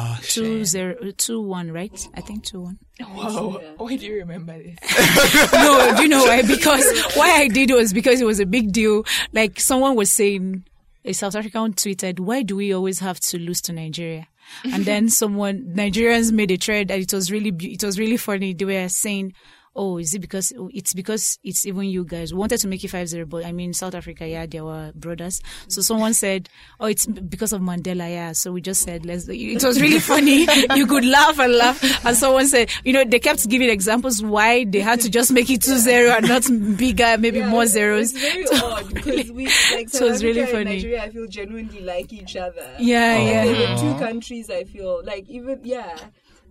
Oh, 0.00 0.16
two 0.22 0.58
shit. 0.58 0.66
zero 0.66 1.10
two 1.16 1.40
one, 1.40 1.72
right? 1.72 2.08
I 2.14 2.20
think 2.20 2.44
two 2.44 2.60
one. 2.60 2.78
Wow. 3.00 3.60
Why 3.78 3.96
do 3.96 4.06
you 4.06 4.14
remember 4.16 4.56
this? 4.56 4.76
no, 5.52 5.94
do 5.96 6.02
you 6.02 6.08
know 6.08 6.24
why? 6.24 6.42
Because 6.42 6.84
why 7.14 7.30
I 7.30 7.48
did 7.48 7.72
was 7.72 7.92
because 7.92 8.20
it 8.20 8.24
was 8.24 8.38
a 8.38 8.46
big 8.46 8.70
deal. 8.70 9.04
Like 9.32 9.58
someone 9.58 9.96
was 9.96 10.12
saying, 10.12 10.64
a 11.04 11.12
South 11.14 11.34
African 11.34 11.72
tweeted, 11.74 12.20
"Why 12.20 12.42
do 12.42 12.54
we 12.54 12.72
always 12.72 13.00
have 13.00 13.18
to 13.20 13.38
lose 13.38 13.60
to 13.62 13.72
Nigeria?" 13.72 14.28
And 14.72 14.84
then 14.84 15.08
someone 15.20 15.74
Nigerians 15.74 16.30
made 16.30 16.52
a 16.52 16.56
thread, 16.56 16.92
and 16.92 17.02
it 17.02 17.12
was 17.12 17.32
really 17.32 17.52
it 17.60 17.82
was 17.82 17.98
really 17.98 18.18
funny. 18.18 18.54
They 18.54 18.64
were 18.64 18.88
saying. 18.88 19.32
Oh, 19.76 19.98
is 19.98 20.14
it 20.14 20.20
because 20.20 20.52
it's 20.72 20.92
because 20.94 21.38
it's 21.44 21.64
even 21.66 21.84
you 21.84 22.04
guys 22.04 22.32
We 22.32 22.38
wanted 22.40 22.58
to 22.58 22.68
make 22.68 22.82
it 22.82 22.90
5-0, 22.90 23.28
but 23.28 23.44
I 23.44 23.52
mean 23.52 23.72
South 23.72 23.94
Africa, 23.94 24.26
yeah, 24.26 24.46
they 24.46 24.60
were 24.60 24.92
brothers. 24.94 25.40
So 25.68 25.82
someone 25.82 26.14
said, 26.14 26.48
"Oh, 26.80 26.86
it's 26.86 27.06
because 27.06 27.52
of 27.52 27.60
Mandela, 27.60 28.08
yeah." 28.10 28.32
So 28.32 28.52
we 28.52 28.60
just 28.60 28.82
said, 28.82 29.06
"Let's." 29.06 29.28
It 29.28 29.62
was 29.62 29.80
really 29.80 30.00
funny. 30.00 30.46
you 30.76 30.86
could 30.86 31.04
laugh 31.04 31.38
and 31.38 31.54
laugh, 31.54 32.04
and 32.04 32.16
someone 32.16 32.46
said, 32.48 32.70
you 32.84 32.92
know, 32.92 33.04
they 33.04 33.18
kept 33.20 33.48
giving 33.48 33.68
examples 33.70 34.22
why 34.22 34.64
they 34.64 34.80
had 34.80 35.00
to 35.02 35.10
just 35.10 35.32
make 35.32 35.48
it 35.50 35.60
2-0 35.60 36.16
and 36.16 36.28
not 36.28 36.76
bigger, 36.78 37.16
maybe 37.18 37.42
more 37.42 37.66
zeros. 37.66 38.12
It's 38.14 38.20
very 38.20 38.46
So 38.46 38.66
odd 38.66 38.94
because 38.94 39.30
we 39.30 39.44
like 39.46 39.88
so 39.90 39.98
South 40.00 40.10
it's 40.14 40.22
really 40.24 40.42
Africa 40.42 40.58
and 40.58 40.66
funny. 40.66 40.76
Nigeria. 40.78 41.02
I 41.04 41.10
feel 41.10 41.26
genuinely 41.26 41.80
like 41.82 42.12
each 42.12 42.36
other. 42.36 42.68
Yeah, 42.78 43.16
Oh. 43.18 43.26
yeah. 43.26 43.44
They're 43.44 43.76
the 43.76 43.80
two 43.80 43.98
countries 44.04 44.50
I 44.50 44.64
feel 44.64 45.02
like 45.04 45.28
even 45.28 45.60
yeah. 45.62 45.96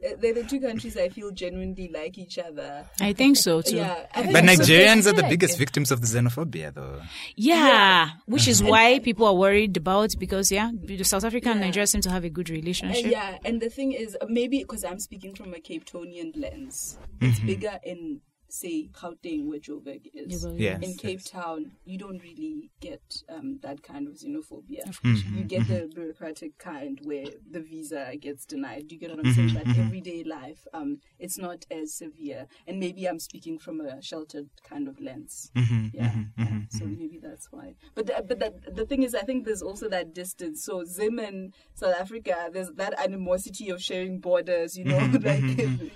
Uh, 0.05 0.15
They're 0.19 0.33
the 0.33 0.43
two 0.43 0.59
countries 0.59 0.95
I 0.97 1.09
feel 1.09 1.31
genuinely 1.31 1.89
like 1.93 2.17
each 2.17 2.37
other. 2.37 2.85
I 3.01 3.13
think 3.13 3.37
so 3.37 3.61
too. 3.61 3.77
Yeah, 3.77 4.05
But 4.15 4.25
it's- 4.43 4.59
Nigerians 4.59 5.07
are 5.07 5.13
the 5.13 5.21
Yeah. 5.23 5.29
biggest 5.29 5.57
victims 5.57 5.91
of 5.91 6.01
the 6.01 6.07
xenophobia, 6.07 6.73
though. 6.73 7.01
Yeah, 7.35 8.09
which 8.25 8.47
is 8.47 8.61
why 8.63 8.99
people 8.99 9.25
are 9.27 9.35
worried 9.35 9.77
about 9.77 10.15
because 10.19 10.51
yeah, 10.51 10.71
the 10.83 11.03
South 11.03 11.23
Africa 11.23 11.49
and 11.49 11.59
Nigeria 11.61 11.87
seem 11.87 12.01
to 12.01 12.09
have 12.09 12.23
a 12.23 12.29
good 12.29 12.49
Uh, 12.49 12.53
relationship. 12.53 13.11
yeah, 13.11 13.37
and 13.45 13.61
the 13.61 13.69
thing 13.69 13.91
is, 13.93 14.15
uh, 14.19 14.25
maybe 14.29 14.59
because 14.59 14.83
I'm 14.83 14.99
speaking 14.99 15.33
from 15.35 15.53
a 15.53 15.59
Cape 15.59 15.85
Townian 15.85 16.31
lens, 16.35 16.97
it's 17.21 17.39
bigger 17.39 17.79
in 17.83 18.21
say 18.49 18.89
Gauteng, 18.93 19.45
where 19.47 19.59
Joburg 19.59 20.09
is. 20.13 20.45
Yes, 20.55 20.81
in 20.83 20.95
Cape 20.95 21.19
yes. 21.19 21.29
Town, 21.29 21.71
you 21.85 21.97
don't 21.97 22.21
really 22.21 22.71
get 22.79 23.01
um, 23.29 23.59
that 23.61 23.83
kind 23.83 24.07
of 24.07 24.13
xenophobia. 24.15 24.85
Mm-hmm, 24.85 25.37
You 25.37 25.43
get 25.43 25.67
the 25.67 25.89
bureaucratic 25.93 26.57
kind 26.57 26.99
where 27.03 27.25
the 27.49 27.59
visa 27.59 28.11
gets 28.19 28.45
denied. 28.45 28.87
Do 28.87 28.95
you 28.95 29.01
get 29.01 29.15
what 29.15 29.25
I'm 29.25 29.33
saying? 29.33 29.49
Mm-hmm, 29.49 29.71
But 29.73 29.77
everyday 29.77 30.23
life, 30.23 30.65
um, 30.73 30.99
it's 31.19 31.37
not 31.37 31.65
as 31.71 31.93
severe. 31.93 32.47
And 32.67 32.79
maybe 32.79 33.05
I'm 33.05 33.19
speaking 33.19 33.57
from 33.59 33.81
a 33.81 34.01
sheltered 34.01 34.49
kind 34.63 34.87
of 34.87 34.99
lens. 34.99 35.51
Mm-hmm, 35.55 35.87
Yeah, 35.93 36.13
yeah. 36.37 36.59
so 36.69 36.85
maybe 36.85 37.19
that's 37.21 37.47
why. 37.51 37.75
But 37.95 38.09
uh, 38.09 38.21
but 38.21 38.39
that, 38.39 38.75
the 38.75 38.85
thing 38.85 39.03
is, 39.03 39.13
I 39.15 39.21
think 39.21 39.45
there's 39.45 39.61
also 39.61 39.89
that 39.89 40.13
distance. 40.13 40.63
So 40.63 40.83
Zim 40.85 41.19
and 41.19 41.53
South 41.75 41.95
Africa, 41.99 42.49
there's 42.51 42.69
that 42.75 42.93
animosity 42.99 43.69
of 43.69 43.81
sharing 43.81 44.19
borders. 44.19 44.77
You 44.77 44.85
know, 44.85 44.97
like 45.21 45.43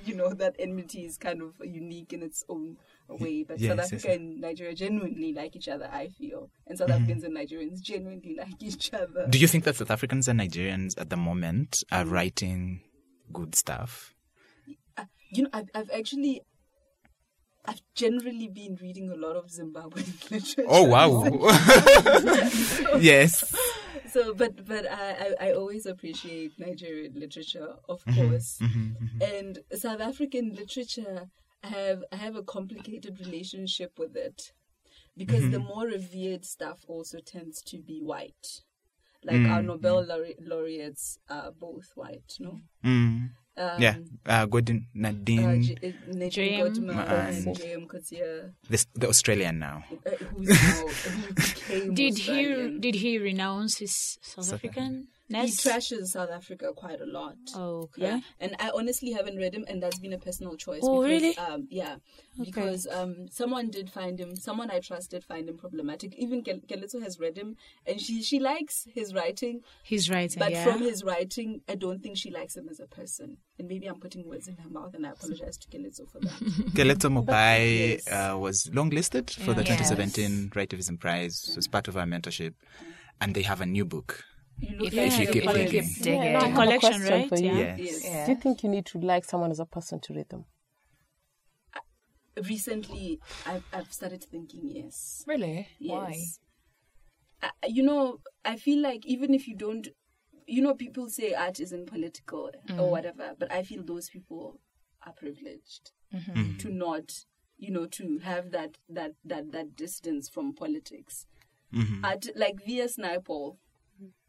you 0.06 0.16
know 0.16 0.34
that 0.34 0.56
enmity 0.60 1.06
is 1.06 1.18
kind 1.18 1.42
of 1.42 1.54
unique 1.64 2.14
in 2.14 2.24
its 2.42 2.46
own 2.50 2.78
way, 3.08 3.44
but 3.48 3.60
Yes, 3.60 3.72
South 3.72 3.80
Africa 3.86 4.08
yes. 4.10 4.18
and 4.18 4.42
Nigeria 4.42 4.74
genuinely 4.76 5.34
like 5.34 5.56
each 5.56 5.68
other. 5.68 5.90
I 5.92 6.08
feel, 6.08 6.50
and 6.68 6.78
South 6.78 6.90
Mm-hmm. 6.90 7.04
Africans 7.04 7.24
and 7.24 7.38
Nigerians 7.38 7.82
genuinely 7.82 8.36
like 8.38 8.62
each 8.62 8.94
other. 8.94 9.28
Do 9.30 9.38
you 9.38 9.48
think 9.48 9.64
that 9.66 9.76
South 9.76 9.92
Africans 9.92 10.28
and 10.28 10.40
Nigerians 10.40 11.00
at 11.00 11.10
the 11.10 11.18
moment 11.18 11.84
are 11.92 12.06
writing 12.06 12.82
good 13.32 13.56
stuff? 13.56 14.14
you 15.34 15.44
know, 15.44 15.50
I've, 15.54 15.70
I've 15.76 15.90
actually. 15.92 16.42
I've 17.64 17.82
generally 17.94 18.48
been 18.48 18.76
reading 18.82 19.12
a 19.12 19.16
lot 19.16 19.36
of 19.36 19.52
Zimbabwean 19.52 20.20
literature. 20.32 20.66
Oh 20.68 20.84
wow! 20.84 22.98
yes. 23.00 23.56
So, 24.10 24.34
but 24.34 24.68
but 24.68 24.92
I, 24.92 25.36
I, 25.40 25.52
always 25.54 25.86
appreciate 25.86 26.54
Nigerian 26.58 27.14
literature, 27.16 27.76
of 27.88 28.04
Mm-hmm. 28.06 28.30
course, 28.30 28.60
and 29.22 29.60
South 29.74 30.02
African 30.02 30.54
literature. 30.56 31.30
I 31.64 31.68
have 31.68 32.04
I 32.12 32.16
have 32.16 32.36
a 32.36 32.44
complicated 32.44 33.20
relationship 33.20 34.00
with 34.00 34.16
it 34.16 34.52
because 35.18 35.44
the 35.52 35.58
Mm-hmm. 35.58 35.68
more 35.68 35.86
revered 35.86 36.46
stuff 36.46 36.80
also 36.88 37.20
tends 37.20 37.62
to 37.64 37.78
be 37.78 38.00
white. 38.02 38.64
Like 39.24 39.46
our 39.52 39.62
Nobel 39.62 40.04
laure- 40.04 40.34
laureates 40.42 41.20
are 41.30 41.52
both 41.52 41.92
white, 41.94 42.34
no? 42.40 42.60
Mm. 42.84 43.30
Um, 43.58 43.78
Yeah. 43.82 43.98
Uh, 44.26 44.46
Gordon 44.48 44.88
Uh, 44.96 44.98
Nadine, 44.98 45.78
uh, 45.78 45.92
Nadine 46.08 46.32
J.M. 46.32 46.60
Gordimer 46.66 47.06
and- 47.06 47.46
and 47.48 47.56
J.M. 47.56 47.86
Coetzee, 47.88 48.54
this, 48.68 48.88
the 48.96 49.08
Australian 49.10 49.60
now. 49.60 49.84
uh, 49.92 50.10
who's 50.34 50.50
now, 50.50 50.88
who 50.88 51.34
became 51.36 51.94
Did 52.02 52.18
he 52.18 52.80
did 52.80 52.96
he 52.96 53.20
renounce 53.20 53.78
his 53.78 54.18
South 54.24 54.46
South 54.46 54.54
African? 54.56 55.08
He 55.34 55.52
trashes 55.52 56.08
South 56.08 56.30
Africa 56.30 56.72
quite 56.76 57.02
a 57.02 57.06
lot. 57.06 57.36
Oh, 57.56 57.82
okay. 57.84 58.02
Yeah, 58.04 58.20
and 58.40 58.56
I 58.60 58.72
honestly 58.76 59.12
haven't 59.12 59.38
read 59.38 59.54
him, 59.54 59.66
and 59.68 59.82
that's 59.82 60.00
been 60.00 60.14
a 60.14 60.18
personal 60.20 60.56
choice. 60.56 60.82
Oh, 60.84 61.02
because, 61.02 61.22
really? 61.22 61.38
Um, 61.38 61.68
yeah, 61.70 61.96
because 62.44 62.88
um, 62.92 63.28
someone 63.30 63.70
did 63.70 63.90
find 63.90 64.20
him, 64.20 64.36
someone 64.36 64.70
I 64.72 64.80
trusted 64.80 65.24
find 65.24 65.48
him 65.50 65.58
problematic. 65.58 66.14
Even 66.16 66.44
Kel- 66.44 66.60
Keletso 66.68 67.02
has 67.02 67.20
read 67.20 67.38
him, 67.38 67.56
and 67.86 68.00
she 68.02 68.22
she 68.24 68.40
likes 68.40 68.88
his 68.94 69.14
writing, 69.14 69.62
He's 69.84 70.10
writing. 70.10 70.40
but 70.40 70.52
yeah. 70.52 70.64
from 70.64 70.82
his 70.82 71.04
writing, 71.04 71.62
I 71.70 71.76
don't 71.76 72.02
think 72.02 72.18
she 72.18 72.32
likes 72.32 72.56
him 72.58 72.68
as 72.70 72.80
a 72.80 72.88
person. 72.88 73.38
And 73.60 73.68
maybe 73.68 73.86
I'm 73.88 74.00
putting 74.00 74.28
words 74.28 74.48
in 74.48 74.58
her 74.58 74.70
mouth, 74.70 74.94
and 74.96 75.06
I 75.06 75.12
apologize 75.12 75.58
to 75.60 75.68
Keletso 75.68 76.10
for 76.10 76.20
that. 76.20 76.32
Keletso 76.76 77.10
Mopai 77.12 77.90
Yes. 77.92 78.08
uh, 78.12 78.38
was 78.38 78.66
longlisted 78.74 79.30
for 79.32 79.54
the 79.54 79.62
Yeah. 79.64 79.78
2017 79.78 80.50
Writivism 80.56 80.98
Prize 81.00 81.56
as 81.58 81.68
part 81.68 81.88
of 81.88 81.96
our 81.96 82.06
mentorship, 82.06 82.54
and 83.20 83.36
they 83.36 83.44
have 83.44 83.62
a 83.62 83.66
new 83.66 83.86
book. 83.86 84.24
You 84.62 84.78
look 84.78 84.88
If 84.88 84.94
like 84.94 85.12
you 85.12 85.24
you're 85.24 85.34
keep 85.34 85.54
digging. 86.04 86.24
Yeah, 86.24 86.34
no, 86.34 86.40
I 86.40 86.44
have 86.44 86.52
a 86.52 86.56
Collection, 86.56 86.80
question 86.92 87.12
right? 87.12 87.30
for 87.30 87.40
you. 87.40 87.52
Yeah. 87.52 87.76
Yes. 87.78 87.80
Yes. 87.80 88.06
Yeah. 88.06 88.26
Do 88.26 88.32
you 88.32 88.38
think 88.38 88.64
you 88.64 88.70
need 88.70 88.86
to 88.88 89.00
like 89.00 89.26
someone 89.26 89.50
as 89.50 89.60
a 89.60 89.66
person 89.66 90.00
to 90.02 90.14
read 90.14 90.30
them? 90.30 90.46
Uh, 91.76 91.80
recently, 92.48 93.20
I've, 93.48 93.64
I've 93.74 93.92
started 93.92 94.24
thinking 94.24 94.62
yes. 94.64 95.24
Really? 95.28 95.68
Why? 95.80 96.10
Yes. 96.12 96.40
I, 97.42 97.50
you 97.68 97.82
know, 97.82 98.20
I 98.46 98.56
feel 98.56 98.82
like 98.84 99.04
even 99.06 99.34
if 99.34 99.48
you 99.48 99.56
don't, 99.56 99.88
you 100.46 100.62
know, 100.62 100.76
people 100.76 101.10
say 101.10 101.34
art 101.34 101.60
isn't 101.60 101.88
political 101.88 102.52
or 102.70 102.76
mm. 102.76 102.90
whatever, 102.90 103.32
but 103.40 103.52
I 103.52 103.64
feel 103.64 103.84
those 103.84 104.10
people 104.10 104.60
are 105.06 105.14
privileged 105.14 105.92
mm-hmm. 106.14 106.32
Mm-hmm. 106.32 106.58
to 106.58 106.72
not, 106.72 107.26
you 107.58 107.72
know, 107.72 107.88
to 107.88 108.20
have 108.20 108.52
that 108.52 108.78
that 108.90 109.14
that 109.26 109.52
that 109.54 109.76
distance 109.76 110.30
from 110.30 110.54
politics. 110.54 111.26
Mm-hmm. 111.74 112.06
Art, 112.06 112.28
like 112.36 112.64
V.S. 112.64 112.98
Naipaul. 112.98 113.58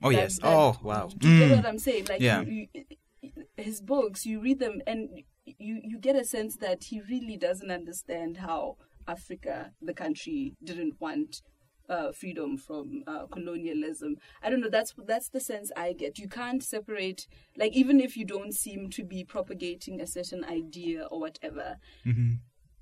Oh 0.02 0.10
that- 0.10 0.16
yes. 0.16 0.38
that- 0.38 0.46
Oh 0.46 0.78
wow. 0.82 1.08
Do 1.16 1.28
you 1.28 1.38
get 1.38 1.50
Mm. 1.52 1.56
what 1.56 1.66
I'm 1.66 1.78
saying? 1.78 2.06
Like 2.08 2.20
Yeah. 2.20 2.42
you, 2.42 2.66
you, 2.74 3.30
his 3.56 3.80
books, 3.80 4.26
you 4.26 4.40
read 4.40 4.58
them 4.58 4.80
and 4.86 5.08
you 5.46 5.80
you 5.84 5.98
get 5.98 6.16
a 6.16 6.24
sense 6.24 6.56
that 6.56 6.84
he 6.84 7.00
really 7.00 7.36
doesn't 7.36 7.70
understand 7.70 8.38
how 8.38 8.76
Africa, 9.08 9.72
the 9.80 9.94
country, 9.94 10.54
didn't 10.62 11.00
want 11.00 11.42
uh, 11.88 12.12
freedom 12.12 12.56
from 12.56 13.02
uh, 13.06 13.26
colonialism. 13.26 14.16
I 14.42 14.48
don't 14.50 14.60
know. 14.60 14.70
That's 14.70 14.94
that's 15.06 15.28
the 15.28 15.40
sense 15.40 15.70
I 15.76 15.92
get. 15.92 16.18
You 16.18 16.28
can't 16.28 16.62
separate, 16.62 17.26
like 17.56 17.72
even 17.74 18.00
if 18.00 18.16
you 18.16 18.24
don't 18.24 18.54
seem 18.54 18.88
to 18.90 19.04
be 19.04 19.24
propagating 19.24 20.00
a 20.00 20.06
certain 20.06 20.44
idea 20.44 21.04
or 21.10 21.20
whatever, 21.20 21.78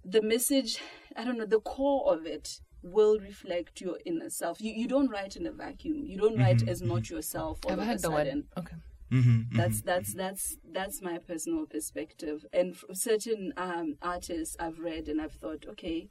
the 0.04 0.22
message. 0.22 0.78
I 1.16 1.24
don't 1.24 1.38
know. 1.38 1.46
The 1.46 1.60
core 1.60 2.12
of 2.12 2.26
it 2.26 2.60
will 2.82 3.18
reflect 3.18 3.80
your 3.80 3.98
inner 4.04 4.30
self. 4.30 4.60
You 4.60 4.72
you 4.72 4.88
don't 4.88 5.10
write 5.10 5.36
in 5.36 5.46
a 5.46 5.52
vacuum. 5.52 6.04
You 6.06 6.18
don't 6.18 6.38
write 6.38 6.58
mm-hmm, 6.58 6.68
as 6.68 6.82
not 6.82 7.02
mm-hmm. 7.02 7.14
yourself. 7.16 7.60
All 7.64 7.72
I've 7.72 7.78
of 7.78 7.84
a 7.84 7.86
heard 7.86 8.02
the 8.02 8.10
word. 8.10 8.26
sudden. 8.26 8.44
Okay. 8.58 8.76
Mm-hmm, 9.12 9.56
That's 9.56 9.78
mm-hmm, 9.78 9.86
that's 9.86 10.14
that's 10.14 10.56
that's 10.72 11.02
my 11.02 11.18
personal 11.18 11.66
perspective. 11.66 12.46
And 12.52 12.76
for 12.76 12.94
certain 12.94 13.52
um, 13.56 13.96
artists 14.02 14.56
I've 14.60 14.78
read 14.78 15.08
and 15.08 15.20
I've 15.20 15.32
thought, 15.32 15.66
okay, 15.68 16.08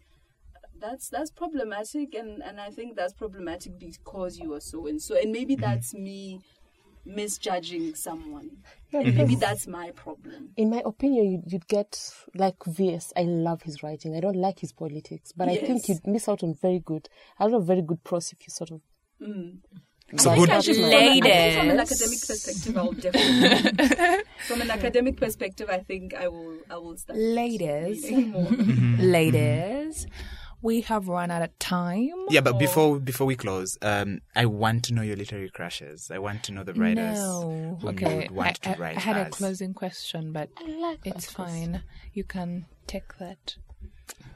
that's 0.80 1.08
that's 1.10 1.32
problematic, 1.32 2.14
and 2.14 2.42
and 2.44 2.60
I 2.60 2.70
think 2.72 2.98
that's 2.98 3.14
problematic 3.14 3.80
because 3.80 4.38
you 4.38 4.54
are 4.54 4.60
so 4.60 4.88
and 4.88 5.02
so, 5.02 5.16
and 5.16 5.32
maybe 5.32 5.56
that's 5.56 5.94
me 5.94 6.42
misjudging 7.06 7.96
someone, 7.96 8.50
Yeah, 8.92 9.02
and 9.02 9.16
maybe 9.16 9.36
that's 9.36 9.68
my 9.68 9.92
problem. 9.92 10.50
In 10.58 10.70
my 10.70 10.82
opinion, 10.86 11.32
you'd, 11.32 11.52
you'd 11.52 11.68
get 11.68 12.14
like 12.36 12.56
VS. 12.66 13.14
I 13.16 13.22
love 13.24 13.62
his 13.64 13.82
writing. 13.84 14.16
I 14.16 14.20
don't 14.20 14.36
like 14.36 14.60
his 14.60 14.72
politics, 14.74 15.32
but 15.36 15.50
I 15.50 15.58
think 15.58 15.88
you'd 15.88 16.06
miss 16.06 16.28
out 16.30 16.44
on 16.44 16.56
very 16.62 16.80
good, 16.80 17.10
a 17.40 17.48
lot 17.48 17.58
of 17.62 17.66
very 17.68 17.82
good 17.82 18.04
prose 18.04 18.32
if 18.32 18.40
you 18.42 18.50
sort 18.50 18.72
of. 18.72 18.82
Mm. 19.22 19.58
So 20.18 20.32
But 20.32 20.36
good. 20.38 20.50
that's 20.50 20.66
From, 20.68 20.82
my- 20.82 20.90
think 20.90 21.56
from 21.60 21.70
an 21.70 21.80
academic 21.80 22.20
perspective, 22.26 22.78
I'll 22.78 22.92
definitely. 22.94 24.24
from 24.48 24.62
an 24.62 24.72
academic 24.72 25.18
perspective, 25.18 25.70
I 25.70 25.80
think 25.80 26.16
I 26.16 26.28
will. 26.28 26.58
I 26.70 26.78
will 26.78 26.98
start. 26.98 27.20
Ladies. 27.20 28.10
more. 28.12 28.42
Ladies, 29.00 30.06
mm-hmm. 30.08 30.49
We 30.62 30.82
have 30.82 31.08
run 31.08 31.32
out 31.32 31.42
of 31.42 31.58
time. 31.60 32.10
Yeah, 32.30 32.42
but 32.42 32.60
before 32.60 33.00
before 33.00 33.26
we 33.28 33.36
close, 33.36 33.78
um, 33.82 34.20
I 34.36 34.46
want 34.46 34.84
to 34.86 34.94
know 34.94 35.02
your 35.02 35.16
literary 35.16 35.50
crushes. 35.50 36.12
I 36.12 36.20
want 36.20 36.44
to 36.44 36.52
know 36.52 36.64
the 36.64 36.74
writers 36.74 37.18
No. 37.18 37.78
who 37.82 37.88
you 37.88 37.90
Okay. 37.90 38.16
would 38.18 38.32
want 38.32 38.60
I, 38.64 38.74
to 38.74 38.82
write 38.82 38.98
I 38.98 39.00
had 39.00 39.18
a 39.18 39.30
closing 39.30 39.74
question, 39.74 40.32
but 40.34 40.50
like 40.68 41.00
it's 41.06 41.28
that. 41.28 41.32
fine. 41.34 41.84
You 42.14 42.24
can 42.24 42.66
take 42.88 43.18
that. 43.20 43.56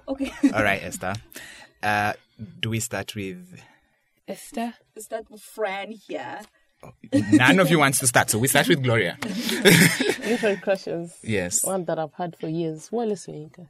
Okay, 0.07 0.31
All 0.53 0.63
right, 0.63 0.81
Esther. 0.83 1.13
Uh, 1.81 2.13
do 2.59 2.69
we 2.69 2.79
start 2.79 3.15
with? 3.15 3.59
Esther? 4.27 4.73
start 4.97 5.29
with 5.29 5.41
Fran 5.41 5.91
here. 5.91 6.39
None 7.31 7.59
of 7.59 7.69
you 7.69 7.79
wants 7.79 7.99
to 7.99 8.07
start, 8.07 8.29
so 8.29 8.39
we 8.39 8.47
start 8.47 8.67
with 8.67 8.83
Gloria. 8.83 9.17
Literary 10.25 10.57
crushes. 10.57 11.17
Yes. 11.23 11.63
One 11.63 11.85
that 11.85 11.99
I've 11.99 12.13
had 12.13 12.35
for 12.39 12.47
years. 12.47 12.89
Wole 12.91 13.11
Soyinka. 13.11 13.67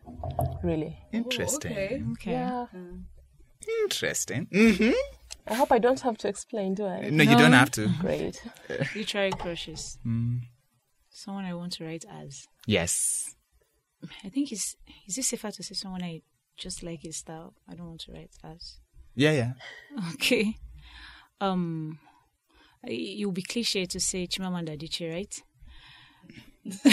Really. 0.64 0.98
Interesting. 1.12 1.72
Okay. 1.72 2.02
Okay. 2.14 2.32
Yeah. 2.32 2.66
Interesting. 3.84 4.48
hmm 4.52 4.92
I 5.46 5.56
hope 5.56 5.72
I 5.74 5.80
don't 5.80 6.00
have 6.00 6.18
to 6.20 6.30
explain, 6.30 6.74
do 6.74 6.86
I? 6.86 7.10
No, 7.10 7.24
you 7.24 7.38
don't 7.38 7.52
have 7.52 7.72
to. 7.72 7.90
Great. 8.00 8.42
Literary 8.96 9.32
crushes. 9.32 9.98
Someone 11.10 11.46
I 11.46 11.54
want 11.54 11.74
to 11.74 11.86
write 11.86 12.06
as. 12.10 12.48
Yes. 12.66 13.36
I 14.24 14.30
think 14.30 14.52
it's 14.52 14.76
is 15.08 15.18
it 15.18 15.24
safer 15.24 15.52
to 15.52 15.64
say 15.64 15.76
someone 15.76 16.04
I 16.04 16.22
just 16.58 16.82
like 16.84 17.02
his 17.02 17.18
style. 17.18 17.54
I 17.70 17.74
don't 17.76 17.88
want 17.88 18.02
to 18.02 18.14
write 18.14 18.32
as. 18.44 18.78
Yeah, 19.16 19.32
yeah. 19.32 19.54
Okay. 20.14 20.58
Um, 21.42 22.00
it 22.86 23.26
will 23.26 23.32
be 23.32 23.42
cliche 23.44 23.86
to 23.86 24.00
say 24.00 24.28
Chimamanda 24.28 24.78
Adichie, 24.78 25.12
right? 25.12 25.44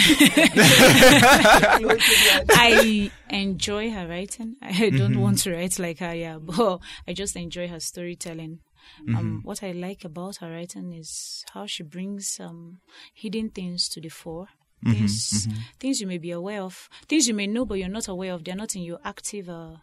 I 2.49 3.11
enjoy 3.29 3.89
her 3.91 4.07
writing. 4.07 4.55
I 4.61 4.89
don't 4.89 5.19
want 5.19 5.39
to 5.39 5.53
write 5.53 5.79
like 5.79 5.99
her, 5.99 6.13
yeah, 6.13 6.37
but 6.41 6.79
I 7.07 7.13
just 7.13 7.35
enjoy 7.35 7.67
her 7.67 7.79
storytelling. 7.79 8.59
Um, 9.07 9.41
what 9.43 9.63
I 9.63 9.71
like 9.71 10.03
about 10.05 10.37
her 10.37 10.51
writing 10.51 10.91
is 10.93 11.45
how 11.53 11.65
she 11.67 11.83
brings 11.83 12.39
um 12.39 12.79
hidden 13.13 13.49
things 13.49 13.87
to 13.89 14.01
the 14.01 14.09
fore. 14.09 14.47
Things, 14.83 15.47
things 15.79 16.01
you 16.01 16.07
may 16.07 16.17
be 16.17 16.31
aware 16.31 16.63
of, 16.63 16.89
things 17.07 17.27
you 17.27 17.35
may 17.35 17.45
know 17.45 17.65
but 17.65 17.75
you're 17.75 17.87
not 17.87 18.07
aware 18.07 18.33
of. 18.33 18.43
They're 18.43 18.55
not 18.55 18.75
in 18.75 18.81
your 18.81 18.97
active, 19.05 19.47
uh, 19.47 19.75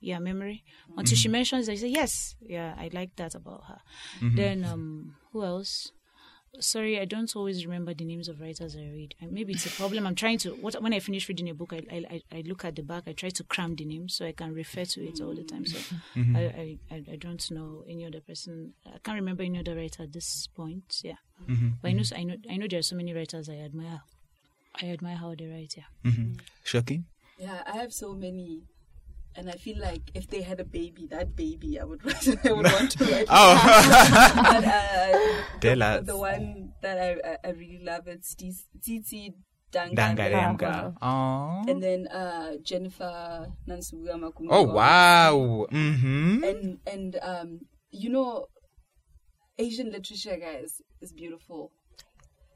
yeah, 0.00 0.18
memory. 0.18 0.64
Until 0.96 1.16
she 1.16 1.28
mentions, 1.28 1.68
I 1.68 1.76
say 1.76 1.86
yes, 1.86 2.34
yeah, 2.40 2.74
I 2.76 2.90
like 2.92 3.14
that 3.16 3.36
about 3.36 3.62
her. 3.68 3.78
Then, 4.34 4.64
um, 4.64 5.14
who 5.32 5.44
else? 5.44 5.92
Sorry, 6.60 7.00
I 7.00 7.06
don't 7.06 7.34
always 7.34 7.64
remember 7.64 7.94
the 7.94 8.04
names 8.04 8.28
of 8.28 8.38
writers 8.38 8.76
I 8.76 8.80
read. 8.80 9.14
Maybe 9.30 9.54
it's 9.54 9.64
a 9.64 9.70
problem. 9.70 10.06
I'm 10.06 10.14
trying 10.14 10.36
to. 10.38 10.50
What 10.50 10.80
when 10.82 10.92
I 10.92 11.00
finish 11.00 11.26
reading 11.26 11.48
a 11.48 11.54
book, 11.54 11.72
I 11.72 11.80
I, 11.90 12.04
I- 12.10 12.38
I 12.38 12.42
look 12.46 12.64
at 12.66 12.76
the 12.76 12.82
back. 12.82 13.04
I 13.06 13.12
try 13.14 13.30
to 13.30 13.44
cram 13.44 13.74
the 13.74 13.86
name 13.86 14.10
so 14.10 14.26
I 14.26 14.32
can 14.32 14.52
refer 14.52 14.84
to 14.84 15.00
it 15.02 15.20
all 15.22 15.34
the 15.34 15.44
time. 15.44 15.64
So 15.64 15.78
mm-hmm. 16.14 16.36
I, 16.36 16.40
I 16.40 16.78
I 16.90 17.04
I 17.12 17.16
don't 17.16 17.50
know 17.50 17.84
any 17.88 18.04
other 18.04 18.20
person. 18.20 18.74
I 18.86 18.98
can't 19.02 19.16
remember 19.16 19.42
any 19.42 19.58
other 19.60 19.74
writer 19.74 20.02
at 20.02 20.12
this 20.12 20.46
point. 20.48 21.00
Yeah, 21.02 21.20
mm-hmm. 21.48 21.68
but 21.80 21.88
I 21.88 21.92
know 21.92 22.02
mm-hmm. 22.02 22.20
I 22.20 22.22
know 22.24 22.36
I 22.50 22.56
know 22.58 22.66
there 22.68 22.80
are 22.80 22.82
so 22.82 22.96
many 22.96 23.14
writers 23.14 23.48
I 23.48 23.54
admire. 23.54 24.02
I 24.80 24.90
admire 24.90 25.16
how 25.16 25.34
they 25.34 25.46
write. 25.46 25.74
Yeah. 25.76 26.12
Shocking. 26.64 27.06
Yeah, 27.38 27.62
I 27.66 27.76
have 27.78 27.92
so 27.92 28.14
many, 28.14 28.62
and 29.36 29.48
I 29.48 29.52
feel 29.52 29.78
like 29.80 30.10
if 30.14 30.28
they 30.28 30.42
had 30.42 30.60
a 30.60 30.64
baby, 30.64 31.06
that 31.10 31.34
baby, 31.36 31.80
I 31.80 31.84
would 31.84 32.00
I 32.44 32.52
would 32.52 32.66
want 32.66 32.90
to 32.92 33.04
write. 33.10 33.26
Oh. 33.30 33.54
but, 34.52 34.64
uh, 34.64 36.00
the, 36.00 36.02
the 36.04 36.16
one 36.16 36.72
that 36.82 36.98
I 36.98 37.10
I- 37.30 37.38
I 37.48 37.50
really 37.52 37.80
love 37.82 38.06
it's 38.08 38.34
Tsitsi 38.34 39.34
Dangarembga. 39.72 40.94
Oh. 41.00 41.64
and 41.66 41.82
then 41.82 42.06
uh, 42.08 42.52
Jennifer 42.62 43.46
Nansubuga 43.68 44.14
Makumbi. 44.20 44.48
Oh 44.50 44.62
wow. 44.64 45.66
Mm-hmm. 45.72 46.44
And 46.44 46.78
and 46.86 47.18
um, 47.22 47.60
you 47.90 48.10
know, 48.10 48.46
Asian 49.58 49.90
literature, 49.90 50.36
guys, 50.36 50.80
is 51.00 51.12
beautiful. 51.12 51.72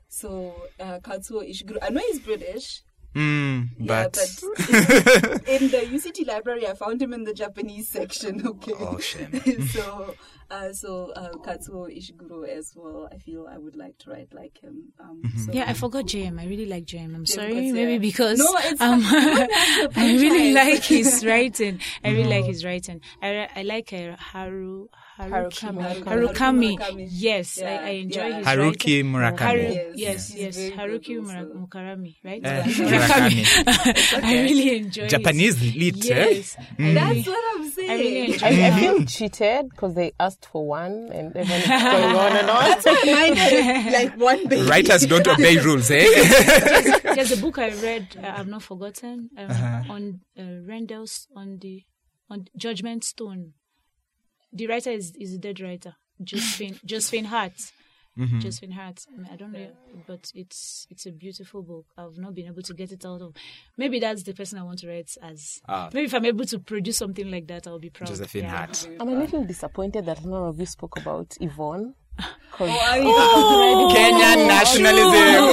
So 0.09 0.55
uh, 0.81 0.99
Kazuo 1.01 1.43
Ishiguro, 1.49 1.79
I 1.83 1.89
know 1.91 2.01
he's 2.07 2.21
British. 2.21 2.83
Mm, 3.17 3.71
Yeah, 3.79 3.87
but, 3.87 4.13
but 4.13 5.49
in, 5.49 5.63
in 5.65 5.71
the 5.71 5.79
UCT 5.97 6.27
library, 6.27 6.67
I 6.69 6.75
found 6.75 7.01
him 7.01 7.13
in 7.15 7.25
the 7.25 7.33
Japanese 7.35 7.89
section. 7.89 8.43
Okay. 8.47 8.73
Oh, 8.79 8.99
shame. 8.99 9.33
so, 9.75 10.15
uh, 10.51 10.73
so 10.73 11.13
uh, 11.17 11.31
Kazuo 11.47 11.89
Ishiguro 11.89 12.47
as 12.47 12.73
well. 12.77 13.09
I 13.11 13.17
feel 13.19 13.47
I 13.51 13.57
would 13.59 13.75
like 13.77 13.97
to 13.99 14.11
write 14.11 14.33
like 14.35 14.59
him. 14.63 14.93
Um, 15.01 15.23
Mm-hmm. 15.25 15.39
so 15.45 15.53
Yeah, 15.53 15.65
I 15.67 15.73
forgot 15.73 16.05
JM. 16.05 16.39
I 16.39 16.45
really 16.47 16.67
like 16.67 16.85
JM. 16.85 17.15
I'm 17.15 17.25
sorry, 17.27 17.55
because, 17.55 17.73
maybe 17.73 17.93
yeah. 17.93 17.99
because 17.99 18.39
No, 18.39 18.55
it's 18.59 18.81
um, 18.81 19.01
fine. 19.01 19.23
You 19.23 19.35
don't 19.35 19.53
have 19.53 19.95
to 19.95 20.01
I 20.01 20.13
really 20.25 20.53
like 20.53 20.85
his 20.85 21.25
writing. 21.25 21.81
I 22.05 22.11
really 22.11 22.29
like 22.29 22.45
his 22.45 22.65
writing. 22.65 23.01
I, 23.23 23.49
I 23.57 23.63
like 23.63 23.93
uh, 23.93 24.17
Haru 24.19 24.89
Haruki 25.19 25.61
Harakami. 25.73 26.05
Harukami. 26.05 26.79
Haruki 26.79 27.09
Yes, 27.11 27.59
Yeah, 27.59 27.71
I, 27.83 27.87
I 27.87 27.91
enjoy 27.91 28.27
yeah. 28.27 28.37
his 28.39 28.47
Haruki 28.47 28.95
writing. 28.97 29.13
Murakami. 29.13 29.39
Haru, 29.41 29.93
Yes, 29.95 30.35
yes, 30.35 30.59
yes, 30.59 30.71
Haruki 30.77 31.19
also. 31.19 31.33
Mura- 31.33 31.67
Mukarami, 31.67 32.17
right? 32.25 32.45
Uh, 32.45 32.63
Murakami. 32.63 33.45
Murakami. 33.45 34.23
I 34.25 34.43
really 34.43 34.77
enjoy 34.77 35.03
his- 35.05 35.11
Japanese 35.13 35.75
lit, 35.75 36.11
eh? 36.11 36.29
Yes, 36.31 36.57
I 36.59 36.67
really, 36.79 36.95
That's 36.95 37.27
what 37.27 37.45
I'm 37.57 37.71
saying. 37.71 37.91
I 37.91 37.95
really 37.99 38.33
enjoy. 38.33 38.47
I, 38.47 38.67
I 38.67 38.81
feel 38.81 39.05
cheated 39.07 39.71
because 39.71 39.95
they 39.95 40.13
asked 40.21 40.47
for 40.53 40.67
one 40.67 41.09
and 41.13 41.35
everyone's 41.37 41.67
going 41.67 42.17
on 42.17 42.37
and 42.37 42.51
on. 42.51 42.67
Mine 43.07 43.37
is 43.39 43.93
like 43.93 44.17
one 44.21 44.47
baby. 44.49 44.69
Writers 44.69 45.07
don't 45.07 45.27
obey 45.27 45.57
rules, 45.59 45.91
eh? 45.91 46.05
There's 47.15 47.33
a 47.33 47.37
book 47.39 47.59
I 47.59 47.71
read. 47.71 48.09
Uh, 48.23 48.35
I've 48.37 48.49
not 48.49 48.63
forgotten. 48.63 49.31
Um, 49.39 49.47
Uh-huh. 49.51 49.83
On 49.95 50.21
uh, 50.39 50.43
Rendell's 50.67 51.29
on 51.35 51.59
the 51.63 51.85
on 52.29 52.47
Judgment 52.57 53.05
Stone. 53.05 53.55
The 54.53 54.67
writer 54.67 54.91
is 54.91 55.15
is 55.17 55.35
a 55.35 55.39
dead 55.39 55.61
writer, 55.61 55.95
Josephine 56.23 56.79
Josephine 56.85 57.27
Hart. 57.27 57.73
Mm-hmm. 58.19 58.39
Josephine 58.39 58.71
Hart. 58.71 59.05
I, 59.13 59.17
mean, 59.19 59.29
I 59.31 59.37
don't 59.37 59.53
know, 59.53 59.69
but 60.07 60.31
it's 60.35 60.87
it's 60.91 61.05
a 61.05 61.13
beautiful 61.13 61.63
book. 61.63 61.85
I've 61.99 62.17
not 62.17 62.35
been 62.35 62.47
able 62.47 62.63
to 62.63 62.73
get 62.73 62.91
it 62.91 63.05
out 63.05 63.21
of. 63.21 63.35
Maybe 63.77 64.01
that's 64.01 64.23
the 64.23 64.33
person 64.33 64.59
I 64.59 64.63
want 64.63 64.79
to 64.79 64.89
write 64.89 65.11
as. 65.23 65.61
Ah. 65.69 65.91
Maybe 65.93 66.07
if 66.07 66.15
I'm 66.15 66.25
able 66.25 66.47
to 66.47 66.59
produce 66.59 66.97
something 66.97 67.31
like 67.31 67.47
that, 67.49 67.67
I'll 67.67 67.79
be 67.79 67.91
proud. 67.91 68.09
Josephine 68.09 68.45
Yeah. 68.45 68.57
Hart. 68.57 68.89
I'm 68.99 69.09
a 69.09 69.19
little 69.19 69.45
disappointed 69.45 70.07
that 70.07 70.25
none 70.25 70.45
of 70.45 70.59
you 70.59 70.65
spoke 70.65 70.99
about 70.99 71.37
Yvonne. 71.41 71.95
'Cause- 72.19 72.71
oh, 72.71 73.93
Kenyan 73.95 74.47
nationalism. 74.49 75.13
no, 75.13 75.53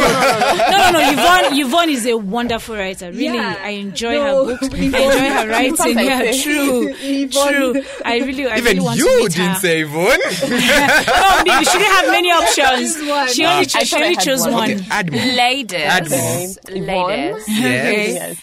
no, 0.71 0.91
no. 0.91 1.11
Yvonne, 1.11 1.59
Yvonne 1.59 1.89
is 1.89 2.05
a 2.05 2.15
wonderful 2.15 2.75
writer. 2.77 3.11
Really, 3.11 3.35
Yeah. 3.37 3.55
I 3.63 3.69
enjoy 3.71 4.13
No, 4.13 4.45
her 4.45 4.57
books. 4.57 4.73
I 4.73 4.77
enjoy 4.85 5.29
her 5.29 5.47
writing. 5.49 5.99
Yeah, 5.99 6.31
true, 6.41 6.93
Yvonne- 7.01 7.53
true. 7.53 7.83
I 8.05 8.17
really, 8.19 8.47
I 8.47 8.57
Even 8.57 8.65
really 8.65 8.79
want 8.79 8.99
to 8.99 9.05
you 9.05 9.17
meet 9.23 9.31
didn't 9.33 9.49
her. 9.49 9.59
say 9.59 9.81
Yvonne. 9.81 10.07
no, 10.07 11.43
because 11.43 11.71
she 11.71 11.77
didn't 11.77 11.93
have 11.93 12.07
many 12.07 12.31
options. 12.39 12.95
She 13.33 13.45
only, 13.45 13.45
ah, 13.45 13.59
I 13.59 13.63
cho- 13.65 13.79
she 13.83 13.95
only 13.97 14.15
chose 14.15 14.41
one. 14.41 14.53
one. 14.53 14.71
okay, 14.71 14.85
add. 14.89 15.11
Ladies. 15.13 15.81
Add 15.83 16.09
more. 16.09 16.47
Yvonne. 16.69 17.09
Ladies. 17.09 17.43
Yes. 17.49 18.13
Yes. 18.13 18.37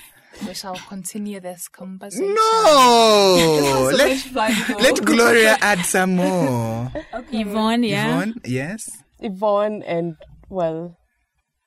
We 0.47 0.55
shall 0.55 0.77
continue 0.89 1.39
this 1.41 1.69
conversation. 1.69 2.35
No. 2.35 3.91
So 3.91 3.97
let, 3.97 4.33
much 4.33 4.69
let 4.81 5.05
Gloria 5.05 5.57
add 5.61 5.85
some 5.85 6.17
more. 6.17 6.91
Yvonne, 7.31 7.83
yeah. 7.85 8.09
Yvonne, 8.17 8.35
yes. 8.45 8.89
Yvonne 9.21 9.83
and, 9.83 10.17
well, 10.49 10.97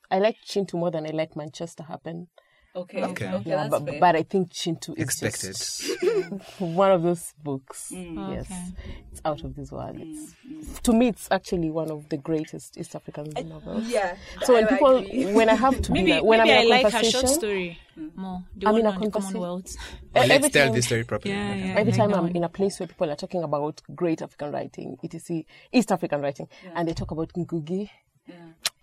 I 0.10 0.20
like 0.20 0.38
Kintu 0.48 0.74
more 0.74 0.92
than 0.92 1.06
I 1.06 1.12
like 1.12 1.36
Manchester 1.36 1.84
Happen. 1.84 2.28
Okay. 2.76 3.04
Okay. 3.04 3.28
Okay. 3.32 3.50
Yeah, 3.52 3.56
that's 3.58 3.70
but, 3.70 3.86
fair. 3.88 4.00
but 4.00 4.16
I 4.16 4.24
think 4.24 4.52
Kintu 4.52 4.98
is 4.98 5.04
Expected. 5.04 5.54
just 5.54 6.60
one 6.60 6.92
of 6.92 7.04
those 7.04 7.32
books. 7.44 7.92
Mm. 7.94 8.34
Yes, 8.36 8.48
Okay. 8.48 8.96
it's 9.12 9.22
out 9.24 9.44
of 9.44 9.56
this 9.56 9.72
world. 9.72 9.96
It's, 10.00 10.80
to 10.82 10.92
me, 10.94 11.10
it's 11.10 11.28
actually 11.30 11.70
one 11.70 11.92
of 11.92 12.10
the 12.10 12.18
greatest 12.18 12.76
East 12.80 12.96
African 12.96 13.30
novels. 13.48 13.88
yeah. 13.88 14.16
So 14.42 14.54
when 14.56 14.66
I 14.66 14.70
people, 14.70 14.98
agree. 14.98 15.34
when 15.34 15.50
I 15.50 15.54
have 15.54 15.80
to 15.84 15.92
be, 15.92 16.00
Maybe, 16.04 16.14
like, 16.14 16.24
when 16.24 16.40
maybe 16.40 16.52
I'm 16.52 16.58
in 16.66 16.66
a 16.66 16.70
like 16.84 16.94
her 16.94 17.04
short 17.04 17.30
story 17.30 17.78
more. 18.16 18.44
The 18.56 18.68
I'm 18.68 18.74
one 18.74 18.82
in 18.82 18.88
a 18.88 18.92
on 18.92 19.00
the 19.02 19.10
conversa- 19.10 19.78
Let's 20.16 20.30
every 20.32 20.50
tell 20.50 20.72
this 20.74 20.86
story 20.86 21.04
properly. 21.04 21.34
Yeah, 21.34 21.54
yeah. 21.56 21.76
Every 21.78 21.94
I 21.94 21.96
time 21.96 22.14
I'm 22.14 22.28
in 22.28 22.44
a 22.44 22.50
place 22.50 22.80
where 22.80 22.88
people 22.88 23.10
are 23.10 23.16
talking 23.16 23.44
about 23.44 23.82
great 23.96 24.22
African 24.22 24.52
writing, 24.52 24.98
etc., 25.04 25.44
East 25.72 25.92
African 25.92 26.22
writing, 26.22 26.48
and 26.76 26.88
they 26.88 26.94
talk 26.94 27.12
about 27.12 27.34
Ngugi, 27.34 27.90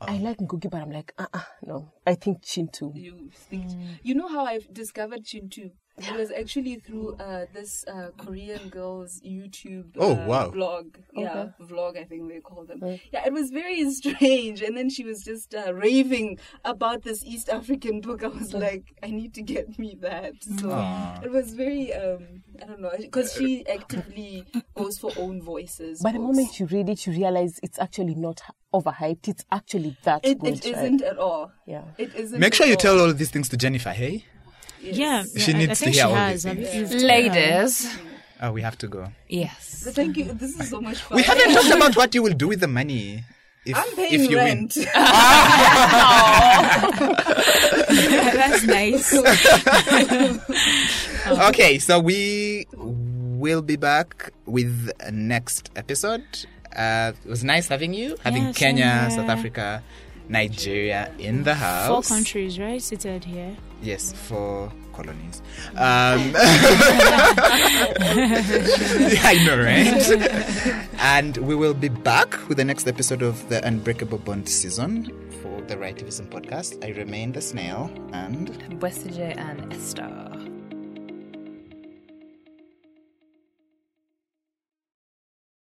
I 0.00 0.16
like 0.18 0.38
Ngugi, 0.38 0.70
but 0.70 0.80
I'm 0.80 0.90
like, 0.90 1.12
uh 1.18 1.26
uh 1.32 1.40
no. 1.62 1.92
I 2.06 2.14
think 2.14 2.42
Kintu. 2.42 2.94
you 2.96 3.30
think 3.32 3.66
you 4.02 4.14
know 4.14 4.28
how 4.28 4.44
I've 4.46 4.72
discovered 4.72 5.24
Kintu? 5.24 5.72
It 6.08 6.16
was 6.16 6.30
actually 6.30 6.76
through 6.76 7.16
uh, 7.16 7.46
this 7.52 7.84
uh, 7.86 8.10
Korean 8.16 8.68
girl's 8.68 9.20
YouTube 9.20 9.94
Oh, 9.98 10.12
uh, 10.16 10.26
wow. 10.26 10.50
blog. 10.50 10.96
Yeah, 11.12 11.48
vlog, 11.60 11.98
I 11.98 12.04
think 12.04 12.28
they 12.28 12.40
call 12.40 12.64
them. 12.64 12.80
Yeah, 13.12 13.26
it 13.26 13.32
was 13.32 13.50
very 13.50 13.90
strange. 14.00 14.62
And 14.62 14.76
then 14.76 14.88
she 14.90 15.04
was 15.04 15.22
just 15.22 15.54
uh, 15.54 15.72
raving 15.74 16.38
about 16.64 17.02
this 17.02 17.24
East 17.24 17.48
African 17.48 18.00
book. 18.00 18.22
I 18.24 18.28
was 18.28 18.54
like, 18.54 18.94
I 19.02 19.10
need 19.10 19.34
to 19.34 19.42
get 19.42 19.78
me 19.78 19.96
that. 20.00 20.34
So 20.58 20.68
it 21.22 21.30
was 21.30 21.54
very, 21.54 21.92
um, 21.92 22.42
I 22.62 22.66
don't 22.66 22.80
know, 22.80 22.92
because 22.98 23.32
she 23.34 23.66
actively 23.66 24.44
goes 24.74 24.98
for 24.98 25.12
own 25.16 25.42
voices. 25.42 26.00
By 26.02 26.12
the 26.12 26.18
moment 26.18 26.58
you 26.58 26.66
read 26.66 26.88
it, 26.88 27.06
you 27.06 27.12
realize 27.12 27.60
it's 27.62 27.78
actually 27.78 28.14
not 28.14 28.40
overhyped. 28.72 29.28
It's 29.28 29.44
actually 29.50 29.96
that 30.04 30.24
it, 30.24 30.38
good. 30.38 30.64
it 30.64 30.74
right? 30.74 30.84
isn't 30.84 31.02
at 31.02 31.18
all. 31.18 31.52
Yeah. 31.66 31.82
It 31.98 32.14
isn't. 32.14 32.38
Make 32.38 32.54
sure 32.54 32.66
you 32.66 32.74
all. 32.74 32.78
tell 32.78 33.00
all 33.00 33.12
these 33.12 33.30
things 33.30 33.48
to 33.50 33.56
Jennifer, 33.56 33.90
hey? 33.90 34.24
Yeah, 34.82 35.22
She 35.36 35.52
yeah, 35.52 35.56
I- 35.56 35.58
needs 35.58 35.70
I 35.70 35.74
to 35.74 35.74
think 35.76 35.94
hear 35.94 35.94
she 35.94 36.00
all 36.08 36.14
has. 36.14 36.42
these 36.42 36.52
things. 36.52 36.74
you- 36.74 36.80
you've 36.80 36.90
told 36.90 37.02
her. 37.02 37.06
Ladies. 37.08 37.96
Oh, 38.42 38.52
we 38.52 38.62
have 38.62 38.78
to 38.78 38.88
go. 38.88 39.12
Yes. 39.28 39.82
But 39.84 39.94
thank 39.94 40.16
you. 40.16 40.24
This 40.32 40.58
is 40.58 40.68
so 40.70 40.80
much 40.80 40.98
fun. 40.98 41.16
We 41.16 41.22
haven't 41.22 41.52
talked 41.52 41.70
about 41.70 41.96
what 41.96 42.14
you 42.14 42.22
will 42.22 42.32
do 42.32 42.48
with 42.48 42.60
the 42.60 42.68
money. 42.68 43.24
If, 43.66 43.76
I'm 43.76 43.94
paying 43.94 44.14
if 44.24 44.30
you 44.30 44.36
rent. 44.38 44.72
win. 44.76 44.86
That's 48.40 48.64
nice. 48.64 49.12
Okay, 51.50 51.78
so 51.78 52.00
we 52.00 52.66
will 52.72 53.60
be 53.62 53.76
back 53.76 54.32
with 54.46 54.90
a 55.00 55.10
next 55.12 55.70
episode. 55.76 56.24
Uh, 56.74 57.12
it 57.24 57.28
was 57.28 57.44
nice 57.44 57.68
having 57.68 57.92
you, 57.92 58.16
having 58.24 58.44
Yeah, 58.44 58.52
Kenya, 58.52 59.00
here. 59.02 59.10
South 59.10 59.28
Africa, 59.28 59.82
Nigeria 60.30 61.12
in 61.18 61.42
the 61.42 61.54
house. 61.54 61.88
Four 61.88 62.02
countries, 62.02 62.58
right? 62.58 62.80
Seated 62.80 63.24
here. 63.24 63.56
Yes, 63.82 64.12
four 64.12 64.72
colonies. 64.92 65.42
Um, 65.72 66.32
I 69.22 69.42
know, 69.44 69.58
right? 69.58 70.90
and 71.00 71.36
we 71.38 71.54
will 71.54 71.74
be 71.74 71.88
back 71.88 72.48
with 72.48 72.58
the 72.58 72.64
next 72.64 72.86
episode 72.86 73.22
of 73.22 73.48
the 73.48 73.66
Unbreakable 73.66 74.18
Bond 74.18 74.48
season 74.48 75.06
for 75.42 75.60
the 75.62 75.76
Writivism 75.76 76.28
podcast. 76.28 76.84
I 76.84 76.90
remain 76.96 77.32
the 77.32 77.40
snail 77.40 77.90
and. 78.12 78.50
Westige 78.80 79.36
and 79.36 79.72
Esther. 79.72 80.49